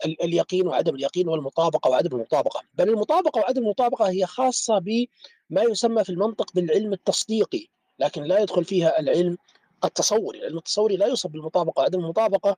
[0.05, 6.03] ال اليقين وعدم اليقين والمطابقة وعدم المطابقة، بل المطابقة وعدم المطابقة هي خاصة بما يسمى
[6.03, 7.67] في المنطق بالعلم التصديقي،
[7.99, 9.37] لكن لا يدخل فيها العلم
[9.85, 12.57] التصوري، العلم التصوري لا يوصف بالمطابقة وعدم المطابقة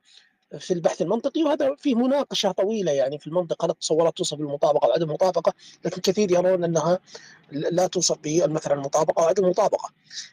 [0.58, 5.08] في البحث المنطقي وهذا فيه مناقشة طويلة يعني في المنطق هل التصورات توصف بالمطابقه وعدم
[5.08, 5.52] المطابقة
[5.84, 6.98] لكن كثير يرون أنها
[7.50, 9.90] لا توصف مثلا المطابقة وعدم المطابقة.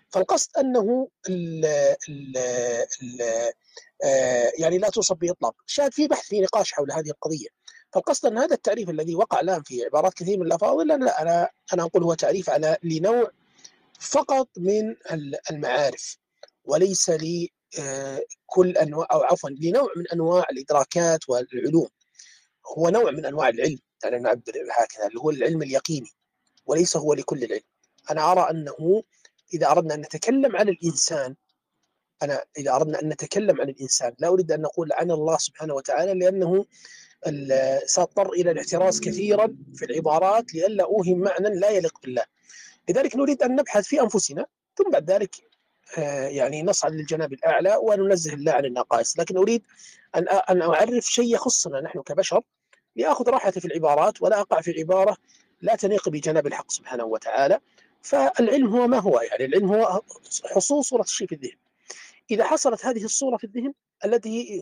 [0.09, 1.65] فالقصد أنه ال
[2.09, 2.37] ال
[3.03, 3.21] ال
[4.59, 5.55] يعني لا توصف بإطلاق.
[5.65, 7.47] شاهد في بحث في نقاش حول هذه القضية.
[7.91, 11.83] فالقصد أن هذا التعريف الذي وقع الآن في عبارات كثير من الأفاضل لا أنا أنا
[11.83, 13.31] أقول هو تعريف على لنوع
[13.99, 14.95] فقط من
[15.51, 16.17] المعارف
[16.65, 17.51] وليس لي
[18.45, 21.87] كل أنواع أو عفوا لنوع من أنواع الإدراكات والعلوم.
[22.77, 26.09] هو نوع من أنواع العلم يعني نعبر هكذا اللي هو العلم اليقيني
[26.65, 27.63] وليس هو لكل العلم.
[28.11, 29.03] أنا أرى أنه
[29.53, 31.35] إذا أردنا أن نتكلم عن الإنسان
[32.23, 36.13] أنا إذا أردنا أن نتكلم عن الإنسان لا أريد أن نقول عن الله سبحانه وتعالى
[36.13, 36.65] لأنه
[37.85, 42.23] سأضطر إلى الاحتراز كثيرا في العبارات لئلا أوهم معنى لا يليق بالله.
[42.89, 44.45] لذلك نريد أن نبحث في أنفسنا
[44.77, 45.35] ثم بعد ذلك
[45.97, 49.63] يعني نصعد للجناب الأعلى وننزه الله عن النقائص، لكن أريد
[50.15, 52.41] أن أن أعرف شيء يخصنا نحن كبشر.
[52.95, 55.17] لآخذ راحتي في العبارات ولا أقع في عباره
[55.61, 57.59] لا تليق بجناب الحق سبحانه وتعالى،
[58.01, 60.01] فالعلم هو ما هو يعني؟ العلم هو
[60.45, 61.57] حصول صورة الشيء في الذهن.
[62.31, 63.73] إذا حصلت هذه الصورة في الذهن
[64.05, 64.61] التي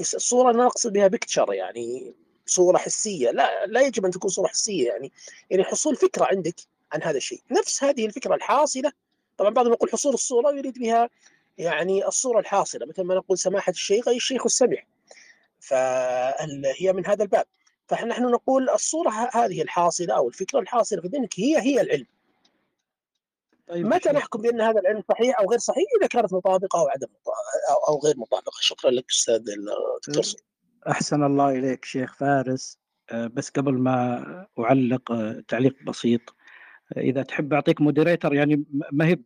[0.00, 2.14] الصورة أنا اقصد بها بيكتشر يعني
[2.46, 5.12] صورة حسية، لا لا يجب أن تكون صورة حسية يعني.
[5.50, 6.54] يعني حصول فكرة عندك
[6.92, 8.92] عن هذا الشيء، نفس هذه الفكرة الحاصلة
[9.36, 11.10] طبعا بعضهم يقول حصول الصورة يريد بها
[11.58, 14.76] يعني الصورة الحاصلة مثل ما نقول سماحة الشيخ أي الشيخ السمع.
[15.60, 17.44] فهي من هذا الباب.
[17.86, 22.06] فنحن نقول الصورة هذه الحاصلة أو الفكرة الحاصلة في ذهنك هي هي العلم.
[23.68, 27.08] طيب متى نحكم بأن هذا العلم صحيح أو غير صحيح؟ إذا كانت مطابقة أو عدم
[27.88, 28.58] أو غير مطابقة.
[28.60, 30.24] شكرا لك أستاذ الدكتور
[30.88, 32.78] أحسن الله إليك شيخ فارس.
[33.12, 35.02] بس قبل ما أعلق
[35.48, 36.35] تعليق بسيط
[36.96, 39.18] إذا تحب أعطيك moderator يعني ما هي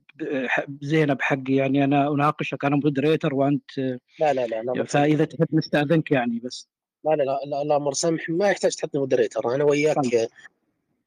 [0.80, 3.98] زينه بحقي يعني أنا أناقشك أنا moderator وأنت لا
[4.32, 6.68] لا لا, لا فإذا تحب نستأذنك يعني بس.
[7.04, 10.28] لا لا لا الامر سمح ما يحتاج تحطني مودريتر أنا وياك طيب.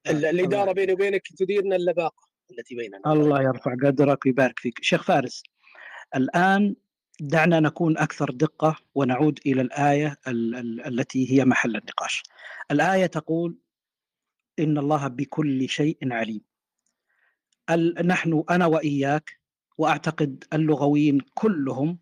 [0.09, 3.01] الإدارة بيني وبينك تديرنا اللباقة التي بيننا.
[3.13, 4.79] الله يرفع قدرك ويبارك فيك.
[4.83, 5.43] شيخ فارس
[6.15, 6.75] الآن
[7.19, 12.23] دعنا نكون أكثر دقة ونعود إلى الآية ال- ال- التي هي محل النقاش.
[12.71, 13.55] الآية تقول
[14.59, 16.41] ان الله بكل شيء عليم.
[18.05, 19.39] نحن أنا واياك
[19.77, 21.99] واعتقد اللغويين كلهم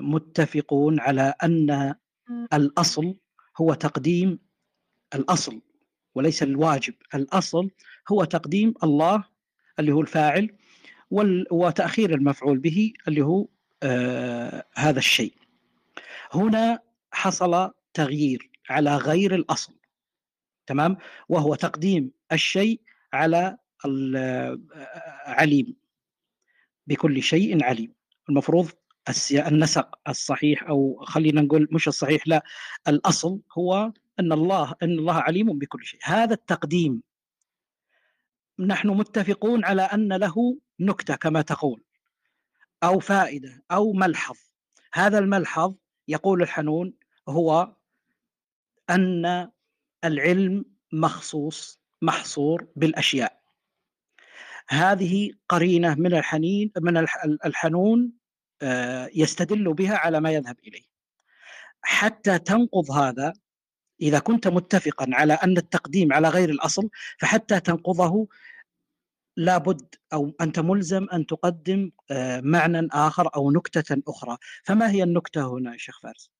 [0.00, 1.94] متفقون على ان
[2.52, 3.16] الاصل
[3.56, 4.38] هو تقديم
[5.14, 5.62] الاصل
[6.14, 6.94] وليس الواجب.
[7.14, 7.70] الاصل
[8.08, 9.24] هو تقديم الله
[9.78, 10.56] اللي هو الفاعل
[11.50, 13.48] وتأخير المفعول به اللي هو
[13.82, 15.34] آه هذا الشيء.
[16.32, 16.78] هنا
[17.12, 19.74] حصل تغيير على غير الأصل.
[20.72, 20.96] تمام؟
[21.28, 22.80] وهو تقديم الشيء
[23.12, 23.58] على
[25.26, 25.76] عليم.
[26.86, 27.92] بكل شيء عليم.
[28.28, 28.70] المفروض
[29.32, 32.44] النسق الصحيح أو خلينا نقول مش الصحيح لا
[32.88, 36.00] الأصل هو أن الله أن الله عليم بكل شيء.
[36.02, 37.02] هذا التقديم.
[38.58, 41.82] نحن متفقون على أن له نكتة كما تقول
[42.84, 44.36] أو فائدة أو ملحظ.
[44.94, 45.74] هذا الملحظ
[46.08, 46.94] يقول الحنون
[47.28, 47.74] هو
[48.90, 49.50] أن
[50.04, 53.42] العلم مخصوص محصور بالأشياء.
[54.68, 57.06] هذه قرينة من الحنين من
[57.44, 58.12] الحنون
[59.14, 60.84] يستدل بها على ما يذهب إليه.
[61.82, 63.32] حتى تنقض هذا
[64.00, 68.28] إذا كنت متفقا على أن التقديم على غير الأصل فحتى تنقضه
[69.36, 71.90] لابد أو أنت ملزم أن تقدم
[72.40, 74.36] معنى آخر أو نكتة أخرى.
[74.64, 76.30] فما هي النكتة هنا شيخ فارس؟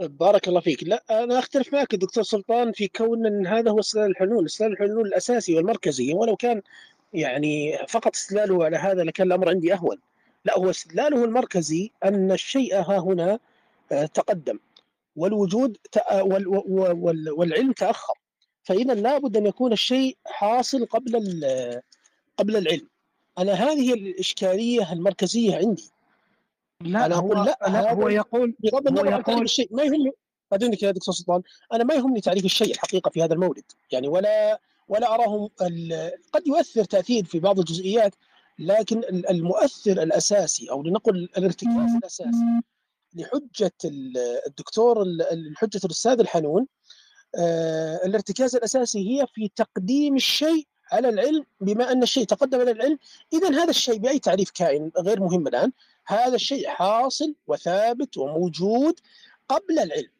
[0.00, 0.82] بارك الله فيك.
[0.82, 4.46] لا أنا أختلف معك دكتور سلطان في كون إن هذا هو استدلال الحلول.
[4.46, 6.14] استدلال الحلول الأساسي والمركزي.
[6.14, 6.62] ولو كان
[7.12, 9.96] يعني فقط استدلاله على هذا لكان الأمر عندي أهون.
[10.44, 13.38] لا هو استدلاله المركزي أن الشيء ها هنا
[14.14, 14.58] تقدم.
[15.16, 15.76] والوجود
[17.36, 18.14] والعلم تأخر.
[18.62, 21.20] فإذا لابد أن يكون الشيء حاصل قبل
[22.36, 22.88] قبل العلم.
[23.38, 25.90] أنا هذه الإشكالية المركزية عندي.
[26.80, 30.12] لا أنا أقول لا, لا هو يقول بغض النظر عن تعريف الشيء ما يهمني.
[30.50, 31.42] بعدين يا دكتور سلطان
[31.72, 33.62] أنا ما يهمني تعريف الشيء الحقيقة في هذا المورد.
[33.92, 35.50] يعني ولا ولا اراه
[36.32, 38.14] قد يؤثر تأثير في بعض الجزئيات
[38.58, 42.60] لكن المؤثر الأساسي أو لنقل الارتكاز الأساسي
[43.14, 43.72] لحجة
[44.46, 45.04] الدكتور
[45.56, 46.66] حجه الأستاذ الحنون
[48.04, 52.98] الارتكاز الأساسي هي في تقديم الشيء على العلم بما أن الشيء تقدم على العلم.
[53.32, 55.72] اذا هذا الشيء بأي تعريف كائن غير مهم الآن؟
[56.06, 59.00] هذا الشيء حاصل وثابت وموجود
[59.48, 60.10] قبل العلم.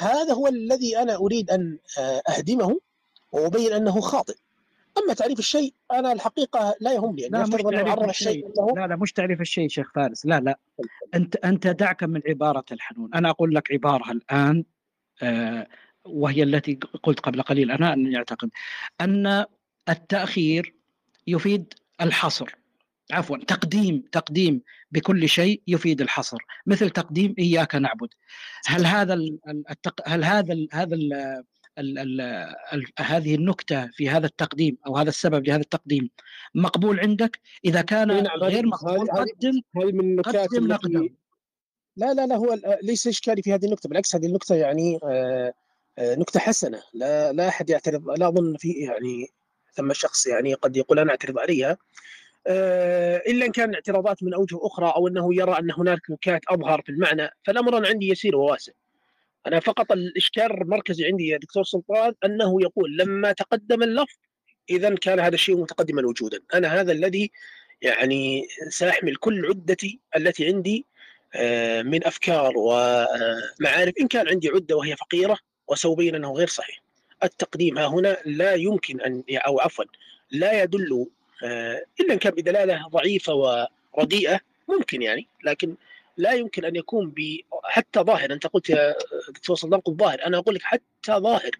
[0.00, 2.80] هذا هو الذي أنا أريد أن آه، أهدمه
[3.32, 4.36] وأبين أنه خاطئ.
[4.98, 7.26] أما تعريف الشيء أنا الحقيقة لا يهمني.
[7.26, 8.46] ان لا مش تعريف اعرف الشيء.
[8.76, 10.26] لا لا مش تعريف الشيء شيخ فارس.
[10.26, 10.58] لا لا.
[11.14, 13.14] أنت أنت دعك من عبارة الحنون.
[13.14, 14.64] أنا أقول لك عبارة الآن
[15.22, 15.66] آه،
[16.04, 18.50] وهي التي قلت قبل قليل أنا ان يعتقد
[19.00, 19.44] أن
[19.88, 20.74] التأخير
[21.26, 22.57] يفيد الحصر.
[23.12, 26.38] عفوا تقديم تقديم بكل شيء يفيد الحصر.
[26.66, 28.08] مثل تقديم إياك نعبد.
[28.66, 29.38] هل هذا ال-
[29.70, 30.08] التق...
[30.08, 30.68] هل هذا ال...
[30.72, 31.12] هذا ال...
[31.78, 31.98] ال...
[31.98, 32.20] ال...
[32.72, 32.84] ال...
[32.98, 36.10] هذه النكتة في هذا التقديم أو هذا السبب لهذا التقديم
[36.54, 41.14] مقبول عندك؟ إذا كان نعم، غير مقبول قدم هذه من النكات قدم التي
[41.96, 45.52] لا لا لا هو ليس إشكالي في هذه النكتة بالعكس هذه النكتة يعني آه،
[45.98, 46.82] آه، نكتة حسنة.
[46.94, 49.28] لا لا أحد يعترض لا أظن في يعني
[49.72, 51.76] ثم شخص يعني قد يقول أنا أعترض عليها.
[52.46, 56.92] إلا إن كان اعتراضات من أوجه أخرى أو إنه يرى أن هناك نكات أظهر في
[56.92, 58.72] المعنى فالامر أنا عندي يسير وواسع.
[59.46, 64.16] أنا فقط الإشكال المركزي عندي يا دكتور سلطان أنه يقول لما تقدم اللفظ
[64.70, 66.40] اذا كان هذا الشيء متقدما وجودا.
[66.54, 67.30] أنا هذا الذي
[67.82, 70.86] يعني سأحمل كل عدتي التي عندي
[71.34, 73.94] آه، من أفكار ومعارف.
[74.00, 75.38] إن كان عندي عدة وهي فقيرة
[75.68, 76.82] وسأبين أنه غير صحيح.
[77.24, 79.84] التقديم ها هنا لا يمكن أن أو عفوا
[80.30, 81.06] لا يدل
[81.44, 83.34] آه، إلا إن كان بدلالة ضعيفة
[83.92, 85.76] ورديئة ممكن يعني لكن
[86.16, 88.32] لا يمكن أن يكون ب حتى ظاهر.
[88.32, 88.94] أنت قلت يا
[89.28, 90.26] دكتور صدام ظاهر.
[90.26, 91.50] أنا أقول لك حتى ظاهر.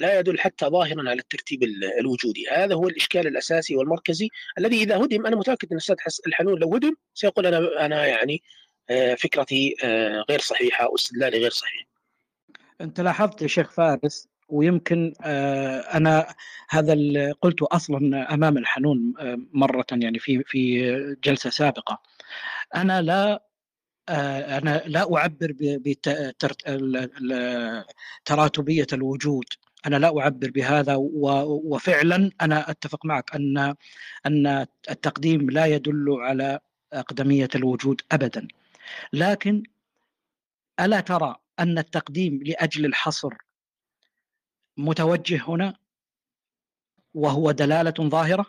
[0.00, 2.48] لا يدل حتى ظاهرا على الترتيب ال- الوجودي.
[2.50, 4.28] هذا هو الإشكال الأساسي والمركزي.
[4.58, 8.42] الذي إذا هدم أنا متأكد أن الاستاذ حس- الحنون لو هدم سيقول أنا أنا يعني
[8.90, 11.86] آه، فكرتي آه، غير صحيحة واستدلالي غير صحيح.
[12.80, 16.34] أنت لاحظت يا شيخ فارس ويمكن آه، أنا
[16.70, 16.94] هذا
[17.42, 22.00] قلته أصلا أمام الحنون آه، مرة يعني في في جلسة سابقة.
[22.76, 23.42] أنا لا
[24.08, 25.54] آه، أنا لا أعبر
[28.26, 29.44] بتراتبيه الوجود.
[29.86, 33.74] أنا لا أعبر بهذا وفعلا أنا أتفق معك أن
[34.26, 36.60] أن التقديم لا يدل على
[36.92, 38.48] أقدمية الوجود ابدا.
[39.12, 39.62] لكن
[40.80, 43.34] ألا ترى أن التقديم لأجل الحصر
[44.78, 45.74] متوجه هنا
[47.14, 48.46] وهو دلالة ظاهرة؟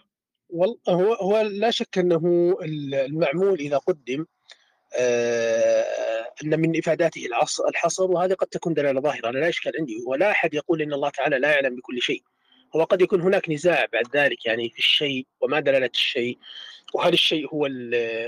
[0.49, 4.25] والله هو هو لا شك أنه المعمول إذا قدم
[4.95, 5.85] آه،
[6.43, 7.27] أن من إفاداته
[7.69, 9.29] الحصر وهذه قد تكون دلالة ظاهرة.
[9.29, 10.03] أنا لا إشكال عندي.
[10.07, 12.23] ولا أحد يقول إن الله تعالى لا يعلم بكل شيء.
[12.75, 16.37] هو قد يكون هناك نزاع بعد ذلك يعني في الشيء وما دلالة الشيء.
[16.93, 17.65] وهل الشيء هو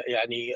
[0.08, 0.54] يعني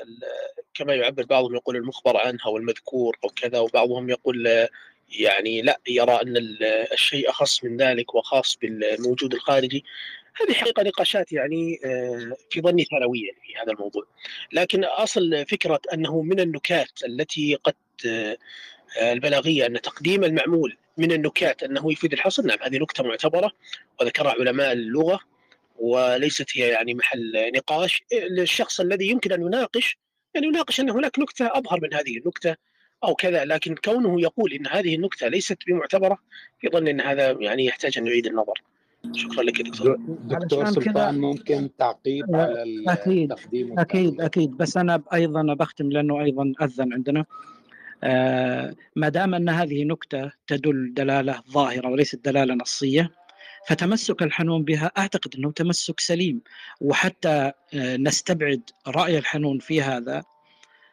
[0.74, 4.68] كما يعبر بعضهم يقول المخبر عنه أو المذكور أو كذا وبعضهم يقول
[5.08, 9.84] يعني لا يرى ال- الشيء أخص من ذلك وخاص بالموجود الخارجي.
[10.40, 14.02] هذه حقيقة نقاشات يعني آه، في ظني ثانويه في هذا الموضوع.
[14.52, 17.74] لكن أصل فكرة أنه من النكات التي قد
[18.06, 18.36] آه،
[19.12, 23.52] البلاغية أن تقديم المعمول من النكات أنه يفيد الحصر نعم هذه نكتة معتبرة
[24.00, 25.20] وذكرها علماء اللغة
[25.78, 28.02] وليست هي يعني محل نقاش.
[28.30, 29.96] للشخص الذي يمكن أن يناقش
[30.34, 32.56] يعني يناقش أن هناك نكتة أظهر من هذه النكتة
[33.04, 36.18] أو كذا لكن كونه يقول إن هذه النكتة ليست بمعتبرة
[36.60, 38.62] في ظني إن هذا يعني يحتاج أن يعيد النظر.
[39.12, 44.20] شكرا لك دكتور دكتور سلطان ممكن تعقيب على أكيد، التقديم أكيد.
[44.20, 44.56] أكيد.
[44.56, 47.24] بس أنا أيضا بختم لأنه أيضا أذن عندنا.
[48.04, 53.10] آه، ما دام أن هذه نكتة تدل دلالة ظاهرة وليست دلالة نصية
[53.68, 56.40] فتمسك الحنون بها أعتقد إنه تمسك سليم.
[56.80, 60.22] وحتى آه، نستبعد رأي الحنون في هذا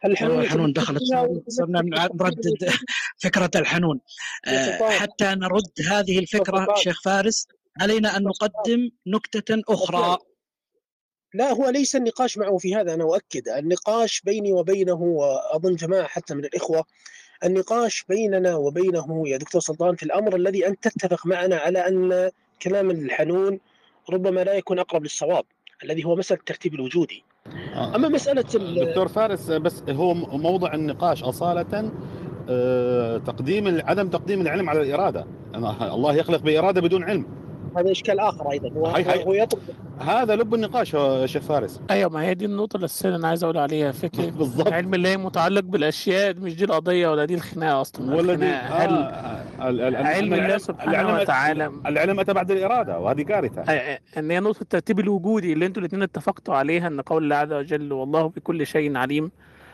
[0.04, 1.02] والله الحنون دخلت
[1.48, 2.70] صرنا نردد
[3.18, 4.00] فكرة الحنون.
[4.46, 7.48] آه، حتى نرد هذه الفكرة شيخ فارس
[7.82, 10.18] علينا أن نقدم نكتة أخرى.
[11.34, 13.50] لا هو ليس النقاش معه في هذا أنا أؤكد.
[13.50, 16.86] النقاش بيني وبينه وأظن جماعة حتى من الإخوة
[17.44, 22.32] النقاش بيننا وبينه يا دكتور سلطان في الأمر الذي انت تتفق معنا على أن
[22.62, 23.60] كلام الحنون
[24.10, 25.46] ربما لا يكون أقرب للصواب
[25.84, 27.24] الذي هو مسألة الترتيب الوجودي.
[27.76, 27.96] آه.
[27.96, 31.92] أما مسألة ال- دكتور فارس بس هو م- موضوع النقاش أصالة
[32.50, 35.26] آه، تقديم عدم تقديم العلم على الإرادة
[35.96, 37.26] الله يخلق بإرادة بدون علم
[37.78, 38.70] هذا إشكال آخر أيضا.
[38.70, 39.26] هو هاي- هاي.
[39.26, 39.60] هو يطلب
[40.00, 41.82] هذا لب النقاش يا شيخ فارس.
[41.92, 43.92] أيوه ما هي دي النقطة الأساسية اللي أنا عايز أقول عليها.
[43.92, 44.74] فكرة بالضبط.
[44.74, 48.16] علم الله متعلق بالأشياء مش دي القضية ولا دي الخناقة أصلا.
[48.16, 48.86] ولا دي الخناقة.
[48.86, 53.22] هل آه، ال- ال- علم العلم- الله سبحانه العلم- وتعالى العلم اتى بعد الإرادة وهذه
[53.22, 53.62] كارثة.
[54.18, 57.94] أن هي نقطة الترتيب الوجودي اللي أنتوا الاثنين اتفقتوا عليها أن قول الله عز وجل
[57.94, 59.32] والله بكل شيء عليم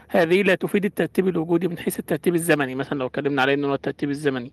[0.10, 2.76] هذه لا تفيد الترتيب الوجودي من حيث الترتيب الزمني.
[2.76, 4.52] مثلا لو اتكلمنا عليه إنه هو الترتيب الزمني.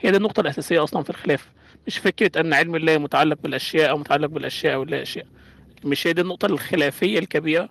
[0.00, 1.48] هي دي النقطة الأساسية أصلا في الخلاف.
[1.86, 5.26] مش فكرة أن علم الله متعلق بالأشياء أو متعلق بالأشياء أو لا أشياء.
[5.84, 7.68] مش هي دي النقطة الخلافية الكبيرة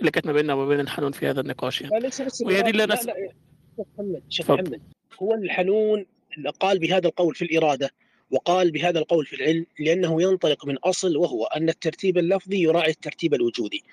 [0.00, 1.94] اللي كانت ما بيننا وما بين الحنون في هذا النقاش يعني.
[1.94, 3.32] لا ليس بس وهي دي اللي لا أنا لا يا
[3.78, 4.50] شيخ محمد شيخ.
[4.50, 4.80] محمد.
[5.22, 6.06] هو الحنون
[6.38, 7.90] اللي قال بهذا القول في الإرادة
[8.30, 13.34] وقال بهذا القول في العلم لأنه ينطلق من أصل وهو أن الترتيب اللفظي يراعي الترتيب
[13.34, 13.84] الوجودي.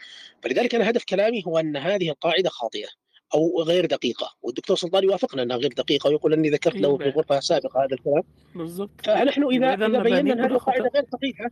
[0.42, 2.88] فلذلك أنا هدف كلامي هو أن هذه القاعدة خاطئة.
[3.34, 4.36] أو غير دقيقة.
[4.42, 7.16] والدكتور سلطان يوافقنا أنها غير دقيقة ويقول أني ذكرت له في أيوة.
[7.16, 8.24] غرفة سابقة هذا الكلام.
[8.56, 11.50] بالظبط فنحن إذا المباني بينا أن هذه خطأ غير صحيحة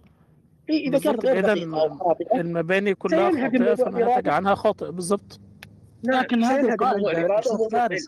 [0.70, 3.62] إيه، إذا كانت غير خاطئة المباني كلها نتج
[4.02, 4.92] إرادة عنها خاطئ.
[4.92, 5.40] بالظبط
[6.04, 8.08] نعم لكن هذه وهو فارس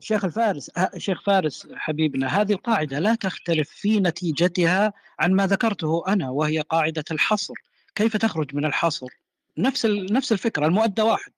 [0.00, 6.30] شيخ الفارس شيخ فارس حبيبنا هذه القاعدة لا تختلف في نتيجتها عن ما ذكرته أنا
[6.30, 7.54] وهي قاعدة الحصر.
[7.94, 9.08] كيف تخرج من الحصر؟
[9.58, 11.32] نفس نفس الفكرة المؤدى واحد.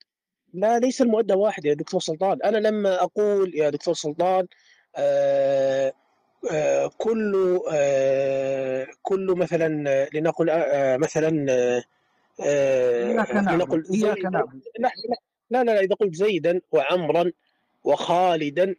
[0.53, 2.41] لا ليس المؤدى واحد يا دكتور سلطان.
[2.41, 4.47] أنا لما أقول يا دكتور سلطان
[4.95, 5.93] آه
[6.51, 9.67] آه كل آه كل مثلا
[10.13, 10.45] لنقل
[10.99, 11.29] مثلا
[13.49, 13.83] لنقل
[14.79, 14.91] لا
[15.49, 17.31] لا لا, إذا قلت زيدا وعمرا
[17.83, 18.75] وخالدا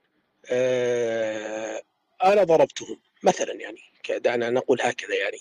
[2.25, 3.79] أنا ضربتهم مثلا يعني
[4.21, 5.39] دعنا نقول هكذا يعني.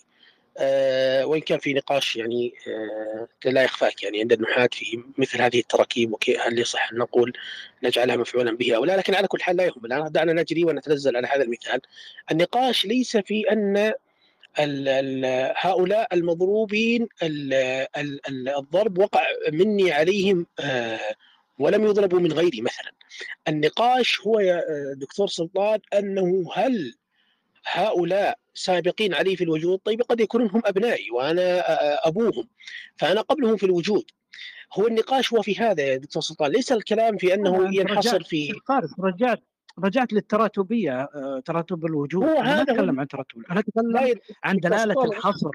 [0.58, 5.60] آه، وإن كان في نقاش يعني آه، لا يخفاك يعني عند النحاة في مثل هذه
[5.60, 7.34] التراكيب هل يصح أن نقول
[7.84, 9.86] نجعلها مفعولا به أو لا لكن على كل حال لا يهم.
[9.86, 11.82] الآن دعنا نجري ونتنزل على هذا المثال.
[12.32, 13.78] النقاش ليس في أن
[14.60, 17.54] ال ال هؤلاء المضروبين ال
[17.98, 21.16] ال ال الضرب وقع مني عليهم آه،
[21.60, 22.92] ولم يضربوا من غيري مثلا.
[23.48, 24.64] النقاش هو يا
[24.98, 26.96] دكتور سلطان أنه هل
[27.66, 32.50] هؤلاء سابقين علي في الوجود طيب قد يكونون هم أبنائي وأنا آه، أبوهم
[32.98, 34.06] فأنا قبلهم في الوجود.
[34.74, 38.54] هو النقاش هو في هذا يا دكتور سلطان ليس الكلام في أنه ينحصر في
[39.00, 39.40] رجعت
[39.80, 42.24] رجعت للتراتبية آه، تراتب الوجود.
[42.24, 45.52] أنا ما أتكلم عن تراتب أنا أتكلم يا عن دلالة الحصر.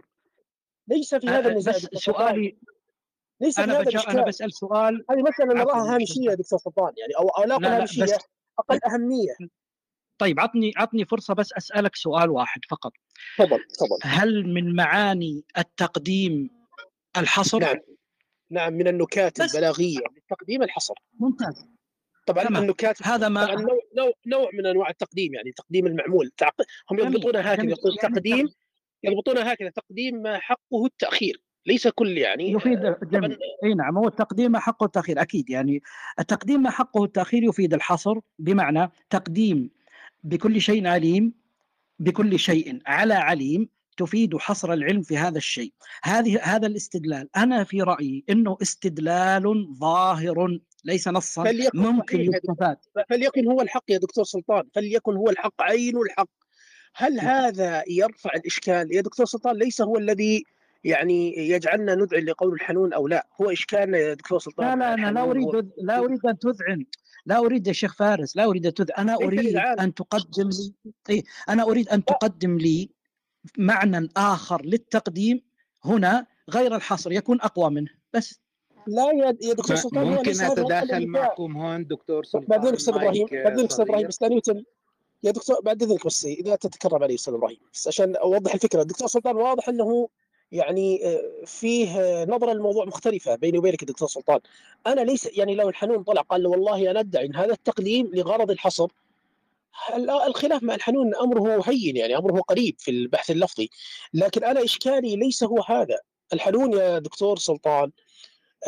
[0.89, 2.56] ليس في آه، هذا آه، النزاع بس سؤالي
[3.40, 5.05] ليس في أنا هذا بجا أنا بسأل سؤال.
[5.10, 8.18] هذه مسألة نراها هامشية دكتور سلطان يعني أو أو لا أقول لا لا هامشية
[8.59, 9.36] أقل أهمية.
[10.19, 12.93] طيب عطني عطني فرصة بس أسألك سؤال واحد فقط.
[13.39, 13.99] تفضل تفضل.
[14.03, 16.51] هل من معاني التقديم
[17.16, 17.77] الحصر؟ نعم
[18.51, 20.95] نعم من النكات بس البلاغية لتقديم الحصر.
[21.20, 21.66] ممتاز.
[22.27, 22.62] طبعا تمام.
[22.62, 26.31] النكات هذا طبعا ما نوع نوع نوع من أنواع التقديم يعني تقديم المعمول.
[26.36, 26.55] تعق...
[26.90, 28.49] هم يضبطونها هكذا يقول يعني تقديم
[29.03, 32.53] يضبطونها هكذا تقديم ما حقه التأخير ليس كل يعني.
[32.53, 33.39] يفيد آه، جميل.
[33.65, 35.51] أي نعم هو التقديم ما حقه التأخير أكيد.
[35.51, 35.82] يعني
[36.19, 39.70] التقديم ما حقه التأخير يفيد الحصر بمعنى تقديم
[40.28, 41.32] بكل شيء عليم
[41.98, 45.72] بكل شيء على عليم تفيد حصر العلم في هذا الشيء.
[46.02, 52.76] هذه هذا الاستدلال أنا في رأيي أنه استدلال ظاهر ليس نصا ممكن يستفاد.
[53.10, 56.30] فليكن هو الحق يا دكتور سلطان فليكن هو الحق عين الحق.
[56.94, 60.44] هل هذا يرفع الإشكال؟ يا دكتور سلطان ليس هو الذي
[60.84, 64.78] يعني يجعلنا ندعي لقول الحنون أو لا؟ هو إشكالنا يا دكتور لا سلطان.
[64.78, 66.84] لا لا الحنون هو أريد لا أريد أن تذعن.
[67.28, 68.44] لا أريد يا شيخ فارس لا
[68.98, 70.74] أنا ليس أريد إذعان أن تقدم لي
[71.10, 72.90] إيه أنا أريد أن لا تقدم لي
[73.59, 75.42] معنى آخر للتقديم
[75.84, 78.40] هنا غير الحصر يكون أقوى منه بس.
[78.86, 79.10] لا
[79.42, 83.70] يا دكتور سلطان ممكن جاء معكم هون دكتور بعد اذنك سلطان أستاذ إبراهيم بعد اذنك
[83.70, 84.22] أستاذ إبراهيم بس
[85.22, 88.82] يا دكتور بعد اذنك بس إذا تتكرم علي أستاذ إبراهيم بس عشان أوضح الفكرة.
[88.82, 90.09] الدكتور سلطان واضح إنه
[90.53, 94.41] يعني آه، فيه آه، نظرة للموضوع مختلفة بيني وبينك دكتور سلطان.
[94.87, 98.51] أنا ليس يعني لو الحنون طلع قال له والله أنا ادعي إن هذا التقديم لغرض
[98.51, 98.87] الحصر
[99.95, 103.70] ال- الخلاف مع الحنون أمره هين يعني أمره قريب في البحث اللفظي.
[104.15, 105.99] لكن أنا إشكالي ليس هو هذا.
[106.33, 107.91] الحنون يا دكتور سلطان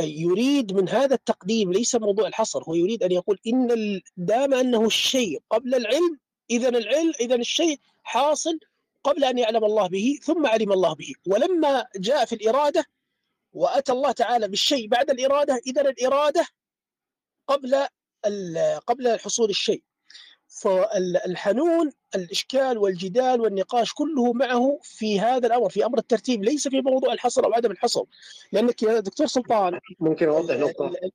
[0.01, 5.41] يريد من هذا التقديم ليس موضوع الحصر هو يريد أن يقول إن دام أنه الشيء
[5.51, 6.19] قبل العلم
[6.51, 8.59] اذا العلم اذا الشيء حاصل
[9.05, 11.13] قبل أن يعلم الله به ثم علم الله به.
[11.27, 12.85] ولما جاء في الإرادة
[13.53, 16.47] وأتى الله تعالى بالشيء بعد الإرادة اذا الإرادة
[17.47, 17.87] قبل
[18.87, 19.83] قبل حصول الشيء.
[20.49, 27.13] فالحنون الإشكال والجدال والنقاش كله معه في هذا الأمر في أمر الترتيب ليس في موضوع
[27.13, 28.03] الحصر أو عدم الحصر.
[28.53, 30.87] لأنك يا دكتور سلطان ممكن نقطة.
[30.87, 31.11] ال-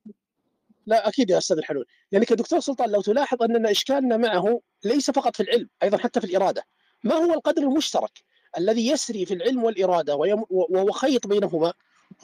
[0.86, 5.10] لا أكيد يا أستاذ الحلول لأنك يا دكتور سلطان لو تلاحظ أننا إشكالنا معه ليس
[5.10, 6.64] فقط في العلم أيضا حتى في الإرادة.
[7.04, 8.10] ما هو القدر المشترك
[8.58, 11.72] الذي يسري في العلم والإرادة ويم- وهو خيط بينهما؟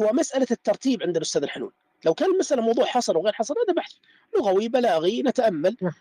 [0.03, 1.73] هو مسألة الترتيب عند الأستاذ الحلول
[2.05, 3.93] لو كان المساله موضوع حصر وغير حصر هذا بحث
[4.37, 5.23] لغوي بلاغي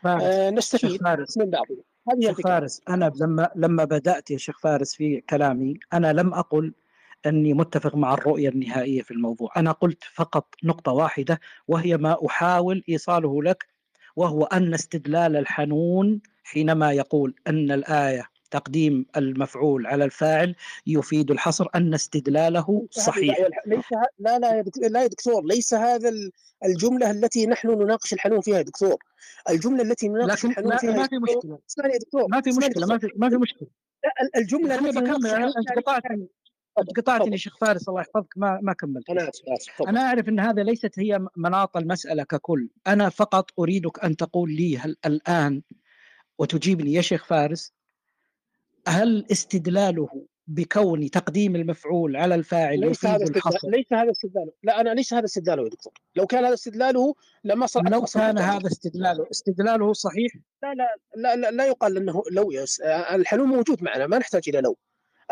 [0.04, 1.78] فارس آه شيخ نستفيد فارس من بعضه.
[2.12, 2.44] هذه الفكرة.
[2.50, 6.74] فارس أنا لما لما بدأت يا شيخ فارس في كلامي أنا لم أقل
[7.26, 9.52] أني متفق مع الرؤية النهائية في الموضوع.
[9.58, 13.66] أنا قلت فقط نقطة واحدة وهي ما أحاول إيصاله لك
[14.16, 20.56] وهو أن استدلال الحنون حينما يقول أن الآية تقديم المفعول على الفاعل
[20.88, 23.38] يفيد الحصر أن استدلاله صحيح.
[23.66, 23.86] ليس
[24.20, 24.58] لا لا
[24.88, 26.32] لا يا دكتور ليس هذا ال-
[26.66, 28.96] الجملة التي نحن نناقش الحنون فيها يا دكتور.
[29.50, 31.60] الجملة التي نناقش الحنون فيها ما في مشكلة.
[31.70, 32.86] اسمعني يا دكتور ما في دكتور.
[32.88, 35.52] ما في ما في ال- الجملة التي بكمل فيها-
[36.98, 39.10] قطعتني شيخ فارس الله يحفظك ما ما كملت.
[39.10, 39.82] أنا اسف.
[39.88, 42.70] أنا أعرف أن هذا ليست هي مناط المسألة ككل.
[42.88, 45.62] أنا فقط أريدك أن تقول لي هل الآن
[46.40, 47.74] وتجيبني يا شيخ فارس
[48.88, 50.10] هل استدلاله
[50.48, 54.52] بكون تقديم المفعول على الفاعل ليس هذا استدلال ليس هذا استدلاله.
[54.64, 55.94] لا أنا ليس هذا استدلاله يا دكتور.
[56.16, 57.14] لو كان هذا استدلاله
[57.44, 60.32] لما صار لو كان هذا استدلاله استدلاله صحيح؟
[60.64, 62.82] لا لا لا لا, لا يقال إنه لو يس
[63.12, 64.78] الحنون موجود معنا ما نحتاج إلى لو.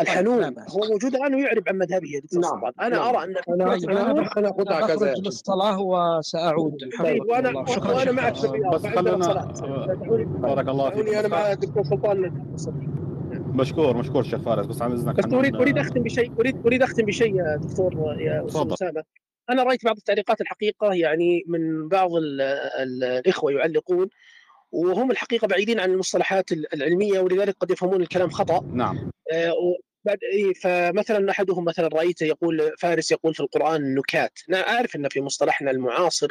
[0.01, 0.71] الحنون لا بأس.
[0.71, 3.15] هو موجود الآن ويعرب عن مذهبه يا دكتور نعم، سلطان أنا نعم.
[3.15, 4.95] أرى أن أنا طيب أنا أنا أنا أخذها كذا.
[4.95, 6.77] بخرج للصلاة وسأعود.
[6.99, 7.65] طيب وأنا الله.
[7.65, 8.45] شكرا وأنا معك فارس.
[8.45, 8.75] في الرياض.
[8.75, 9.53] بس خلونا.
[9.95, 11.13] دعوني بارك الله فيك.
[11.13, 12.45] أنا مع الدكتور سلطان
[13.53, 16.83] مشكور مشكور شيخ فارس بس عن اذنك بس اريد أريد آه، أختم بشيء اريد أريد
[16.83, 18.71] أختم بشيء يا دكتور يا أستاذ.
[18.73, 19.03] أسامة.
[19.49, 24.09] أنا رأيت بعض التعليقات الحقيقة يعني من بعض ال ال الإخوة يعلقون
[24.71, 28.61] وهم الحقيقة بعيدين عن المصطلحات العلمية ولذلك قد يفهمون الكلام خطأ.
[28.73, 29.11] نعم.
[30.05, 35.09] وبعد إيه، فمثلا أحدهم مثلا رأيته يقول فارس يقول في القرآن نكات أنا أعرف إن
[35.09, 36.27] في مصطلحنا المعاصر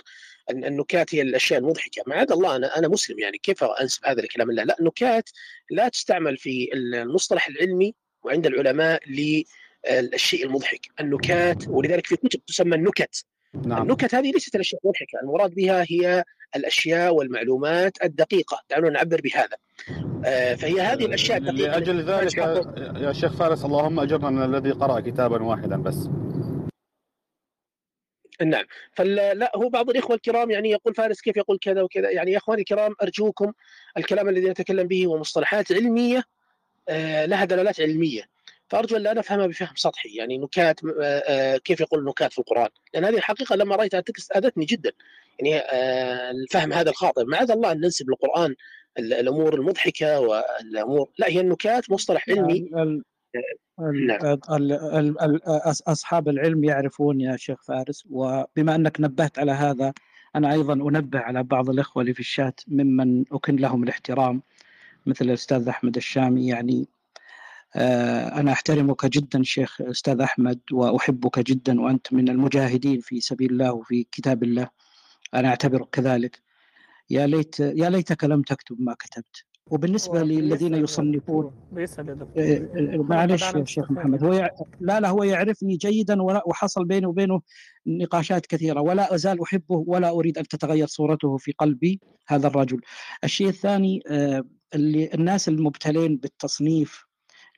[0.50, 2.02] النكات هي الأشياء المضحكة.
[2.06, 5.30] معاذ الله أنا أنا مسلم يعني كيف أنسب هذا الكلام؟ الله لا نكات
[5.70, 10.86] لا تستعمل في المصطلح العلمي وعند العلماء للشيء المضحك.
[11.00, 13.24] النكات ولذلك في كتب تسمى النكت.
[13.64, 13.82] نعم.
[13.82, 15.20] النكت هذه ليست الأشياء المضحكة.
[15.22, 16.24] المراد بها هي
[16.56, 18.62] الأشياء والمعلومات الدقيقة.
[18.70, 19.56] دعونا نعبر بهذا.
[20.26, 25.00] آه، فهي هذه الأشياء الدقيقة لأجل ذلك يا- شيخ فارس اللهم أجرنا من الذي قرأ
[25.00, 26.08] كتابا واحدا بس.
[28.42, 28.64] نعم.
[28.92, 32.60] فلا هو بعض الإخوة الكرام يعني يقول فارس كيف يقول كذا وكذا؟ يعني يا إخواني
[32.60, 33.52] الكرام أرجوكم
[33.96, 36.22] الكلام الذي نتكلم به هو مصطلحات علمية
[36.88, 38.22] آه، لها دلالات علمية.
[38.68, 42.68] فأرجو أن لا نفهمها بفهم سطحي يعني نكات آه، آه، كيف يقول نكات في القرآن؟
[42.94, 44.92] لأن هذه الحقيقة لما رأيتها التكست أذتني جدا.
[45.38, 47.24] يعني آه، الفهم هذا الخاطئ.
[47.24, 48.54] معاذ الله أن ننسب للقرآن
[48.98, 52.52] ال- الأمور المضحكة والأمور لا هي النكات مصطلح علمي.
[52.58, 53.02] ال-
[53.80, 54.38] ال- نعم.
[55.88, 58.04] أصحاب العلم يعرفون يا شيخ فارس.
[58.10, 59.92] وبما أنك نبهت على هذا
[60.36, 64.42] أنا أيضا أنبه على بعض الإخوة اللي في الشات ممن أكن لهم الاحترام
[65.06, 66.48] مثل الأستاذ أحمد الشامي.
[66.48, 66.88] يعني
[67.76, 74.06] أنا أحترمك جدا شيخ أستاذ أحمد وأحبك جدا وأنت من المجاهدين في سبيل الله وفي
[74.12, 74.68] كتاب الله.
[75.34, 76.42] أنا أعتبرك كذلك.
[77.10, 79.44] يا ليت يا ليتك لم تكتب ما كتبت.
[79.66, 81.52] وبالنسبة للذين يصنفون دكتور
[82.38, 84.24] آه، معلش يا شيخ محمد.
[84.24, 84.50] هو يع...
[84.80, 87.40] لا لا هو يعرفني جيدا ولا وحصل بيني وبينه
[87.86, 88.80] نقاشات كثيرة.
[88.80, 92.80] ولا أزال أحبه ولا أريد أن تتغير صورته في قلبي هذا الرجل.
[93.24, 97.07] الشيء الثاني آه، اللي الناس المبتلين بالتصنيف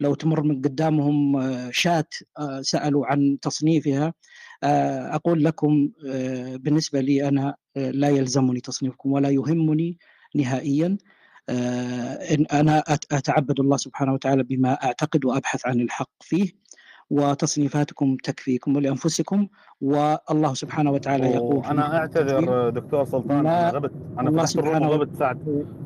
[0.00, 4.14] لو تمر من قدامهم آه، شات آه، سألوا عن تصنيفها
[4.62, 5.90] آه، أقول لكم
[6.56, 7.54] بالنسبة لي آه،
[7.90, 9.98] لا يلزمني تصنيفكم ولا يهمني
[10.34, 10.98] نهائيا.
[12.52, 16.59] أنا أت- أتعبد الله سبحانه وتعالى بما أعتقد وأبحث عن الحق فيه.
[17.10, 19.46] وتصنيفاتكم تكفيكم ولأنفسكم
[19.80, 25.36] والله سبحانه وتعالى يقول أنا أعتذر دكتور سلطان أنا غبت أنا فتحت الروم وغبت ساعة.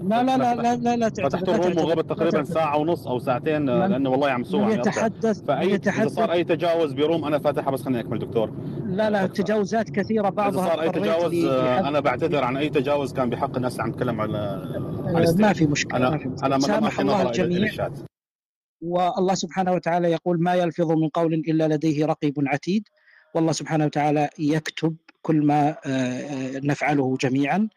[0.03, 2.45] لا لا لا لا لا, لا فتحت الروم وغبت تقريبا.
[2.45, 6.13] ساعة ونص أو ساعتين لأنه والله عم يقطع يتحدث فأي إذا يتحدث.
[6.13, 8.51] صار أي تجاوز بروم أنا فاتحها بس خليني أكمل دكتور.
[8.87, 13.13] لا لا تجاوزات كثيرة إذا بعضها صار أي تجاوز آه، أنا بعتذر عن أي تجاوز
[13.13, 14.39] كان بحق الناس اللي عم تتكلم على
[15.05, 15.35] على آه،.
[15.39, 16.09] ما في مشكلة.
[16.43, 17.89] أنا ما في في الله الجميع
[18.85, 22.89] والله سبحانه وتعالى يقول ما يلفظ من قول إلا لديه رقيب عتيد.
[23.35, 27.69] والله سبحانه وتعالى يكتب كل ما آه، آه، نفعله جميعا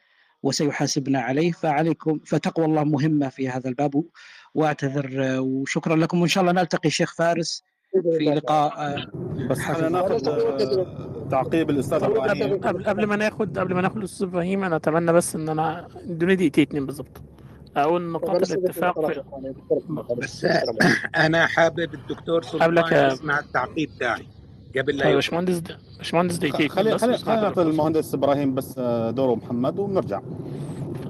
[0.44, 1.52] وسيحاسبنا عليه.
[1.52, 4.04] فعليكم فتقوى الله مهمة في هذا الباب
[4.56, 6.20] وأعتذر آه، وشكرا لكم.
[6.20, 7.64] وإن شاء الله نلتقي شيخ فارس
[8.18, 9.06] في لقاء
[9.50, 10.20] بس خلينا ناخذ
[11.30, 12.58] تعقيب الأستاذ إبراهيم.
[12.62, 16.36] قبل قبل ما ناخد قبل ما ناخد الأستاذ إبراهيم أنا أتمنى بس إن أنا ادوني
[16.36, 17.22] دقيقتين بالظبط.
[17.78, 19.24] أقول نقاط الاتفاق في
[20.18, 20.45] بس
[21.16, 24.28] أنا حابب الدكتور سلطان يسمع التعقيب تاعي
[24.78, 25.16] قبل لا طيب.
[25.16, 25.62] باشمهندس
[25.98, 27.68] باشمهندس دقيقتين خلي خلي خلينا نعطي الدكتور.
[27.68, 30.22] المهندس إبراهيم بس آه، دوره محمد وبنرجع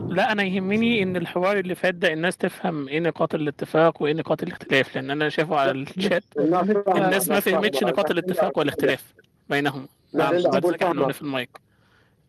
[0.10, 4.44] لا أنا يهمني ان الحوار اللي فات ده الناس تفهم إيه نقاط الاتفاق وايه نقاط
[4.44, 6.24] الاختلاف لأن أنا شايفه على الشات
[6.96, 9.14] الناس ما فهمتش نقاط الاتفاق والاختلاف
[9.50, 11.14] بينهم نعم الفضل.
[11.14, 11.50] في المايك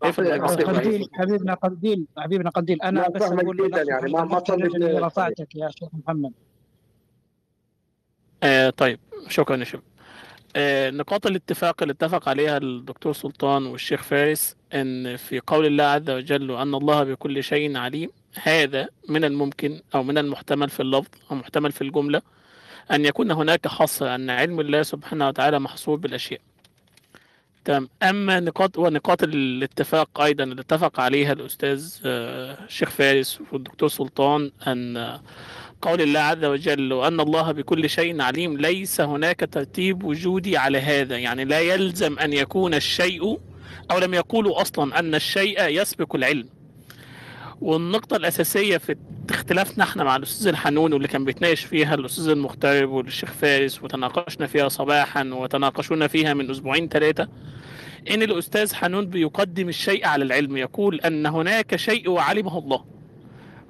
[0.03, 5.07] قنديل حبيبنا قنديل حبيبنا قنديل أنا لا، بس للأخ يعني، ما- ما.
[5.07, 6.33] رفعتك يا شيخ محمد.
[8.43, 8.99] آه طيب
[9.29, 9.83] شكرا يا شباب
[10.57, 16.11] آه نقاط الاتفاق اللي اتفق عليها الدكتور سلطان والشيخ فارس إن في قول الله عز
[16.11, 18.11] وجل وان الله بكل شيء عليم
[18.43, 22.23] هذا من الممكن أو من المحتمل في اللفظ أو محتمل في الجملة
[22.93, 26.41] أن يكون هناك حصر أن علم الله سبحانه وتعالى محصور بالأشياء.
[27.69, 27.89] تمام.
[28.03, 35.21] أما نقاط ونقاط الاتفاق أيضا اللي اتفق عليها الأستاذ آه، الشيخ فارس والدكتور سلطان آه،
[35.83, 41.19] قول الله عز وجل وأن الله بكل شيء عليم ليس هناك ترتيب وجودي على هذا.
[41.19, 43.41] يعني لا يلزم أن يكون الشيء
[43.91, 46.49] أو لم يقولوا أصلا أن الشيء يسبق العلم.
[47.61, 48.97] والنقطة الأساسية في
[49.31, 54.69] اختلافنا إحنا مع الأستاذ الحنون واللي كان بيتناقش فيها الأستاذ المغترب والشيخ فارس وتناقشنا فيها
[54.69, 57.29] صباحا وتناقشونا فيها من أسبوعين ثلاثة
[58.11, 62.85] إن الأستاذ حنون بيقدم الشيء على العلم يقول أن هناك شيء وعلمه الله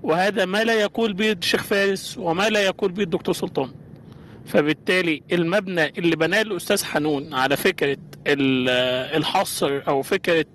[0.02, 3.70] وهذا ما لا يقول به الشيخ فارس وما لا يقول به الدكتور سلطان.
[4.46, 7.96] فبالتالي المبنى اللي بناه الأستاذ حنون على فكرة
[8.26, 8.68] ال-
[9.16, 10.46] الحصر أو فكرة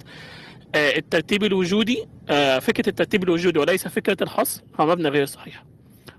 [0.76, 5.64] آه، الترتيب الوجودي آه، فكرة الترتيب الوجودي وليس فكرة الحصر هو مبنى غير صحيح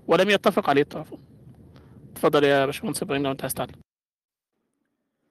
[0.06, 1.18] ولم يتفق عليه الطرفون
[2.12, 3.54] اتفضل يا باشمهندس إبراهيم لو أنت عايز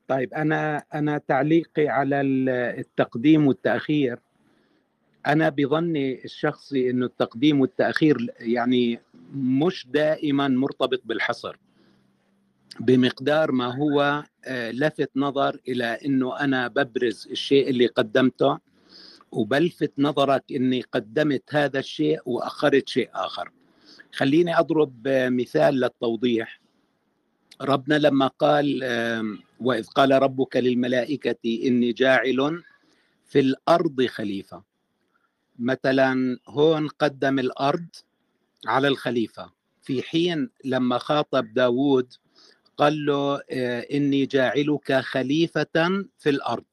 [0.07, 2.49] طيب أنا أنا تعليقي على ال-
[2.80, 4.19] التقديم والتأخير.
[5.27, 8.99] أنا بظني الشخصي إنه التقديم والتأخير يعني
[9.35, 11.57] مش دائما مرتبط بالحصر
[12.80, 18.57] بمقدار ما هو آه، لفت نظر إلى إنه أنا ببرز الشيء اللي قدمته
[19.31, 23.51] وبلفت نظرك إني قدمت هذا الشيء وأخرت شيء آخر.
[24.13, 26.59] خليني أضرب مثال للتوضيح.
[27.61, 28.80] ربنا لما قال
[29.59, 32.63] وإذ قال ربك للملائكة إني جاعل
[33.25, 34.63] في الأرض خليفة.
[35.59, 37.85] مثلا هون قدم الأرض
[38.67, 39.51] على الخليفة.
[39.81, 42.13] في حين لما خاطب داود
[42.77, 46.65] قال له آه، إني جاعلك خليفة في الأرض.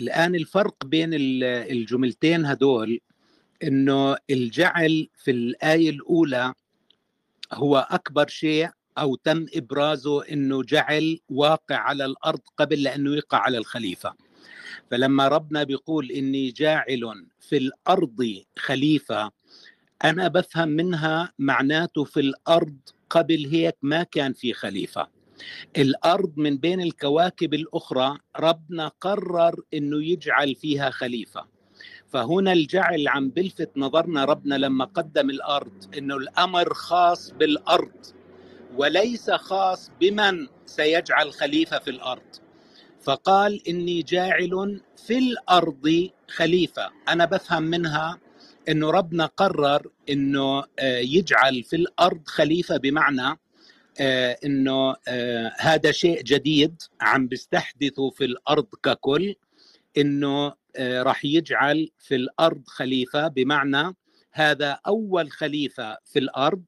[0.00, 3.00] الآن الفرق بين ال- الجملتين هدول
[3.62, 6.54] إنه الجعل في الآية الأولى
[7.52, 13.58] هو أكبر شيء أو تم إبرازه إنه جعل واقع على الأرض قبل لأنه يقع على
[13.58, 14.14] الخليفة.
[14.90, 19.30] فلما ربنا بيقول إني جاعل في الأرض خليفة
[20.04, 22.76] أنا بفهم منها معناته في الأرض
[23.10, 25.08] قبل هيك ما كان في خليفة.
[25.76, 31.46] الأرض من بين الكواكب الأخرى ربنا قرر إنه يجعل فيها خليفة.
[32.08, 38.15] فهنا الجعل عم بلفت نظرنا ربنا لما قدم الأرض إنه الأمر خاص بالأرض.
[38.76, 42.36] وليس خاص بمن سيجعل خليفة في الأرض.
[43.00, 46.90] فقال إني جاعل في الأرض خليفة.
[47.08, 48.18] أنا بفهم منها
[48.68, 53.38] إنه ربنا قرر إنه آه، يجعل في الأرض خليفة بمعنى
[54.00, 59.34] آه، إنه آه، هذا شيء جديد عم بيستحدثه في الأرض ككل
[59.98, 63.96] إنه راح يجعل في الأرض خليفة بمعنى
[64.32, 66.64] هذا أول خليفة في الأرض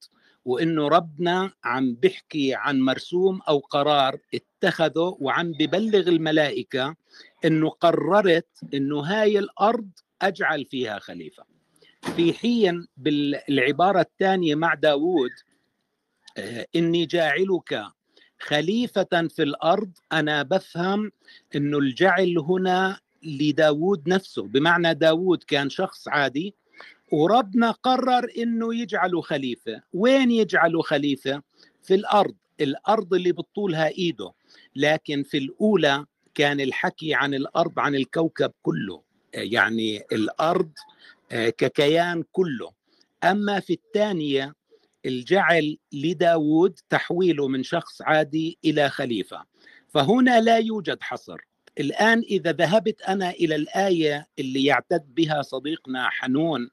[0.48, 6.96] وإنه ربنا عم بيحكي عن مرسوم أو قرار اتخذه وعم ببلغ الملائكة
[7.44, 9.90] إنه قررت إنه هاي الأرض
[10.22, 11.44] أجعل فيها خليفة.
[12.16, 15.30] في حين بالعبارة الثانية مع داوود
[16.38, 17.82] آه، إني جاعلك
[18.40, 21.12] خليفة في الأرض أنا بفهم
[21.56, 24.42] إنه الجعل هنا لداود نفسه.
[24.42, 26.54] بمعنى داود كان شخص عادي
[27.12, 29.82] وربنا قرر إنه يجعله خليفة.
[29.92, 31.42] وين يجعله خليفة؟
[31.82, 32.34] في الأرض.
[32.60, 34.32] الأرض اللي بتطولها إيده.
[34.76, 36.04] لكن في الأولى
[36.34, 39.02] كان الحكي عن الأرض عن الكوكب كله.
[39.34, 40.72] يعني الأرض
[41.32, 42.70] آه، ككيان كله.
[43.24, 44.54] أما في الثانية
[45.06, 49.44] الجعل لداود تحويله من شخص عادي إلى خليفة.
[49.88, 51.38] فهنا لا يوجد حصر.
[51.80, 56.70] الآن إذا ذهبت أنا إلى الآية اللي يعتد بها صديقنا حنون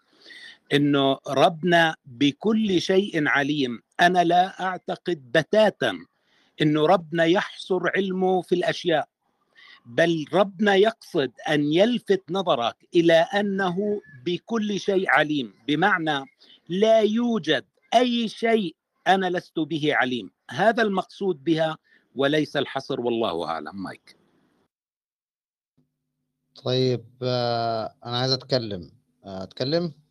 [0.74, 3.82] إنه ربنا بكل شيء عليم.
[4.02, 6.06] أنا لا أعتقد بتاتا
[6.62, 9.10] إنه ربنا يحصر علمه في الأشياء
[9.86, 15.54] بل ربنا يقصد أن يلفت نظرك إلى أنه بكل شيء عليم.
[15.68, 16.26] بمعنى
[16.70, 18.76] لا يوجد أي شيء
[19.08, 20.32] أنا لست به عليم.
[20.52, 21.78] هذا المقصود بها
[22.16, 23.84] وليس الحصر والله أعلم.
[23.84, 24.18] مايك.
[26.66, 28.92] طيب آه، أنا عايز أتكلم.
[29.26, 30.05] آه، أتكلم؟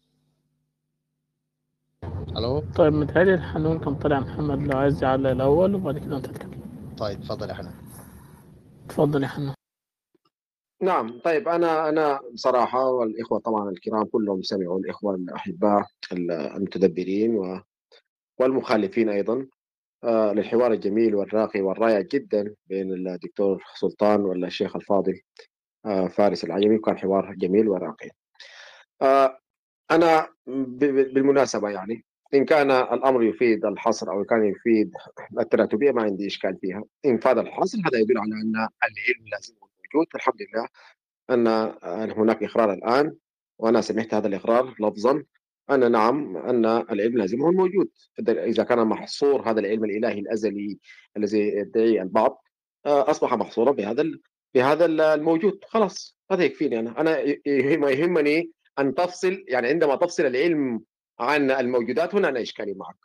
[2.36, 4.66] ألو؟ طيب متهيألي الحنون كان طالع محمد.
[4.66, 7.74] لو عايز يعلق الأول وبعد كده أنت تتكلم طيب اتفضل يا حنان
[8.86, 9.54] اتفضل يا حنون.
[10.82, 17.60] نعم طيب أنا أنا بصراحة والإخوة طبعا الكرام كلهم سمعوا الإخوة الاحباء المتدبرين و-
[18.40, 19.46] والمخالفين أيضا
[20.04, 25.20] آه، للحوار الجميل والراقي والرائع جدا بين الدكتور سلطان والشيخ الفاضل
[25.86, 28.10] آه، فارس العجمي كان حوار جميل وراقي.
[29.02, 29.38] آه،
[29.90, 32.04] أنا بالمناسبة يعني
[32.34, 34.92] إن كان الأمر يفيد الحصر أو كان يفيد
[35.38, 36.84] التراتبية ما عندي إشكال فيها.
[37.06, 40.06] إن فاد الحصر هذا يدل على أن العلم لازم موجود.
[40.14, 40.68] الحمد لله
[41.30, 41.46] أن
[42.02, 43.14] أن هناك إقرار الآن
[43.58, 45.24] وأنا سمعت هذا الإقرار لفظا
[45.70, 47.88] أن نعم أن العلم لازم يكون موجود.
[48.28, 50.78] إذا كان محصور هذا العلم الإلهي الأزلي
[51.16, 52.44] الذي يدعي البعض
[52.86, 54.04] أصبح محصورا بهذا
[54.54, 55.64] بهذا ال- الموجود.
[55.68, 57.00] خلاص هذا يكفيني أنا.
[57.00, 60.80] أنا يهم يهمني أن تفصل يعني عندما تفصل العلم
[61.20, 62.96] عن الموجودات هنا أنا إشكالي معك.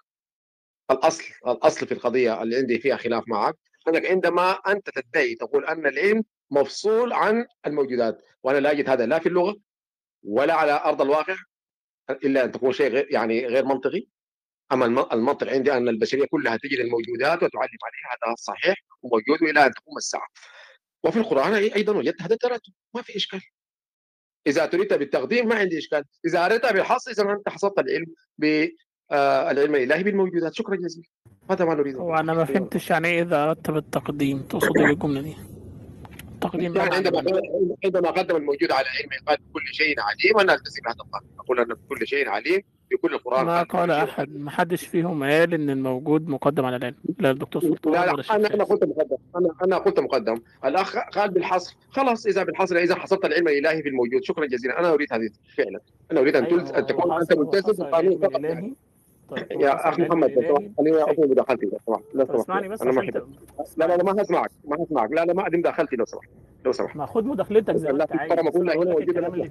[0.91, 3.55] الأصل الأصل في القضية اللي عندي فيها خلاف معك
[3.87, 9.19] أنك عندما أنت تدعي تقول أن العلم مفصول عن الموجودات وأنا لا أجد هذا لا
[9.19, 9.55] في اللغة
[10.23, 11.35] ولا على أرض الواقع
[12.09, 14.07] إلا أن تكون شيء غير يعني غير منطقي.
[14.71, 19.65] أما الم- المنطق عندي أن البشرية كلها تجد الموجودات وتعلم عليها هذا صحيح وموجود إلى
[19.65, 20.27] أن تقوم الساعة.
[21.03, 23.41] وفي القرآن أيضا وجدت هذا التراتب ما في إشكال.
[24.47, 26.03] إذا تريد بالتقديم ما عندي إشكال.
[26.25, 28.05] إذا اردت بالحصر إذا أنت حصرت العلم
[28.37, 30.53] بالعلم الالهي بالموجودات.
[30.53, 31.07] شكرا جزيلا.
[31.51, 31.99] هذا ما نريده.
[31.99, 34.41] هو أنا ما فهمتش يعني إيه إذا أردت بالتقديم.
[34.41, 35.35] تقصد بالجمله دي.
[36.41, 37.23] تقديم يعني عندما
[37.85, 41.65] عندما قدم الموجود على علم قال بكل شيء عليم أنا ألتزم هذا القانون أقول أن
[41.65, 42.61] بكل شيء عليم.
[42.91, 44.37] بكل القرآن ما قال أحد.
[44.37, 46.95] ما حدش فيهم قال إن الموجود مقدم على العلم.
[47.19, 49.17] لا الدكتور سلطان لا لا أنا أنا قلت مقدم.
[49.35, 50.35] أنا أنا قلت مقدم.
[50.65, 51.75] الأخ قال بالحصر.
[51.89, 54.23] خلاص إذا بالحصر إذا حصرت العلم الإلهي في الموجود.
[54.23, 54.79] شكرا جزيلا.
[54.79, 55.79] أنا أريد هذه فعلا.
[56.11, 56.69] أنا أريد أن تلز...
[56.69, 58.73] هو أن هو تكون أنت ملتزم بالقانون الإلهي.
[59.31, 62.39] طيب يا أخي محمد لو سمحت الالهي خليني بشكل اقوم بداخلتي لو سمحت لو سمحت
[62.39, 63.15] اسمعني بس أنا ما أنت
[63.77, 65.11] لا لا لا ما هسمعك ما هسمعك.
[65.11, 66.29] لا لا ما آدم داخلتي لو سمحت
[66.65, 66.95] لو سمحت.
[66.97, 68.31] ما خد مداخلتك زي ما لا أنت في عايز.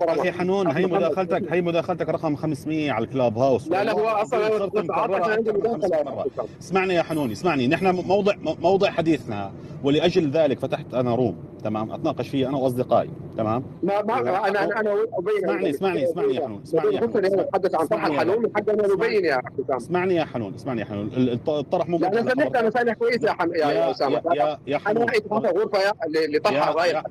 [0.03, 4.07] أنا أخي حنون هي مداخلتك هي مداخلتك رقم 500 على الكلاب هاوس لا لا هو
[4.09, 6.15] أصلا العظيم أنا صرت بس عارف مكررها أنا عندي أكثر من 500 مداخلة.
[6.15, 6.27] مرة.
[6.39, 7.67] يا اسمعني يا حنون اسمعني.
[7.69, 9.53] نحن موضع موضع حديثنا
[9.85, 13.11] ولأجل ذلك فتحت أنا روم تمام؟ أتناقش فيه أنا وأصدقائي.
[13.37, 15.37] تمام؟ ما ما أنا أنا أنا أبين.
[15.45, 18.95] اسمعني اسمعني اسمعني يا حنون اسمعني يا حنون نحن نتحدث عن الحنون من حقنا اسمعني
[19.09, 19.63] نبين يا أخي.
[19.71, 19.77] أسامة.
[19.77, 21.07] اسمعني يا حنون اسمعني يا حنون.
[21.07, 23.51] ال- الط- الطرح مو لا أنا سمعت أنا سامع كويس يا حم...
[23.55, 24.23] يا, يا يا أسامة.
[24.35, 25.09] يا يا أنا حنون.
[25.09, 27.03] رايت هذا غرفة يا- ل- لطرح يا الراي يا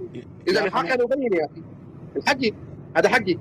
[0.48, 1.08] إذا من حقي حنون.
[1.12, 1.62] نبين يا أخي
[2.16, 2.52] من حقي
[2.98, 3.38] هذا حقي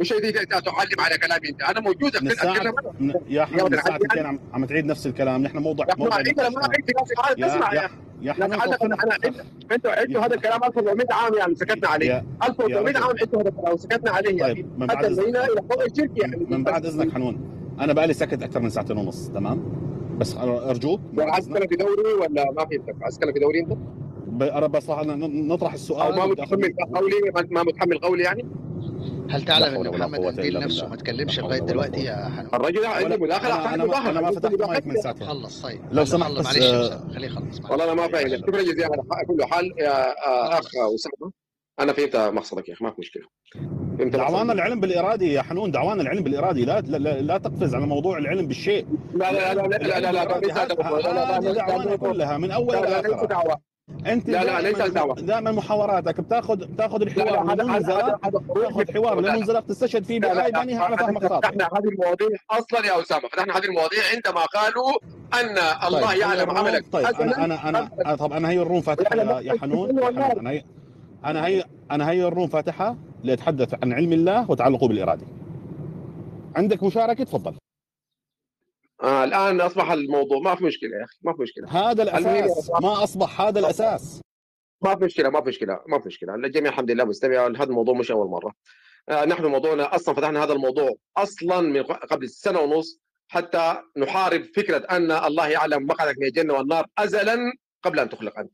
[0.00, 0.12] مش
[0.60, 1.62] تعلم على كلامي أنت.
[1.62, 5.42] أنا موجود اتكلم أنا يا حنون عندي ساعتين عم, عم تعيد نفس الكلام.
[5.42, 7.90] نحن أخي موضع انت لما عدت نفسي عارف يا
[8.22, 8.64] يا حنون أنا
[9.72, 12.06] أنتوا عدتوا هذا الكلام 1400 عام يعني سكتنا عليه.
[12.06, 15.62] يا يا 1400 عام عدتوا هذا الكلام وسكتنا عليه طيب من بعد حتى طيب إلى
[15.70, 16.36] فوق الشرك يعني.
[16.50, 17.55] من بعد إذنك حنون.
[17.80, 19.62] أنا بقالي سكت أكثر من ساعتين ونص تمام؟
[20.18, 21.00] بس أرجوك.
[21.16, 22.66] تتكلم في دوري ولا ما
[23.02, 23.72] عايز تتكلم في دوري أنت؟
[24.26, 27.62] ب- أنا بس راح ن- نطرح أو السؤال ما وبدي اخذ متحمل قولي ما- ما
[27.62, 28.44] متحمل قولي يعني؟
[29.30, 33.16] هل تعلم إن محمد إلا نفسه ما تكلمش لغاية دلوقتي يا حنون الرجل عندي ولا
[33.16, 35.80] مداخله أنا ما ما فتحت مايك من ساعتين خلص طيب.
[35.92, 39.44] لو سمحت بس معلش آه، خليه يخلص والله أنا ما فاهم شكرا جزيلا على كل
[39.44, 40.12] حال يا
[40.58, 41.32] أخ أسامة.
[41.80, 43.22] أنا فهمت مقصدك يا أخي ما في مشكله
[43.98, 47.86] فهمت دعوانا العلم بالارادي يا حنون دعوانا العلم بالارادي لا لا, لا, لا تقفز على
[47.86, 51.90] موضوع العلم بالشيء لا لا لا لا لا لا لا لا لا هذه لا دعوانا
[51.90, 53.60] لا كلها من اول لا لا ليس دعوه
[54.06, 57.94] انت لا لا ليس دعوه دائما محاوراتك بتاخذ بتاخذ لا الحوار لا هذا
[58.24, 61.26] هذا تاخذ حوار لا لا لمنزلق تستشهد فيه لا لا بالايه لا بانيها على فهمك
[61.26, 64.92] خاطئ فتحنا هذه المواضيع أصلا يا اسامه فتحنا هذه المواضيع عندما قالوا
[65.34, 69.58] ان الله طيب يعلم عملك طيب أنا أنا أنا طب أنا هي الروم فاتحه يا
[69.60, 70.62] حنون أنا
[71.26, 75.26] أنا هي أنا هي الروم فاتحة لاتحدث عن علم الله وتعلقه بالارادي
[76.56, 77.56] عندك مشاركة؟ تفضل.
[79.02, 81.68] آه الآن أصبح الموضوع ما في مشكلة يا أخي ما في مشكلة.
[81.90, 82.70] هذا الأساس.
[82.70, 84.20] ما أصبح هذا الأساس.
[84.82, 86.34] ما في مشكلة ما في مشكلة ما في مشكلة.
[86.34, 88.52] الجميع الحمد لله مستمع هذا الموضوع مش أول مرة.
[89.08, 94.78] آه نحن موضوعنا أصلا فتحنا هذا الموضوع أصلا من قبل سنة ونص حتى نحارب فكرة
[94.78, 97.36] أن الله يعلم مقعدك من الجنة والنار ازلا
[97.82, 98.50] قبل أن تخلق أنت.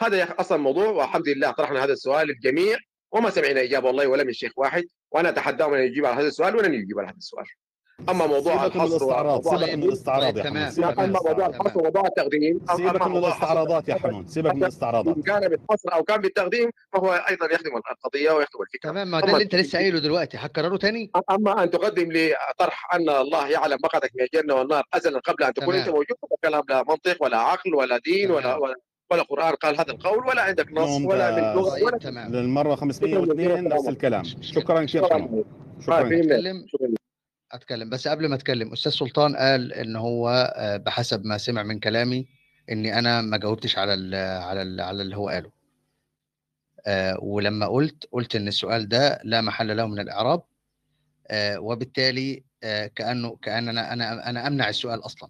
[0.00, 2.78] هذا يا أخي أصلا الموضوع والحمد لله طرحنا هذا السؤال للجميع
[3.12, 6.56] وما سمعنا إجابة والله ولا من شيخ واحد وأنا اتحداهم ان يجيب على هذا السؤال
[6.56, 7.44] ولن يجيب على هذا السؤال.
[8.08, 10.38] أما موضوع سيبك من الحصر سيبك من الاستعراض
[10.98, 15.16] اما موضوع الحصر وموضوع التقديم سيبك من موضوع الاستعراضات يا حنون سيبك من الاستعراضات.
[15.16, 18.90] إن كان بالحصر أو كان بالتقديم فهو أيضا يخدم القضية ويخدم الفكرة.
[18.90, 22.94] تمام ما ده اللي أنت لسه قايله دلوقتي هكرره تاني؟ أما أن تقدم لي طرح
[22.94, 26.62] أن الله يعلم مقعدك من الجنة والنار ازلا قبل أن تكون أنت موجود هذا كلام
[26.68, 28.74] لا منطق ولا عقل ولا دين ولا ولا,
[29.10, 32.32] ولا قرآن قال هذا القول ولا عندك نص ولا من لغة ولا طيب شيء تمام.
[32.32, 34.24] للمرة شكرا 502 جزيلا نفس الكلام.
[34.24, 34.86] شكرا.
[34.86, 35.44] شكرا شكرا.
[35.80, 36.64] فهمنا
[37.52, 37.90] أتكلم.
[37.90, 42.26] بس قبل ما أتكلم أستاذ سلطان قال إن هو آه، بحسب ما سمع من كلامي
[42.70, 45.50] إني أنا ما جاوبتش على ال على ال على اللي هو قاله.
[46.86, 50.42] آه، ولما قلت قلت إن السؤال ده لا محل له من الإعراب
[51.28, 55.28] آه، وبالتالي آه، كأنه كاننا أنا أنا أمنع السؤال أصلا.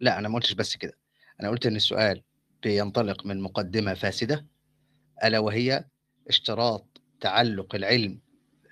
[0.00, 0.92] لا أنا ما قلتش بس كده.
[1.40, 2.22] أنا قلت إن السؤال
[2.62, 4.46] بينطلق من مقدمة فاسدة
[5.24, 5.84] ألا وهي
[6.28, 8.20] اشتراط تعلق العلم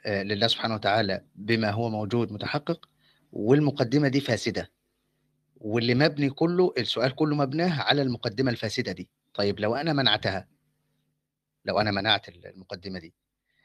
[0.07, 2.89] آه، لله سبحانه وتعالى بما هو موجود متحقق
[3.33, 4.71] والمقدمة دي فاسدة.
[5.57, 9.09] واللي مبني كله السؤال كله مبناه على المقدمة الفاسدة دي.
[9.35, 10.49] طيب لو أنا منعتها
[11.65, 13.15] لو أنا منعت المقدمة دي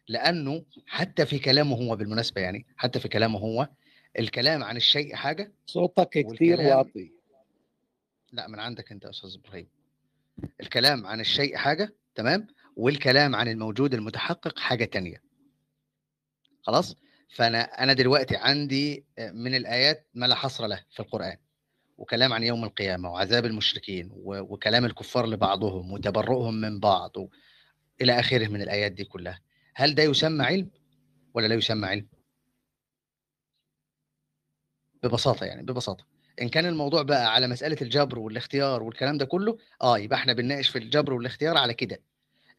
[0.07, 3.69] لأنه حتى في كلامه هو بالمناسبة يعني حتى في كلامه هو
[4.19, 6.15] الكلام عن الشيء حاجة صوتك
[6.55, 7.11] والكلام- واطي.
[8.31, 9.67] لا من عندك أنت يا أستاذ إبراهيم.
[10.61, 15.23] الكلام عن الشيء حاجة تمام؟ والكلام عن الموجود المتحقق حاجة تانية.
[16.61, 16.95] خلاص؟
[17.29, 21.37] فأنا أنا دلوقتي عندي من الآيات ما لا حصر له في القرآن.
[21.97, 27.27] وكلام عن يوم القيامة وعذاب المشركين وكلام الكفار لبعضهم وتبرؤهم من بعض و...
[28.01, 29.41] إلى آخره من الآيات دي كلها.
[29.75, 30.69] هل ده يسمى علم
[31.33, 32.07] ولا لا يسمى علم؟
[35.03, 36.10] ببساطة يعني ببساطة.
[36.41, 40.69] إن كان الموضوع بقى على مسألة الجبر والاختيار والكلام ده كله آه يبقى إحنا بنناقش
[40.69, 41.99] في الجبر والاختيار على كده.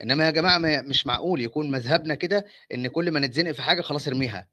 [0.03, 2.45] إنما يا جماعة ما مش معقول يكون مذهبنا كده
[2.75, 4.47] إن كل ما نتزنق في حاجة خلاص ارميها.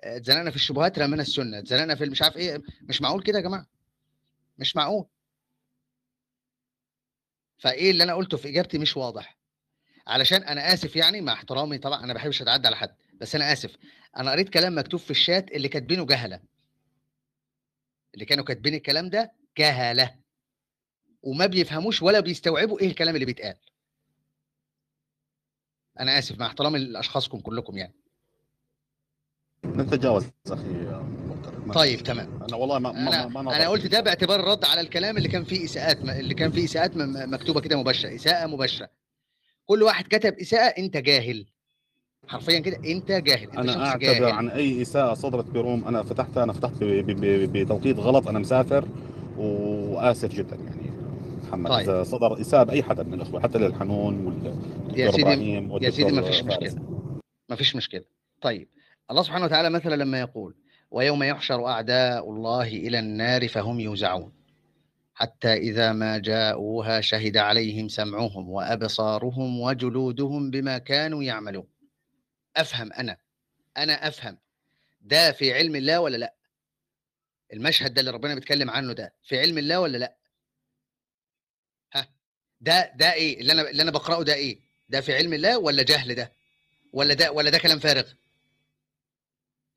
[0.00, 1.58] آه، اتزنقنا في الشبهات رمينا السنة.
[1.58, 3.66] اتزنقنا في مش عارف إيه مش معقول كده يا جماعة.
[4.58, 5.06] مش معقول.
[7.58, 9.38] فإيه اللي أنا قلته في إجابتي مش واضح.
[10.06, 12.94] علشان أنا آسف يعني مع احترامي طبعا أنا ما بحبش أتعدى على حد.
[13.20, 13.76] بس أنا آسف.
[14.16, 16.40] أنا قريت كلام مكتوب في الشات اللي كاتبينه جهلة.
[18.16, 20.14] اللي كانوا كاتبين الكلام ده جهله
[21.22, 23.56] وما بيفهموش ولا بيستوعبوا إيه الكلام اللي بيتقال.
[26.00, 27.94] أنا آسف مع احترامي لأشخاصكم كلكم يعني.
[29.64, 32.00] نتجاوز أخي طيب.
[32.02, 32.42] تمام.
[32.42, 34.00] أنا والله ما ما أنا ما, ما نظرت قلت ده.
[34.00, 38.14] باعتبار الرد على الكلام اللي كان فيه إساءات اللي كان فيه إساءات مكتوبة كده مباشرة.
[38.14, 38.90] إساءة مباشرة.
[39.66, 41.46] كل واحد كتب إساءة أنت جاهل.
[42.28, 44.24] حرفيا كده أنت جاهل أنت أنا شخص أعتذر جاهل.
[44.24, 48.88] عن أي إساءة صدرت بروم أنا فتحتها أنا فتحت بتوقيت غلط أنا مسافر
[49.38, 50.90] وآسف جدا يعني.
[51.48, 51.88] محمد طيب.
[51.90, 56.22] إذا صدر إساءة بأي حدا من الأخوة حتى للحنون والدكتور يا سيدي- يا سيدي ما
[56.22, 56.74] فيش مشكلة.
[57.48, 58.04] ما فيش مشكلة.
[58.40, 58.68] طيب
[59.10, 60.54] الله سبحانه وتعالى مثلا لما يقول
[60.90, 64.32] ويوم يحشر أعداء الله إلى النار فهم يوزعون
[65.14, 71.64] حتى إذا ما جاءوها شهد عليهم سمعهم وأبصارهم وجلودهم بما كانوا يعملون.
[72.56, 73.16] أفهم أنا
[73.76, 74.38] أنا أفهم
[75.00, 76.34] ده في علم الله ولا لأ؟
[77.52, 80.16] المشهد ده اللي ربنا بيتكلم عنه ده في علم الله ولا لأ؟
[81.92, 82.08] ها
[82.60, 84.58] ده ده إيه؟ اللي أنا اللي أنا بقرأه ده إيه؟
[84.88, 86.32] ده في علم الله ولا جهل ده؟
[86.92, 88.12] ولا ده ولا ده كلام فارغ؟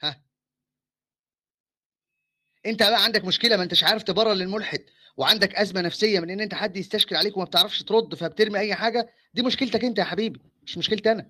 [0.02, 0.22] ها؟
[2.66, 4.86] أنت بقى عندك مشكلة ما أنتش عارف تبرر للملحد
[5.18, 9.10] وعندك أزمة نفسية من إن أنت حد يستشكل عليك وما بتعرفش ترد فبترمي أي حاجة
[9.34, 11.30] دي مشكلتك أنت يا حبيبي مش مشكلتي أنا.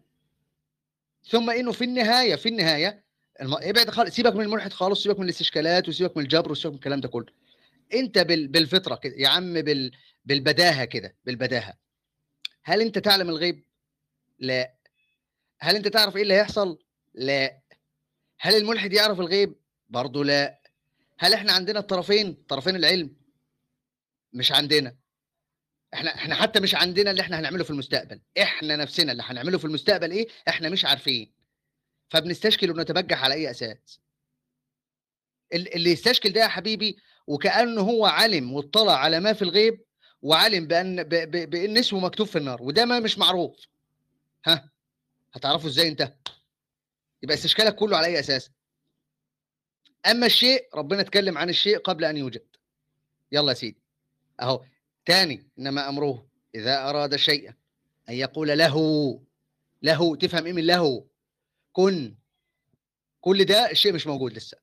[1.24, 3.04] ثم إنه في النهاية في النهاية
[3.42, 3.54] الم...
[3.54, 7.02] ابعد خالص سيبك من الملحد خالص سيبك من الاستشكالات وسيبك من الجبر وسيبك من الكلام
[7.02, 7.34] ده كله.
[7.94, 8.48] أنت بال...
[8.48, 9.92] بالفطرة كده يا عم بال...
[10.26, 11.74] بالبداهة كده بالبداهة.
[12.64, 13.64] هل أنت تعلم الغيب؟
[14.40, 14.74] لا.
[15.60, 16.80] هل أنت تعرف إيه اللي هيحصل؟
[17.14, 17.60] لا.
[18.40, 19.56] هل الملحد يعرف الغيب؟
[19.90, 20.60] برضه لا.
[21.20, 23.16] هل إحنا عندنا الطرفين؟ طرفين العلم.
[24.34, 24.96] مش عندنا.
[25.94, 28.22] إحنا إحنا حتى مش عندنا اللي إحنا هنعمله في المستقبل.
[28.42, 31.32] إحنا نفسنا اللي هنعمله في المستقبل إيه؟ إحنا مش عارفين.
[32.10, 34.00] فبنستشكل ونتبجح على أي أساس؟
[35.54, 36.98] ال- اللي يستشكل ده يا حبيبي
[37.28, 39.84] وكأنه هو علم واطلع على ما في الغيب
[40.22, 43.66] وعلم بأن بأن اسمه مكتوب في النار وده ما مش معروف.
[44.46, 44.70] ها؟
[45.34, 46.14] هتعرفه إزاي أنت؟
[47.24, 48.52] يبقى استشكالك كله على أي أساس؟
[50.06, 52.46] أما الشيء ربنا اتكلم عن الشيء قبل أن يوجد.
[53.32, 53.82] يلا يا سيدي.
[54.42, 54.66] أهو.
[55.10, 56.26] تاني إنما أمره
[56.56, 57.54] إذا أراد شيئا
[58.10, 58.76] أن يقول له
[59.82, 61.06] له تفهم إيه من له.
[61.74, 62.16] كن
[63.22, 64.58] كل ده الشيء مش موجود لسه.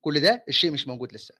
[0.00, 1.34] كل ده الشيء مش موجود لسه.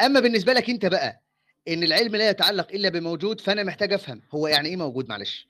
[0.00, 1.20] أما بالنسبة لك أنت بقى
[1.68, 5.48] إن العلم لا يتعلق إلا بموجود فأنا محتاج أفهم هو يعني إيه موجود؟ معلش.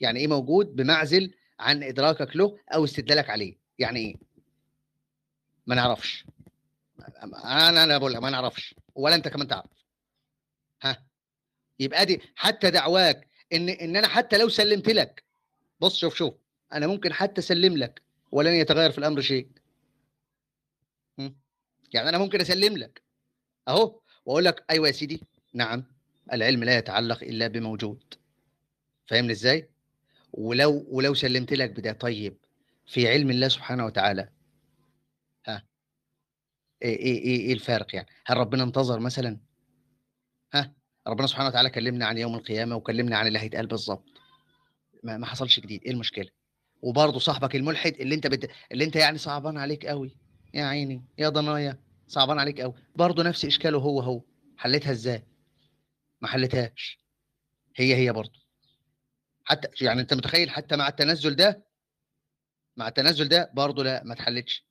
[0.00, 3.56] يعني إيه موجود؟ بمعزل عن إدراكك له أو استدلالك عليه.
[3.78, 4.14] يعني إيه؟
[5.66, 6.24] ما نعرفش.
[7.44, 8.74] أنا أنا بقول لك ما نعرفش.
[8.96, 9.70] ولا انت كمان تعرف.
[10.82, 11.06] ها؟
[11.78, 15.24] يبقى دي حتى دعواك إن إن أنا حتى لو سلمت لك
[15.80, 16.34] بص شوف شوف
[16.72, 18.02] أنا ممكن حتى أسلم لك
[18.32, 19.48] ولن يتغير في الأمر شيء؟
[21.94, 23.02] يعني أنا ممكن أسلم لك.
[23.68, 25.20] أهو وأقول لك أيوه يا سيدي
[25.54, 25.84] نعم
[26.32, 28.14] العلم لا يتعلق إلا بموجود.
[29.06, 29.70] فاهمني إزاي؟
[30.32, 32.36] ولو ولو سلمت لك بده طيب
[32.86, 34.28] في علم الله سبحانه وتعالى
[36.82, 39.40] إيه إيه إيه, إيه الفارق يعني؟ هل ربنا انتظر مثلا؟
[40.54, 40.74] ها؟
[41.06, 44.04] ربنا سبحانه وتعالى كلمنا عن يوم القيامة وكلمنا عن اللي هيتقال بالظبط.
[45.04, 45.84] ما, ما حصلش جديد.
[45.84, 46.28] إيه المشكلة؟
[46.82, 48.50] وبرضه صاحبك الملحد اللي أنت بت...
[48.72, 50.16] اللي أنت يعني صعبان عليك قوي
[50.54, 54.22] يا عيني يا ضنايا صعبان عليك قوي برضه نفس إشكاله هو هو.
[54.56, 55.26] حلتها إزاي؟
[56.20, 57.00] ما حلتهاش.
[57.76, 58.40] هي هي برضه.
[59.44, 61.66] حتى يعني أنت متخيل حتى مع التنزل ده؟
[62.76, 64.66] مع التنزل ده برضه لا ما اتحلتش.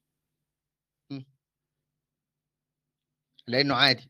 [3.47, 4.09] لأنه عادي.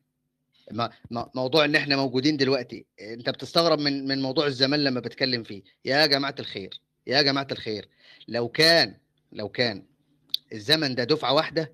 [1.12, 5.64] موضوع إن إحنا موجودين دلوقتي أنت بتستغرب من من موضوع الزمان لما بتكلم فيه.
[5.86, 7.90] يا جماعة الخير يا جماعة الخير
[8.28, 8.98] لو كان
[9.32, 9.86] لو كان
[10.54, 11.74] الزمن ده دفعة واحدة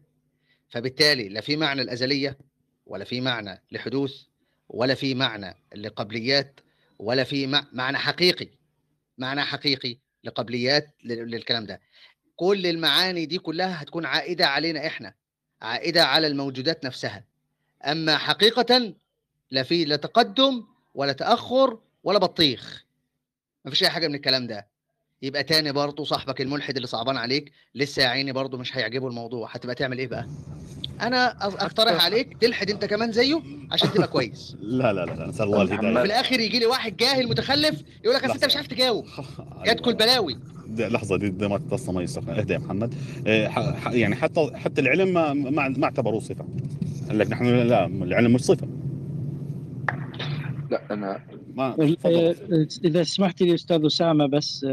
[0.69, 2.38] فبالتالي لا في معنى الأزلية
[2.85, 4.21] ولا في معنى لحدوث
[4.69, 6.59] ولا في معنى لقبليات
[6.99, 8.47] ولا في مع- معنى حقيقي
[9.17, 11.81] معنى حقيقي لقبليات لل- للكلام ده.
[12.35, 15.13] كل المعاني دي كلها هتكون عائدة علينا إحنا
[15.61, 17.31] عائدة على الموجودات نفسها.
[17.86, 18.94] أما حقيقة
[19.52, 20.64] لا في لا تقدم
[20.95, 22.84] ولا تأخر ولا بطيخ.
[23.66, 24.68] ما فيش أي حاجة من الكلام ده.
[25.22, 29.49] يبقى تاني برضه صاحبك الملحد اللي صعبان عليك لسه يا عيني برضه مش هيعجبه الموضوع.
[29.52, 30.28] هتبقى تعمل إيه بقى؟
[31.02, 33.41] أنا أقترح عليك تلحد أنت كمان زيه
[33.72, 34.56] عشان تبقى كويس.
[34.62, 36.03] لا لا لا نسأل الله في الهداية.
[36.06, 39.06] الآخر يجي لي واحد جاهل متخلف يقول لك أصل أنت مش عارف تجاوب.
[39.66, 42.93] جاتكم البلاوي د- لحظة دي ما تصل ما يستخدم اهدى يا محمد.
[43.27, 43.49] إيه،
[43.91, 46.45] يعني حتى حتى العلم ما ما ما اعتبروه صفة.
[47.07, 48.67] قال لك نحن لا العلم مش صفة.
[50.71, 51.25] لا أنا
[51.55, 52.15] ما تفضل.
[52.15, 52.35] آه،
[52.85, 54.65] إذا سمحت لي أستاذ أسامة بس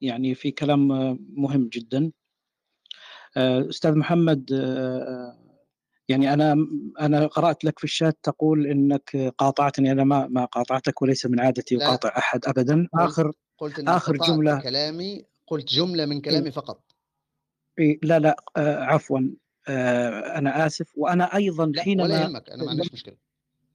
[0.00, 0.88] يعني في كلام
[1.36, 2.12] مهم جدا.
[3.36, 4.50] أستاذ محمد
[6.08, 6.56] يعني أنا
[7.00, 9.92] أنا قرأت لك في الشات تقول إنك قاطعتني.
[9.92, 11.86] أنا ما ما قاطعتك وليس من عادتي لا.
[11.86, 12.88] أقاطع أحد أبدا.
[13.58, 14.60] قلت- إن آخر جملة.
[14.60, 16.82] كلامي قلت جملة من كلامي فقط.
[17.78, 19.20] إيه، لا لا آه، عفوا.
[19.68, 20.92] آه، أنا آسف.
[20.96, 22.50] وأنا أيضا لا ولا حينما يهمك.
[22.50, 23.16] أنا ما عنديش مشكلة.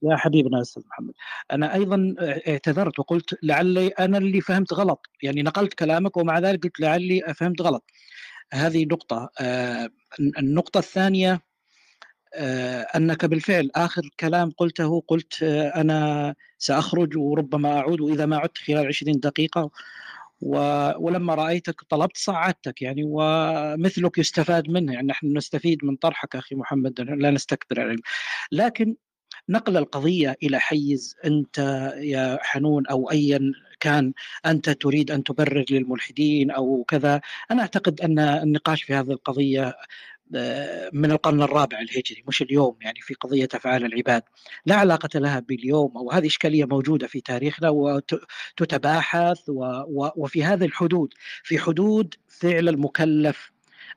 [0.02, 1.14] يا حبيبنا أستاذ محمد.
[1.52, 2.14] أنا أيضا
[2.48, 5.06] اعتذرت وقلت لعلي أنا اللي فهمت غلط.
[5.22, 7.84] يعني نقلت كلامك ومع ذلك قلت لعلي فهمت غلط.
[8.52, 9.30] هذه نقطة.
[9.40, 9.90] آه،
[10.38, 11.40] النقطة الثانية آه،
[12.96, 18.86] أنك بالفعل آخر كلام قلته قلت آه، أنا سأخرج وربما أعود واذا ما عدت خلال
[18.86, 19.70] 20 دقيقة
[20.40, 27.00] ولما رأيتك طلبت صعدتك يعني ومثلك يستفاد منه يعني نحن نستفيد من طرحك أخي محمد
[27.00, 28.00] لا نستكبر العلم
[28.52, 28.96] لكن
[29.48, 31.58] نقل القضية إلى حيز أنت
[31.96, 34.12] يا حنون أو ايا كان
[34.46, 37.20] أنت تريد أن تبرر للملحدين أو كذا.
[37.50, 39.74] أنا أعتقد أن النقاش في هذه القضية آه،
[40.92, 44.22] من القرن الرابع الهجري مش اليوم يعني في قضية أفعال العباد.
[44.66, 49.38] لا علاقة لها باليوم أو هذه إشكالية موجودة في تاريخنا وتتباحث
[50.16, 51.14] وفي هذه الحدود.
[51.42, 53.50] في حدود فعل المكلف.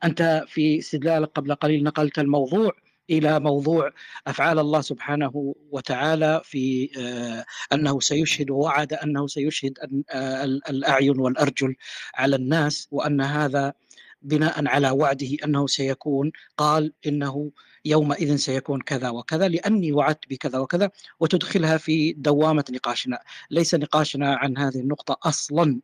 [0.04, 2.72] أنت في استدلالك قبل قليل نقلت الموضوع
[3.10, 3.92] إلى موضوع
[4.28, 7.46] أفعال الله سبحانه وتعالى في آه،
[7.76, 9.74] أنه سيشهد ووعد أنه سيشهد
[10.12, 11.76] آه، ال- الأعين والأرجل
[12.16, 13.74] على الناس وأن هذا
[14.22, 17.52] بناء على وعده أنه سيكون قال إنه
[17.86, 23.20] يومئذ سيكون كذا وكذا لأني وعدت بكذا وكذا وتدخلها في دوامة نقاشنا.
[23.52, 25.82] ليس نقاشنا عن هذه النقطة أصلا.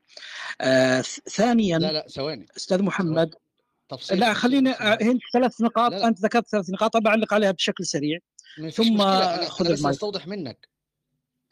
[0.62, 2.46] آه ثانيا لا لا ثواني.
[2.58, 3.36] أستاذ محمد.
[3.90, 6.08] تفصيل لا خليني هند ثلاث نقاط لا لا.
[6.08, 8.20] أنت ذكرت ثلاث نقاط بعلق عليها بشكل سريع.
[8.74, 8.98] ثم
[9.48, 10.70] خذ بس بستوضح منك.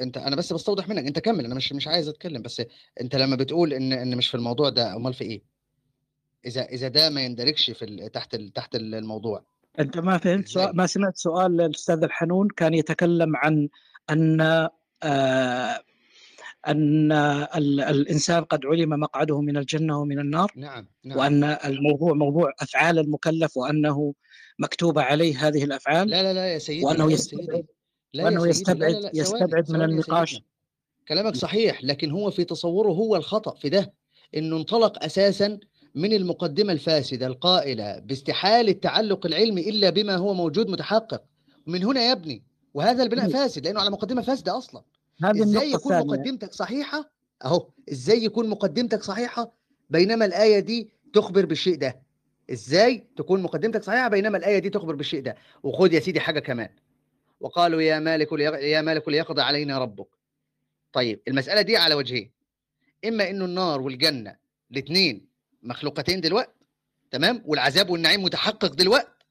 [0.02, 1.06] أنت أنا بس بستوضح منك.
[1.06, 2.62] أنت كمل أنا مش مش عايز أتكلم بس
[3.02, 5.51] أنت لما بتقول ان إن مش في الموضوع ده أمال في إيه؟
[6.46, 9.44] إذا إذا ده ما يندرجش في تحت تحت الموضوع.
[9.80, 13.70] أنت ما فهمت سؤال ما سمعت سؤال الاستاذ الحنون كان يتكلم عن
[14.10, 14.42] أن
[15.04, 15.80] آه
[16.68, 21.18] أن ال- الإنسان قد علم مقعده من الجنة ومن النار نعم نعم.
[21.18, 24.14] وأن الموضوع موضوع أفعال المكلف وأنه
[24.60, 27.66] مكتوبه عليه هذه الأفعال لا لا لا يا سيدي وأنه يستبعد
[28.14, 30.42] لا وأنه سيدي لا لا يستبعد لا يستبعد من النقاش.
[31.08, 33.94] كلامك صحيح لكن هو في تصوره هو الخطأ في ده
[34.36, 35.60] إنه انطلق أساسا
[35.96, 41.24] من المقدمة الفاسدة القائلة باستحالة تعلق العلم إلا بما هو موجود متحقق.
[41.68, 42.44] من هنا يبني
[42.74, 44.58] وهذا البناء فاسد لأنه على مقدمة فاسدة
[45.42, 46.14] إزاي النقطة يكون الثانية.
[46.18, 47.12] مقدمتك صحيحة؟
[47.46, 49.54] أهو إزاي يكون مقدمتك صحيحة
[49.90, 52.02] بينما الآية دي تخبر بالشيء ده؟
[52.52, 56.70] إزاي تكون مقدمتك صحيحة بينما الآية دي تخبر بالشيء ده؟ وخد يا سيدي حاجة كمان.
[57.40, 58.32] وقالوا يا مالك.
[58.62, 60.08] يا مالك ليقضي علينا ربك.
[60.94, 62.32] طيب المسألة دي على وجهين.
[63.06, 64.36] إما إنه النار والجنة
[64.72, 65.31] الاثنين
[65.64, 66.66] مخلوقتين دلوقتي
[67.12, 69.26] تمام؟ والعذاب والنعيم متحقق دلوقتي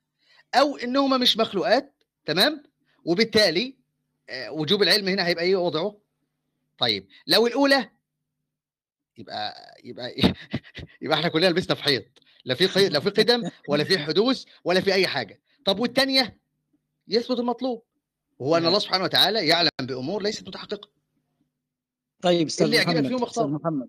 [0.55, 1.95] أو إنهما مش مخلوقات
[2.25, 2.63] تمام؟
[3.05, 3.77] وبالتالي
[4.29, 6.01] آه، وجوب العلم هنا هيبقى إيه؟ وضعه؟
[6.79, 7.91] طيب لو الأولى
[9.19, 9.55] يبقى
[9.85, 10.15] يبقى
[11.03, 12.05] يبقى إحنا كلنا لبسنا في حيط
[12.45, 12.89] لا في.
[12.89, 15.41] لا في قدم ولا في حدوث ولا في أي حاجة.
[15.65, 16.39] طب والثانية
[17.09, 17.83] يثبت المطلوب.
[18.39, 20.89] وهو أن الله سبحانه وتعالى يعلم بأمور ليست متحققة.
[22.23, 23.07] طيب أستاذ محمد
[23.53, 23.89] محمد.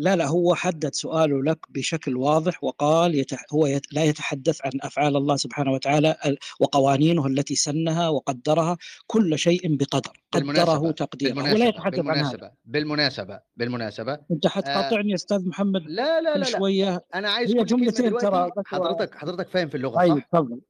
[0.00, 4.70] لا لا هو حدد سؤاله لك بشكل واضح وقال يتح هو يت لا يتحدث عن
[4.82, 11.32] أفعال الله سبحانه وتعالى ال- وقوانينه التي سنها وقدرها كل شيء بقدر قدره بالمناسبة تقديره
[11.32, 16.20] ولا بالمناسبة يتحدث عن هذا بالمناسبة بالمناسبة بالمناسبة أنت آه حتقاطعني يا أستاذ محمد لا
[16.20, 20.22] لا لا لا شوية أنا عايز هي جملتين ترى حضرتك حضرتك فاهم في اللغة طيب؟
[20.32, 20.60] تفضل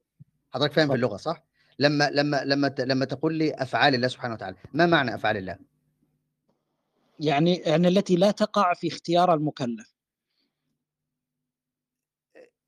[0.51, 1.43] حضرتك فاهم في اللغة صح؟
[1.79, 5.70] لما لما لما لما تقول لي أفعال الله سبحانه وتعالى ما معنى أفعال الله؟
[7.21, 9.93] يعني يعني التي لا تقع في اختيار المكلف.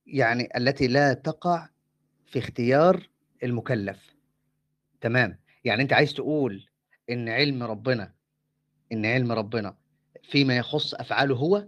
[0.05, 1.69] يعني التي لا تقع
[2.25, 3.09] في اختيار
[3.43, 4.15] المكلف.
[5.01, 5.39] تمام.
[5.65, 6.67] يعني أنت عايز تقول
[7.09, 8.13] إن علم ربنا
[8.91, 9.77] إن علم ربنا
[10.23, 11.67] فيما يخص أفعاله هو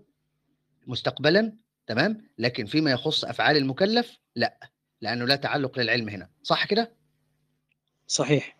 [0.87, 1.57] مستقبلا
[1.87, 4.59] تمام لكن فيما يخص أفعال المكلف لا
[5.01, 6.29] لأنه لا تعلق للعلم هنا.
[6.43, 6.91] صح كده؟
[8.07, 8.57] صحيح.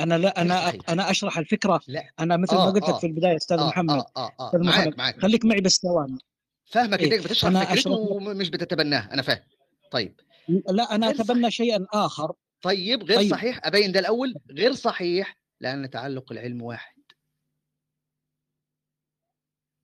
[0.00, 1.80] أنا لا أنا أنا أشرح الفكرة.
[1.86, 2.10] لا.
[2.20, 2.98] أنا مثل ما آه قلت لك آه.
[2.98, 3.90] في البداية أستاذ آه محمد.
[3.94, 4.46] آه آه آه.
[4.46, 5.20] أستاذ معاك محمد معاك.
[5.20, 6.18] خليك معي بس ثواني.
[6.64, 9.42] فاهمك إيه انك بتشرح أنا فكرته ومش بتتبناها أنا فاهم.
[9.90, 10.20] طيب.
[10.48, 12.32] لا أنا أتبنى شيئا آخر.
[12.62, 13.30] طيب غير طيب.
[13.30, 14.34] صحيح أبين ده الأول.
[14.50, 16.94] غير صحيح لأن تعلق العلم واحد.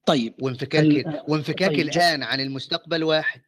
[0.06, 0.34] طيب.
[0.42, 1.22] وانفكاك ال...
[1.28, 1.80] وانفكاك طيب.
[1.80, 3.42] الآن عن المستقبل واحد.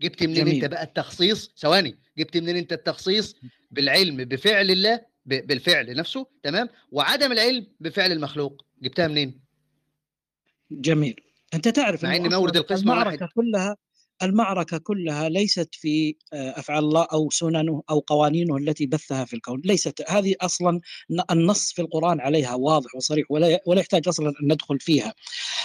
[0.00, 1.98] جبت منين أنت بقى التخصيص؟ ثواني.
[2.18, 3.36] جبت منين انت التخصيص؟
[3.70, 8.66] بالعلم بفعل الله بالفعل نفسه تمام؟ وعدم العلم بفعل المخلوق.
[8.82, 9.40] جبتها منين؟
[10.70, 11.20] جميل.
[11.54, 13.18] أنت تعرف مع ان مورد القسمه واحد.
[13.34, 13.76] كلها
[14.22, 19.60] المعركة كلها ليست في آه، أفعال الله أو سننه أو قوانينه التي بثها في الكون،
[19.64, 20.04] ليست.
[20.10, 20.80] هذه أصلا
[21.10, 25.14] ن- النص في القرآن عليها واضح وصريح ولا ولا يحتاج أصلا أن ندخل فيها،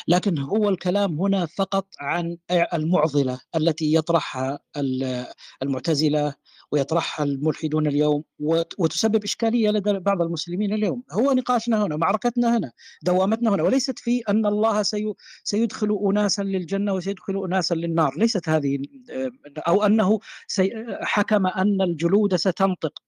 [0.08, 5.26] لكن هو الكلام هنا فقط عن المعضلة التي يطرحها ال-
[5.64, 6.34] المعتزلة
[6.72, 12.72] ويطرحها الملحدون اليوم وت- وتسبب إشكالية لدى بعض المسلمين اليوم، هو نقاشنا هنا، معركتنا هنا،
[13.04, 18.80] دوامتنا هنا، وليست في أن الله سيدخل اناسا للجنة وسيدخل اناسا للنار، ليست هذه
[19.58, 23.04] أو أنه سيحكم أن الجلود ستنطق،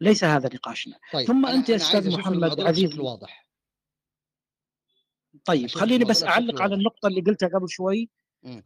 [0.00, 0.98] ليس هذا نقاشنا.
[1.12, 3.46] طيب ثم أنت يا أشوف محمد عزيز واضح.
[5.44, 8.08] طيب خليني بس أعلق على النقطة اللي قلتها قبل شوي.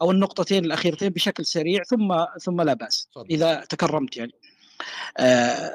[0.02, 4.32] أو النقطتين الأخيرتين بشكل سريع ثم ثم لا بأس إذا تكرمت يعني.
[5.18, 5.74] آه،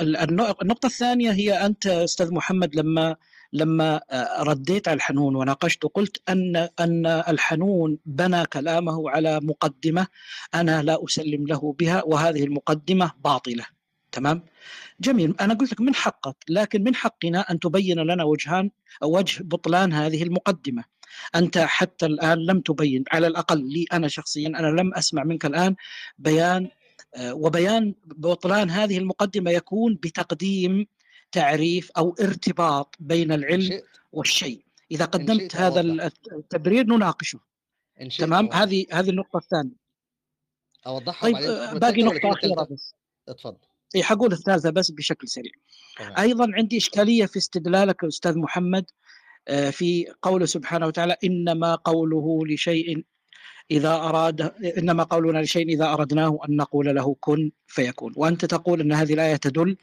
[0.00, 3.16] النق- النقطة الثانية هي أنت أستاذ محمد لما
[3.52, 10.06] لما آه، رديت على الحنون وناقشت وقلت أن أن الحنون بنى كلامه على مقدمة
[10.54, 13.66] أنا لا أسلم له بها وهذه المقدمة باطلة.
[14.12, 14.44] تمام؟
[15.00, 15.34] جميل.
[15.40, 18.70] أنا قلت لك من حقك لكن من حقنا أن تبين لنا وجهان
[19.02, 20.84] وجه بطلان هذه المقدمة.
[21.34, 25.76] أنت حتى الآن لم تبين على الأقل لي أنا شخصيا أنا لم أسمع منك الآن
[26.18, 26.68] بيان
[27.14, 30.86] آه، وبيان بطلان هذه المقدمة يكون بتقديم
[31.32, 33.82] تعريف أو ارتباط بين العلم
[34.12, 34.64] والشيء.
[34.90, 35.80] إذا إن قدمت هذا
[36.32, 37.40] التبرير نناقشه.
[38.18, 39.82] تمام؟ هذه هذه النقطة الثانية.
[40.86, 42.94] أوضحها طيب آه، باقي الثالثه أخيرة الثالثه بس.
[43.28, 43.56] اتفضل.
[43.94, 45.52] إيه حقول الثالثة بس بشكل سريع.
[45.98, 46.18] تمام.
[46.18, 48.84] أيضا عندي إشكالية في استدلالك أستاذ محمد.
[48.84, 49.11] آه،
[49.70, 53.04] في قوله سبحانه وتعالى إنما قوله لشيء
[53.70, 54.40] إذا أراد
[54.78, 58.12] إنما قولنا لشيء إذا أردناه أن نقول له كن فيكون.
[58.16, 59.76] وأنت تقول أن هذه الآية تدل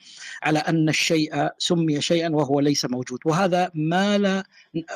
[0.43, 3.19] على أن الشيء سمي شيئا وهو ليس موجود.
[3.25, 4.43] وهذا ما لا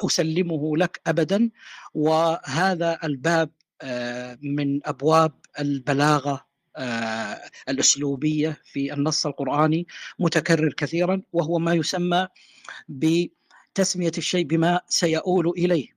[0.06, 1.50] أسلمه لك أبدا.
[1.94, 3.50] وهذا الباب
[3.82, 6.46] آه، من أبواب البلاغة
[6.78, 9.88] آه، الأسلوبية في النص القرآني
[10.20, 11.22] متكرر كثيرا.
[11.34, 12.28] وهو ما يسمى
[13.74, 15.88] بتسمية الشيء بما سيؤول إليه.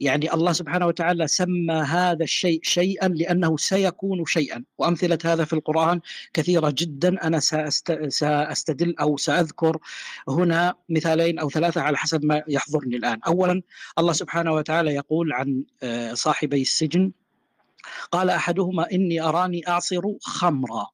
[0.00, 4.64] يعني الله سبحانه وتعالى سمى هذا الشيء شيئا لأنه سيكون شيئا.
[4.78, 6.00] وأمثلة هذا في القرآن
[6.32, 7.26] كثيرة جدا.
[7.26, 7.40] أنا.
[8.08, 9.78] سأستدل أو سأذكر
[10.28, 13.20] هنا مثالين أو ثلاثة على حسب ما يحضرني الآن.
[13.26, 13.62] اولا
[13.98, 17.12] الله سبحانه وتعالى يقول عن آه، صاحبي السجن
[18.12, 20.86] قال أحدهما إني أراني أعصر خمرا.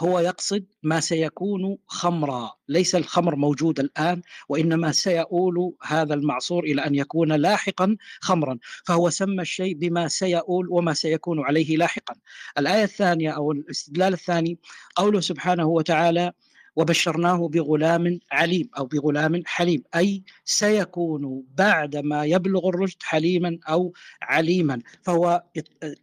[0.00, 6.94] هو يقصد ما سيكون خمرا ليس الخمر موجود الآن وإنما سيؤول هذا المعصور إلى أن
[6.94, 12.14] يكون لاحقا خمرا فهو سمى الشيء بما سيؤول وما سيكون عليه لاحقا.
[12.58, 14.58] الآية الثانية أو الاستدلال الثاني
[14.96, 16.32] قوله سبحانه وتعالى
[16.76, 23.92] وبشرناه بغلام عليم أو بغلام حليم أي سيكون بعدما يبلغ الرشد حليما أو
[24.22, 25.42] عليما فهو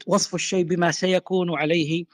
[0.07, 2.05] وصف الشيء بما سيكون عليه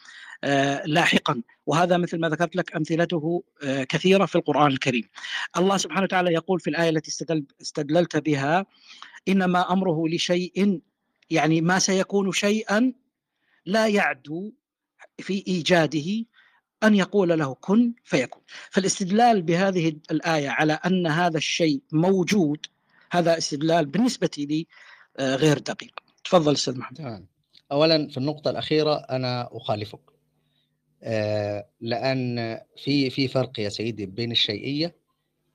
[0.44, 1.42] آه، لاحقا.
[1.72, 5.10] وهذا مثل ما ذكرت لك أمثلته آه، كثيرة في القرآن الكريم.
[5.58, 8.66] الله سبحانه وتعالى يقول في الآية التي استدل استدللت بها
[9.28, 10.82] إنما أمره لشيء
[11.30, 12.94] يعني ما سيكون شيئا
[13.66, 14.52] لا يعدو
[15.20, 16.26] في إيجاده
[16.84, 18.42] أن يقول له كن فيكون.
[18.70, 22.66] فالاستدلال بهذه الآية على أن هذا الشيء موجود
[23.12, 24.68] هذا استدلال بالنسبة لي
[25.18, 27.28] آه، غير دقيق تفضل أستاذ محمد تمام
[27.72, 30.11] اولا في النقطة الأخيرة أنا أخالفك
[31.82, 34.96] لأن في في فرق يا سيدي بين الشيئية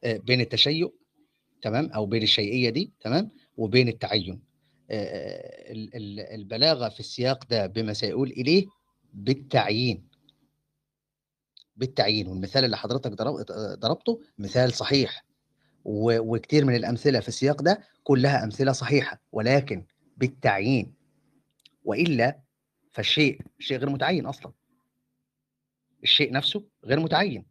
[0.04, 0.88] آه، بين التشيع
[1.62, 4.42] تمام؟ أو بين الشيئية دي تمام؟ وبين التعين.
[4.90, 8.66] آه، ال- ال- البلاغة في السياق ده بما سيقول إليه
[9.14, 10.08] بالتعيين.
[11.76, 12.28] بالتعيين.
[12.28, 13.46] والمثال اللي حضرتك ضرب-
[13.80, 15.24] ضربته مثال صحيح.
[15.84, 19.84] وكتير من الأمثلة في السياق ده كلها أمثلة صحيحة ولكن
[20.16, 20.94] بالتعيين.
[21.84, 22.40] وإلا
[22.92, 24.52] فالشيء الشيء غير متعين أصلا.
[26.06, 27.46] الشيء نفسه غير متعين.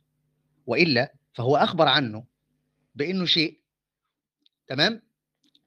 [0.66, 2.26] وإلا فهو أخبر عنه
[2.96, 3.62] بإنه شيء
[4.68, 5.02] تمام؟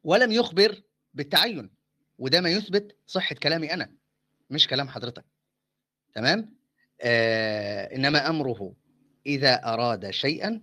[0.05, 0.83] ولم يخبر
[1.15, 1.71] بالتعين
[2.19, 3.95] وده ما يثبت صحة كلامي أنا
[4.51, 5.25] مش كلام حضرتك
[6.15, 6.55] تمام؟
[7.01, 8.75] آه إنما أمره
[9.27, 10.63] إذا أراد شيئا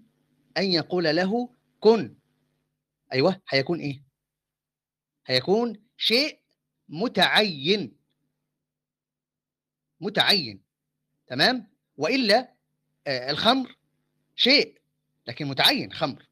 [0.57, 1.49] أن يقول له
[1.79, 2.15] كن.
[3.13, 4.03] أيوه هيكون إيه؟
[5.25, 6.39] هيكون شيء
[6.89, 7.97] متعين.
[10.01, 10.61] متعين
[11.27, 12.49] تمام؟ وإلا
[13.07, 13.75] آه الخمر
[14.35, 14.73] شيء
[15.27, 16.25] لكن متعين خمر.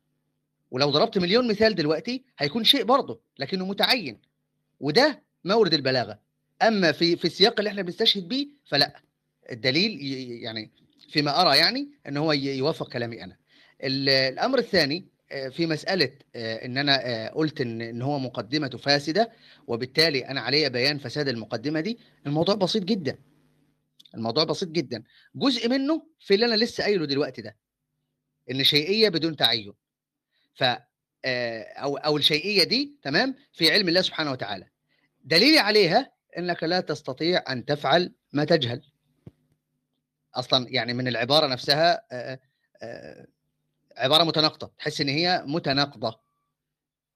[0.72, 4.22] ولو ضربت مليون مثال دلوقتي هيكون شيء برضه لكنه متعين.
[4.80, 6.20] وده مورد البلاغة.
[6.62, 9.02] أما في في السياق اللي إحنا بنستشهد بيه فلا.
[9.52, 10.00] الدليل
[10.44, 10.72] يعني
[11.10, 13.38] فيما أرى يعني إن هو يوافق كلامي أنا.
[13.84, 19.32] ال- الأمر الثاني آه، في مسألة آه، إن أنا قلت إن هو مقدمته فاسدة
[19.68, 23.18] وبالتالي أنا علي بيان فساد المقدمة دي الموضوع بسيط جدا.
[24.16, 25.04] الموضوع بسيط جدا.
[25.36, 27.58] جزء منه في اللي أنا لسه قايله دلوقتي ده
[28.52, 29.74] إن شيئية بدون تعين.
[30.56, 30.64] ف
[31.26, 34.68] آه، أو أو الشيئية دي تمام في علم الله سبحانه وتعالى.
[35.24, 38.82] دليلي عليها إنك لا تستطيع أن تفعل ما تجهل.
[40.36, 42.40] أصلا يعني من العبارة نفسها آه،
[42.82, 43.28] آه،
[43.98, 44.72] عبارة متناقضة.
[44.78, 46.20] تحس إن هي متناقضة.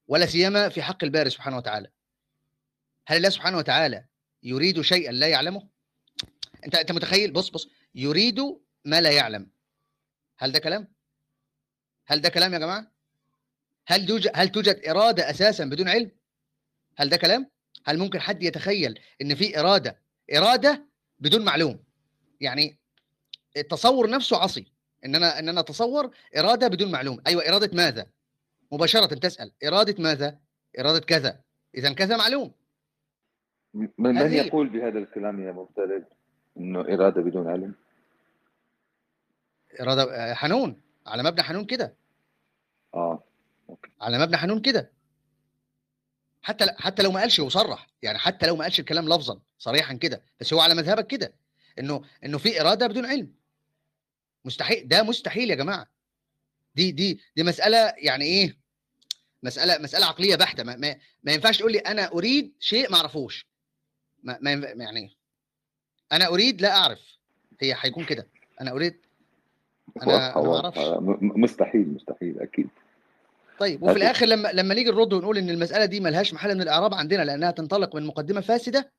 [0.08, 1.90] ولا سيما في حق الباري سبحانه وتعالى.
[3.06, 4.04] هل الله سبحانه وتعالى
[4.42, 5.68] يريد شيئا لا يعلمه؟
[6.64, 7.70] انت أنت متخيل؟ بص بص.
[7.94, 8.40] يريد
[8.84, 9.50] ما لا يعلم.
[10.38, 10.88] هل ده كلام؟
[12.06, 12.92] هل ده كلام يا جماعة؟
[13.86, 16.10] هل توجد هل توجد إرادة أساسا بدون علم؟
[16.96, 17.50] هل ده كلام؟
[17.84, 20.02] هل ممكن حد يتخيل إن في إرادة؟
[20.36, 20.86] إرادة
[21.18, 21.84] بدون معلوم.
[22.40, 22.78] يعني
[23.56, 24.72] التصور نفسه عصي.
[25.04, 27.22] إن أنا إن أنا أتصور إرادة بدون معلوم.
[27.26, 28.06] أيوه إرادة ماذا؟
[28.72, 29.52] مباشرة تسأل.
[29.64, 30.38] إرادة ماذا؟
[30.78, 31.40] إرادة كذا.
[31.74, 32.52] اذا كذا معلوم.
[33.74, 36.04] من من يقول بهذا الكلام يا مبتلد؟
[36.58, 37.74] إنه اراده بدون علم؟
[39.80, 40.80] اراده آه، حنون.
[41.06, 41.94] على مبنى حنون كده.
[42.94, 43.22] آه
[44.00, 44.92] على مبنى حنون كده.
[46.42, 50.22] حتى حتى لو ما قالش وصرح يعني حتى لو ما قالش الكلام لفظا صريحا كده.
[50.40, 51.32] بس هو على مذهبك كده.
[51.78, 53.34] إنه إنه في إرادة بدون علم.
[54.44, 55.86] مستحيل ده مستحيل يا جماعة.
[56.74, 58.56] دي دي دي مسألة يعني إيه؟
[59.42, 60.62] مسألة مسألة عقلية بحتة.
[60.64, 63.46] ما, ما, ما ينفعش تقول لي أنا أريد شيء ما أعرفوش.
[64.22, 65.16] ما, ما يعني
[66.12, 67.18] أنا أريد لا أعرف.
[67.60, 68.26] هي هيكون كده.
[68.60, 68.96] أنا أريد
[70.02, 70.06] أنا
[70.40, 70.78] ما أعرفش.
[70.78, 72.68] م- مستحيل مستحيل أكيد.
[73.58, 76.94] طيب وفي الآخر لما لما نيجي نرد ونقول إن المسألة دي ملهاش محل من الإعراب
[76.94, 78.92] عندنا لأنها تنطلق من مقدمة فاسدة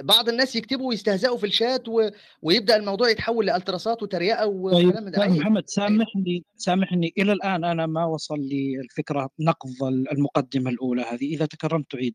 [0.00, 2.10] بعض الناس يكتبوا ويستهزئوا في الشات و...
[2.42, 7.12] ويبدأ الموضوع يتحول لالتراسات وتريقة طيب وكلام من عيب محمد سامحني سامحني.
[7.18, 9.82] إلى الآن أنا ما وصل لي الفكرة نقض
[10.12, 11.34] المقدمة الأولى هذه.
[11.34, 12.12] إذا تكرمت تعيد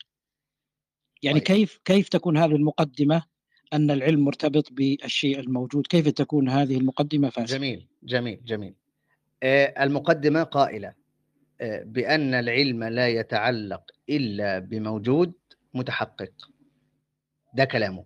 [1.23, 1.47] يعني طيب.
[1.57, 3.23] كيف كيف تكون هذه المقدمة؟
[3.73, 5.87] أن العلم مرتبط بالشيء الموجود.
[5.87, 8.73] كيف تكون هذه المقدمة فاسدة؟ جميل جميل جميل.
[9.43, 10.93] آه المقدمة قائلة
[11.61, 15.33] آه بأن العلم لا يتعلق إلا بموجود
[15.73, 16.31] متحقق.
[17.55, 18.05] ده كلامه.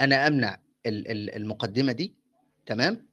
[0.00, 2.14] أنا أمنع ال- ال- المقدمة دي
[2.66, 3.06] تمام؟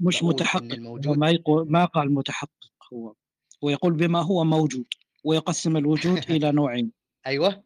[0.00, 0.62] مش متحقق.
[0.62, 2.50] هو الموجود ما يقول ما قال متحقق
[2.92, 3.14] هو.
[3.62, 4.86] ويقول بما هو موجود
[5.24, 6.92] ويقسم الوجود إلى نوعين.
[7.26, 7.62] أيوه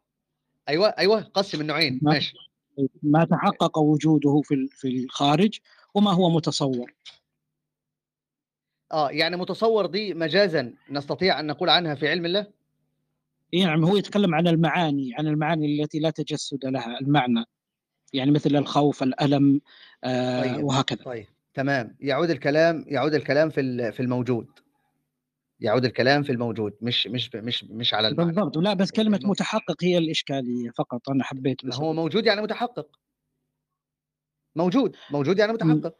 [0.68, 2.00] أيوه أيوه قسم النوعين.
[2.02, 2.34] ما ماشي.
[3.02, 5.58] ما تحقق وجوده في في الخارج
[5.94, 6.94] وما هو متصور.
[8.92, 12.46] آه يعني متصور دي مجازا نستطيع أن نقول عنها في علم الله؟
[13.52, 17.44] يعني هو يتكلم عن المعاني عن المعاني التي لا تجسد لها المعنى.
[18.12, 19.60] يعني مثل الخوف الألم
[20.04, 21.04] آه طيب وهكذا.
[21.04, 21.96] طيب تمام.
[22.00, 24.46] يعود الكلام يعود الكلام في في الموجود.
[25.62, 28.32] يعود الكلام في الموجود مش مش مش مش على المعنى.
[28.32, 28.56] بالضبط.
[28.56, 32.86] لا بس كلمة المو- متحقق هي الإشكالية فقط أنا حبيت بس هو موجود يعني متحقق.
[34.56, 35.94] موجود موجود يعني متحقق.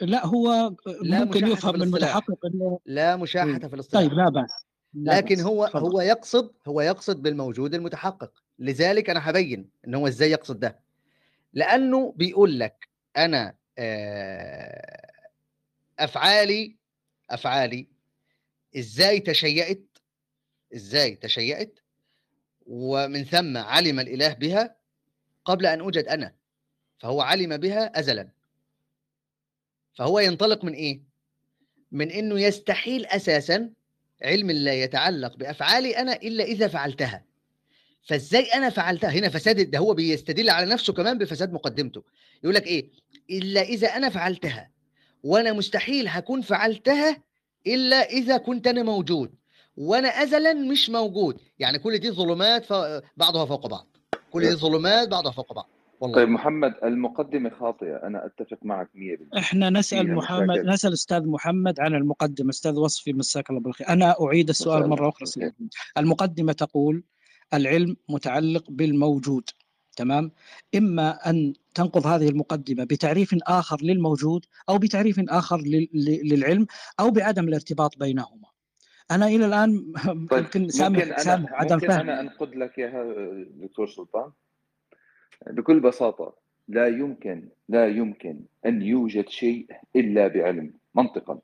[0.00, 0.72] لا هو
[1.02, 4.02] لا ممكن يفهم من متحقق إنه لا مشاحة في الاصطلاح.
[4.02, 5.80] طيب لا بأس لا لكن هو تفضل.
[5.90, 8.32] هو يقصد هو يقصد بالموجود المتحقق.
[8.58, 10.80] لذلك أنا هبين إن هو إزاي يقصد ده.
[11.52, 15.10] لأنه بيقول لك أنا آه،
[15.98, 16.77] أفعالي
[17.30, 17.86] أفعالي
[18.76, 19.98] إزاي تشيأت؟
[20.74, 21.78] إزاي تشيأت؟
[22.66, 24.76] ومن ثم علم الإله بها
[25.44, 26.34] قبل أن أوجد أنا
[26.98, 28.28] فهو علم بها أزلا.
[29.94, 31.00] فهو ينطلق من إيه؟
[31.92, 33.70] من إنه يستحيل أساسا
[34.22, 37.24] علم الله يتعلق بأفعالي أنا إلا إذا فعلتها.
[38.02, 42.04] فإزاي أنا فعلتها؟ هنا فساد ده هو بيستدل على نفسه كمان بفساد مقدمته.
[42.42, 42.90] يقول لك إيه؟
[43.30, 44.70] إلا إذا أنا فعلتها.
[45.24, 47.22] وأنا مستحيل هكون فعلتها
[47.66, 49.34] إلا إذا كنت أنا موجود
[49.76, 51.40] وأنا ازلا مش موجود.
[51.58, 52.72] يعني كل دي ظلمات ف...
[53.16, 53.96] بعضها فوق بعض.
[54.30, 55.68] كل دي ظلمات بعضها فوق بعض.
[56.00, 56.16] والله.
[56.16, 58.88] طيب محمد المقدمة خاطئة أنا أتفق معك
[59.34, 60.68] 100% إحنا نسأل فيها محمد مشاكل.
[60.68, 62.50] نسأل أستاذ محمد عن المقدمة.
[62.50, 63.88] أستاذ وصفي مساك الله بالخير.
[63.88, 64.92] أنا أعيد السؤال.
[64.92, 65.54] أخرى سيدي.
[65.98, 67.04] المقدمة تقول
[67.54, 69.50] العلم متعلق بالموجود.
[69.96, 70.32] تمام؟
[70.74, 75.62] إما أن تنقض هذه المقدمة بتعريف آخر للموجود أو بتعريف آخر
[76.24, 76.66] للعلم
[77.00, 78.48] أو بعدم الارتباط بينهما.
[79.10, 79.92] أنا إلى الآن
[80.30, 83.04] طيب يمكن ممكن سامح أنا سامح عدم ممكن فهم أنا أنقد لك إياها
[83.50, 84.30] دكتور سلطان؟
[85.46, 86.34] بكل بساطة
[86.68, 91.40] لا يمكن لا يمكن أن يوجد شيء إلا بعلم منطقا.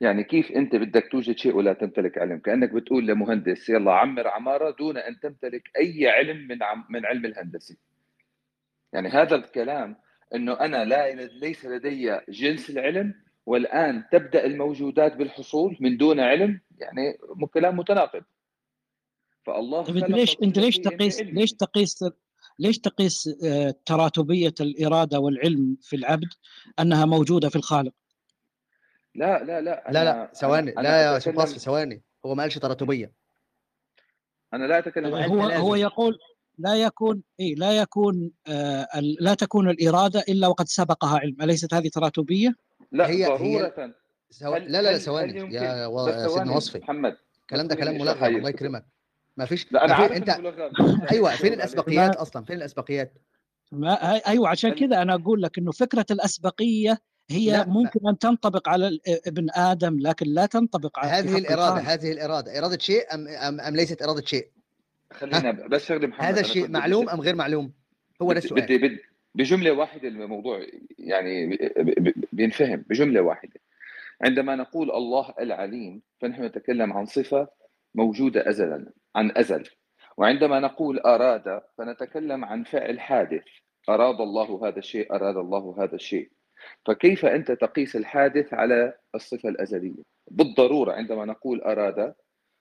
[0.00, 4.70] يعني كيف أنت بدك توجد شيء ولا تمتلك علم؟ كأنك بتقول لمهندس يلا عمر عمارة
[4.70, 7.76] دون أن تمتلك أي علم من عم من علم الهندسة.
[8.92, 9.96] يعني هذا الكلام
[10.34, 13.14] أنه أنا لا ليس لدي جنس العلم
[13.46, 17.18] والآن تبدأ الموجودات بالحصول من دون علم يعني
[17.54, 18.22] كلام متناقض.
[19.46, 21.20] فالله طيب انت ليش أنت ليش تقيس.
[21.20, 22.04] ليش تقيس
[22.58, 26.28] ليش تقيس آه، تراتبية الإرادة والعلم في العبد
[26.78, 27.92] أنها موجودة في الخالق؟
[29.14, 30.70] لا لا لا لا لا ثواني.
[30.70, 32.02] لا يا أستاذ ثواني.
[32.26, 33.12] هو ما قالش تراتبية.
[34.54, 36.18] أنا لا أتكلم عن هو هو يقول
[36.58, 41.36] لا يكون إيه لا يكون آه ال- لا تكون الإرادة إلا وقد سبقها علم.
[41.42, 42.54] أليست هذه تراتبية؟
[42.92, 43.72] لا هي- هي-
[44.30, 44.54] سو...
[44.54, 45.54] هل- لا لا لا ثواني.
[45.54, 46.28] يا و...
[46.28, 46.78] سيدنا وصفي.
[46.78, 47.16] محمد.
[47.42, 48.86] الكلام ده كلام ملغم الله يكرمك.
[49.36, 51.12] ما فيش لا أنا ما في عارف أنت.
[51.12, 51.52] أيوه فين.
[51.52, 53.12] الأسبقيات أصلا؟ فين الأسبقيات؟
[53.72, 53.94] ما
[54.28, 56.98] أيوه عشان كذا أنا أقول لك إنه فكرة الأسبقية
[57.30, 61.80] هي لا، ممكن أن تنطبق على ال- ابن آدم لكن لا تنطبق على هذه الإرادة.
[61.80, 62.58] هذه الإرادة.
[62.58, 64.48] إرادة شيء أم أم, أم ليست إرادة شيء؟
[65.12, 67.72] خلينا بس شغله محمد هذا الشيء معلوم أم غير معلوم؟
[68.22, 68.62] هو ده السؤال.
[68.62, 69.00] بدي بدي
[69.34, 70.66] بجملة واحدة الموضوع
[70.98, 71.58] يعني
[72.32, 73.60] بينفهم بجملة واحدة.
[74.22, 77.48] عندما نقول الله العليم فنحن نتكلم عن صفة
[77.94, 79.68] موجودة ازلا عن أزل.
[80.16, 83.44] وعندما نقول أراد فنتكلم عن فعل حادث.
[83.88, 86.30] أراد الله هذا الشيء أراد الله هذا الشيء.
[86.86, 92.14] فكيف أنت تقيس الحادث على الصفة الأزلية؟ بالضرورة عندما نقول أراد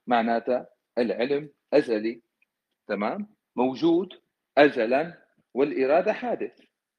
[0.08, 0.66] معناته
[0.98, 2.22] العلم أزلي.
[2.92, 4.10] تمام؟ موجود
[4.58, 5.18] ازلا
[5.54, 6.52] والإرادة حادث.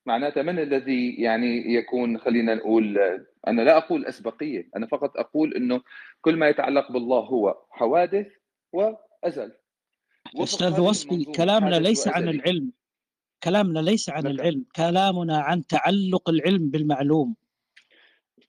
[0.06, 2.98] معناته من الذي يعني يكون خلينا نقول
[3.48, 5.81] أنا لا أقول أسبقية أنا فقط أقول إنه
[6.20, 8.27] كل ما يتعلق بالله هو حوادث
[10.36, 12.36] أستاذ هذه وصفي كلامنا ليس عن وأزلي.
[12.40, 12.73] العلم.
[13.43, 14.64] كلامنا ليس عن لك- العلم.
[14.77, 17.36] كلامنا عن تعلق العلم بالمعلوم.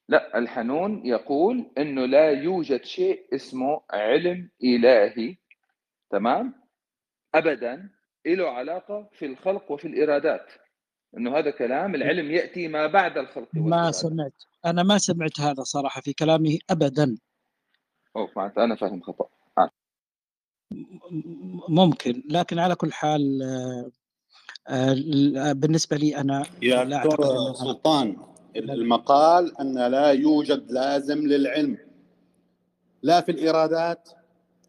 [0.09, 5.37] لا الحنون يقول إنه لا يوجد شيء اسمه علم إلهي.
[6.09, 6.62] تمام؟
[7.35, 7.89] ابدا
[8.25, 10.51] له علاقة في الخلق وفي الإرادات.
[11.17, 13.91] إنه هذا كلام العلم يأتي ما بعد الخلق ما.
[13.91, 14.33] سمعت.
[14.65, 17.17] أنا ما سمعت هذا صراحة في كلامه ابدا.
[18.15, 19.29] أوه معناته أنا فاهم خطا
[20.71, 22.23] م- ممكن.
[22.29, 23.91] لكن على كل حال آه،
[24.69, 28.17] آه، بالنسبة لي أنا يا لا دكتور سلطان
[28.55, 31.77] المقال أن لا يوجد لازم للعلم.
[33.03, 34.09] لا في الإرادات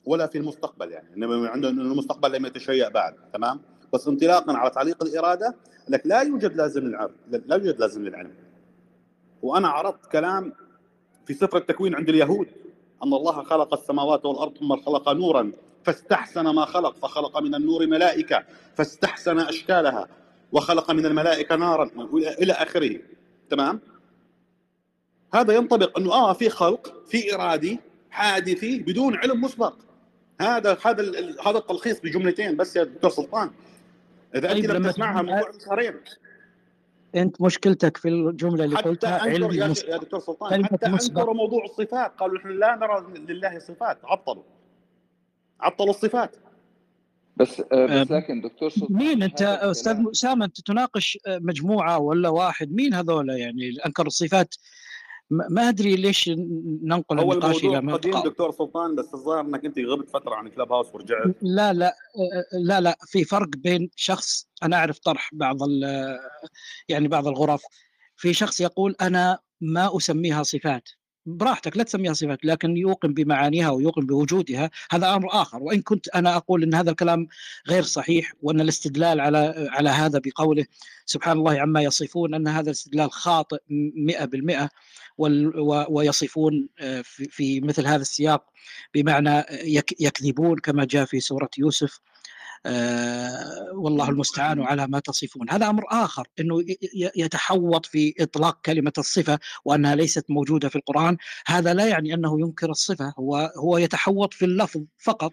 [0.06, 3.60] ولا في المستقبل يعني إنما عنده إنه المستقبل لم يتشيع بعد تمام؟
[3.93, 5.56] بس انطلاقا على تعليق الإرادة
[5.89, 8.35] لك لا يوجد لازم للعلم لا يوجد لازم للعلم.
[9.43, 10.52] وأنا عرضت كلام
[11.26, 12.48] في سفر التكوين عند اليهود
[13.05, 15.52] أن الله خلق السماوات والأرض ثم خلق نورا
[15.85, 18.44] فاستحسن ما خلق فخلق من النور ملائكة
[18.74, 20.09] فاستحسن أشكالها
[20.52, 22.98] وخلق من الملائكة نارا إلى آخره
[23.51, 23.81] تمام؟
[25.35, 29.74] هذا ينطبق إنه آه في خلق في ارادي حادثي بدون علم مسبق.
[30.40, 33.51] هذا هذا ال- هذا التلخيص بجملتين بس يا دكتور سلطان.
[34.35, 35.94] إذا طيب انت لم لما تسمعها من بعد شهرين
[37.15, 39.74] أنت مشكلتك في الجملة اللي حتى قلتها انكر علم يا.
[39.89, 40.86] يا دكتور سلطان حتى.
[40.86, 42.12] انكروا موضوع الصفات.
[42.19, 43.98] قالوا نحن لا نرى لله صفات.
[44.05, 44.43] عطلوا.
[45.61, 46.36] عطلوا الصفات.
[47.36, 52.28] بس آه، بس آه، لكن دكتور سلطان مين أنت؟ أستاذ اسامه أنت تناقش مجموعة ولا
[52.28, 54.55] واحد؟ مين هذول يعني؟ اللي انكروا الصفات.
[55.30, 56.30] ما أدري ليش
[56.82, 60.72] ننقل هو النقاش إلى قديم دكتور سلطان بس الظاهر إنك أنت غبت فترة عن كلاب
[60.72, 61.36] هاوس ورجعت.
[61.42, 61.94] لا لا
[62.52, 65.56] لا لا في فرق بين شخص أنا أعرف طرح بعض
[66.88, 67.62] يعني بعض الغرف.
[68.16, 70.88] في شخص يقول أنا ما أسميها صفات.
[71.26, 75.62] براحتك لا تسميها صفات لكن يوقن بمعانيها ويوقن بوجودها هذا أمر آخر.
[75.62, 77.26] وإن كنت أنا أقول إن هذا الكلام
[77.68, 80.64] غير صحيح وأن الاستدلال على على هذا بقوله
[81.06, 84.68] سبحان الله عما يصفون أن هذا الاستدلال خاطئ 100%
[85.18, 88.44] وال- و- ويصفون آه، في مثل هذا السياق
[88.94, 91.98] بمعنى يك- يكذبون كما جاء في سورة يوسف.
[92.66, 95.50] آه، والله المستعان على ما تصفون.
[95.50, 95.66] هذا
[96.40, 101.16] إنه ي- ي- يتحوط في إطلاق كلمة الصفة وأنها ليست موجودة في القرآن.
[101.46, 105.32] هذا لا يعني أنه ينكر الصفة هو هو يتحوط في اللفظ فقط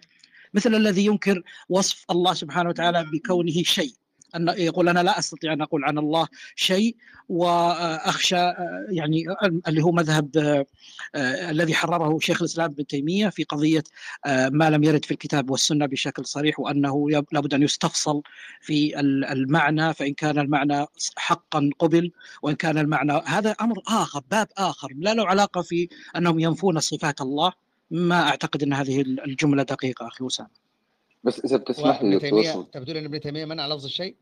[0.54, 4.01] مثل الذي ينكر وصف الله سبحانه وتعالى بكونه شيء.
[4.36, 6.96] أن يقول أنا لا أستطيع أن أقول عن الله شيء
[7.28, 9.24] وأخشى آه، يعني
[9.68, 10.36] اللي هو مذهب
[11.14, 13.82] آه، الذي حرره شيخ الإسلام ابن تيمية في قضية
[14.26, 18.22] آه، ما لم يرد في الكتاب والسنة بشكل صريح وأنه يب- لابد أن يستفصل
[18.60, 20.86] في ال- المعنى فإن كان المعنى
[21.16, 26.40] حقا قبل وإن كان المعنى هذا أمر آخر باب آخر لا له علاقة في أنهم
[26.40, 27.52] ينفون صفات الله.
[27.90, 30.46] ما أعتقد أن هذه الجملة دقيقة أخي وسام
[31.24, 34.16] بس إذا بتسمح لي دكتور تيميه سلطان أنت بتقول إن ابن تيمية منع لفظ الشيء؟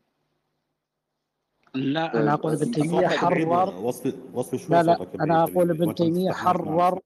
[1.75, 3.75] لا أنا أقول ابن تيمية صوتك بعيد حرر.
[3.75, 5.93] وصف وصف شوي لا لا بعيد أقول ابن
[6.25, 6.99] مع حرر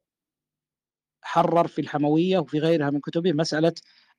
[1.22, 3.74] حرر في الحموية وفي غيرها من كتبه مسألة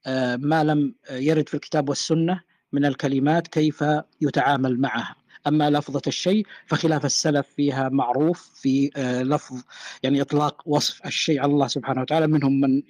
[0.07, 2.41] آه، ما لم يرد في الكتاب والسنة
[2.73, 3.85] من الكلمات كيف
[4.21, 5.17] يتعامل معها.
[5.47, 9.63] أما لفظة الشيء فخلاف السلف فيها معروف في آه، لفظ
[10.03, 12.83] يعني إطلاق وصف الشيء على الله سبحانه وتعالى منهم من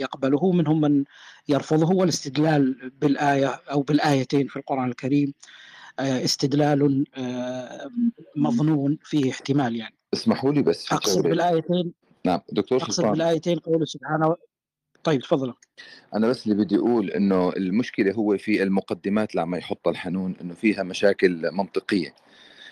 [0.00, 1.04] يقبله ومنهم من
[1.48, 5.32] يرفضه والاستدلال بالآية أو بالآيتين في القرآن الكريم
[5.98, 7.90] آه، استدلال آه،
[8.36, 11.92] مظنون فيه احتمال يعني اسمحوا لي بس أقصد بالآيتين
[12.24, 14.36] نعم دكتور أقصد سلطان بالآيتين قوله سبحانه.
[15.06, 15.54] طيب تفضل.
[16.14, 20.82] أنا بس اللي بدي أقول إنه المشكلة هو في المقدمات عم يحطها الحنون إنه فيها
[20.82, 22.14] مشاكل منطقية.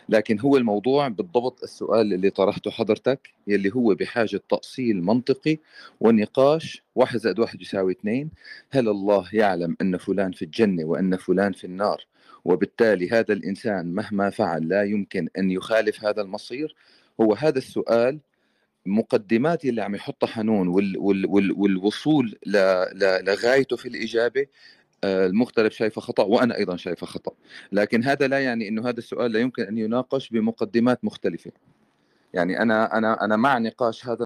[0.08, 5.58] لكن هو الموضوع بالضبط السؤال اللي طرحته حضرتك يلي هو بحاجة تأصيل منطقي
[6.00, 8.30] ونقاش واحد زائد واحد يساوي اثنين.
[8.70, 12.06] هل الله يعلم إن فلان في الجنة وإن فلان في النار؟
[12.44, 16.76] وبالتالي هذا الإنسان مهما فعل لا يمكن أن يخالف هذا المصير.
[17.20, 18.20] هو هذا السؤال
[18.86, 22.56] مقدمات اللي عم يحطها حنون وال وال وال والوصول ل
[22.92, 24.46] ل لغايته في الإجابة
[25.04, 27.32] آه، المختلف شايفه خطأ وأنا أيضا شايفه خطأ.
[27.72, 31.52] لكن هذا لا يعني إنه هذا السؤال لا يمكن أن يناقش بمقدمات مختلفة.
[32.34, 34.22] يعني أنا أنا أنا مع نقاش هذا